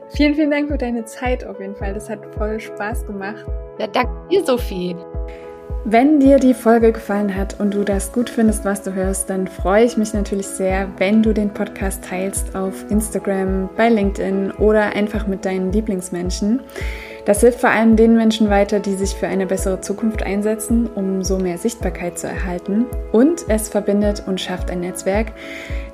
vielen, 0.09 0.35
vielen 0.35 0.51
Dank 0.51 0.68
für 0.68 0.77
deine 0.77 1.05
Zeit 1.05 1.47
auf 1.47 1.61
jeden 1.61 1.77
Fall. 1.77 1.95
Das 1.95 2.11
hat 2.11 2.18
voll 2.35 2.59
Spaß 2.59 3.07
gemacht. 3.07 3.47
Ja, 3.79 3.87
danke 3.87 4.11
dir, 4.29 4.45
Sophie. 4.45 4.97
Wenn 5.85 6.18
dir 6.18 6.41
die 6.41 6.53
Folge 6.53 6.91
gefallen 6.91 7.33
hat 7.33 7.61
und 7.61 7.75
du 7.75 7.85
das 7.85 8.12
gut 8.12 8.29
findest, 8.29 8.64
was 8.64 8.83
du 8.83 8.93
hörst, 8.93 9.31
dann 9.31 9.47
freue 9.47 9.85
ich 9.85 9.97
mich 9.97 10.12
natürlich 10.12 10.49
sehr, 10.49 10.89
wenn 10.99 11.23
du 11.23 11.33
den 11.33 11.55
Podcast 11.55 12.05
teilst 12.05 12.57
auf 12.57 12.91
Instagram, 12.91 13.70
bei 13.77 13.89
LinkedIn 13.89 14.51
oder 14.59 14.97
einfach 14.97 15.29
mit 15.29 15.45
deinen 15.45 15.70
Lieblingsmenschen. 15.70 16.61
Das 17.25 17.41
hilft 17.41 17.61
vor 17.61 17.70
allem 17.70 17.97
den 17.97 18.16
Menschen 18.16 18.51
weiter, 18.51 18.81
die 18.81 18.95
sich 18.95 19.14
für 19.14 19.29
eine 19.29 19.47
bessere 19.47 19.81
Zukunft 19.81 20.23
einsetzen, 20.23 20.89
um 20.93 21.23
so 21.23 21.39
mehr 21.39 21.59
Sichtbarkeit 21.59 22.18
zu 22.18 22.27
erhalten. 22.27 22.87
Und 23.12 23.45
es 23.49 23.68
verbindet 23.68 24.25
und 24.27 24.41
schafft 24.41 24.70
ein 24.70 24.81
Netzwerk, 24.81 25.33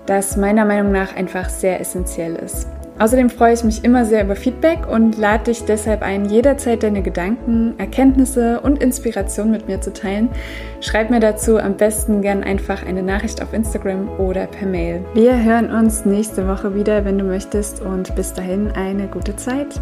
das 0.07 0.37
meiner 0.37 0.64
Meinung 0.64 0.91
nach 0.91 1.14
einfach 1.14 1.51
sehr 1.51 1.81
essentiell 1.81 2.37
ist. 2.37 2.66
Außerdem 2.99 3.31
freue 3.31 3.55
ich 3.55 3.62
mich 3.62 3.85
immer 3.85 4.05
sehr 4.05 4.24
über 4.24 4.35
Feedback 4.35 4.89
und 4.91 5.16
lade 5.16 5.45
dich 5.45 5.64
deshalb 5.64 6.03
ein, 6.03 6.24
jederzeit 6.24 6.83
deine 6.83 7.01
Gedanken, 7.01 7.74
Erkenntnisse 7.79 8.61
und 8.61 8.83
Inspiration 8.83 9.53
mit 9.53 9.68
mir 9.68 9.81
zu 9.81 9.93
teilen. 9.93 10.31
Schreib 10.81 11.09
mir 11.11 11.20
dazu 11.20 11.59
am 11.59 11.76
besten 11.76 12.22
gern 12.22 12.43
einfach 12.43 12.85
eine 12.85 13.05
Nachricht 13.05 13.41
auf 13.41 13.53
Instagram 13.53 14.09
oder 14.18 14.47
per 14.47 14.66
Mail. 14.66 15.05
Wir 15.14 15.41
hören 15.41 15.70
uns 15.70 16.07
nächste 16.07 16.49
Woche 16.49 16.74
wieder, 16.74 17.05
wenn 17.05 17.18
du 17.18 17.24
möchtest 17.24 17.81
und 17.83 18.16
bis 18.16 18.33
dahin 18.33 18.72
eine 18.72 19.07
gute 19.07 19.37
Zeit. 19.37 19.81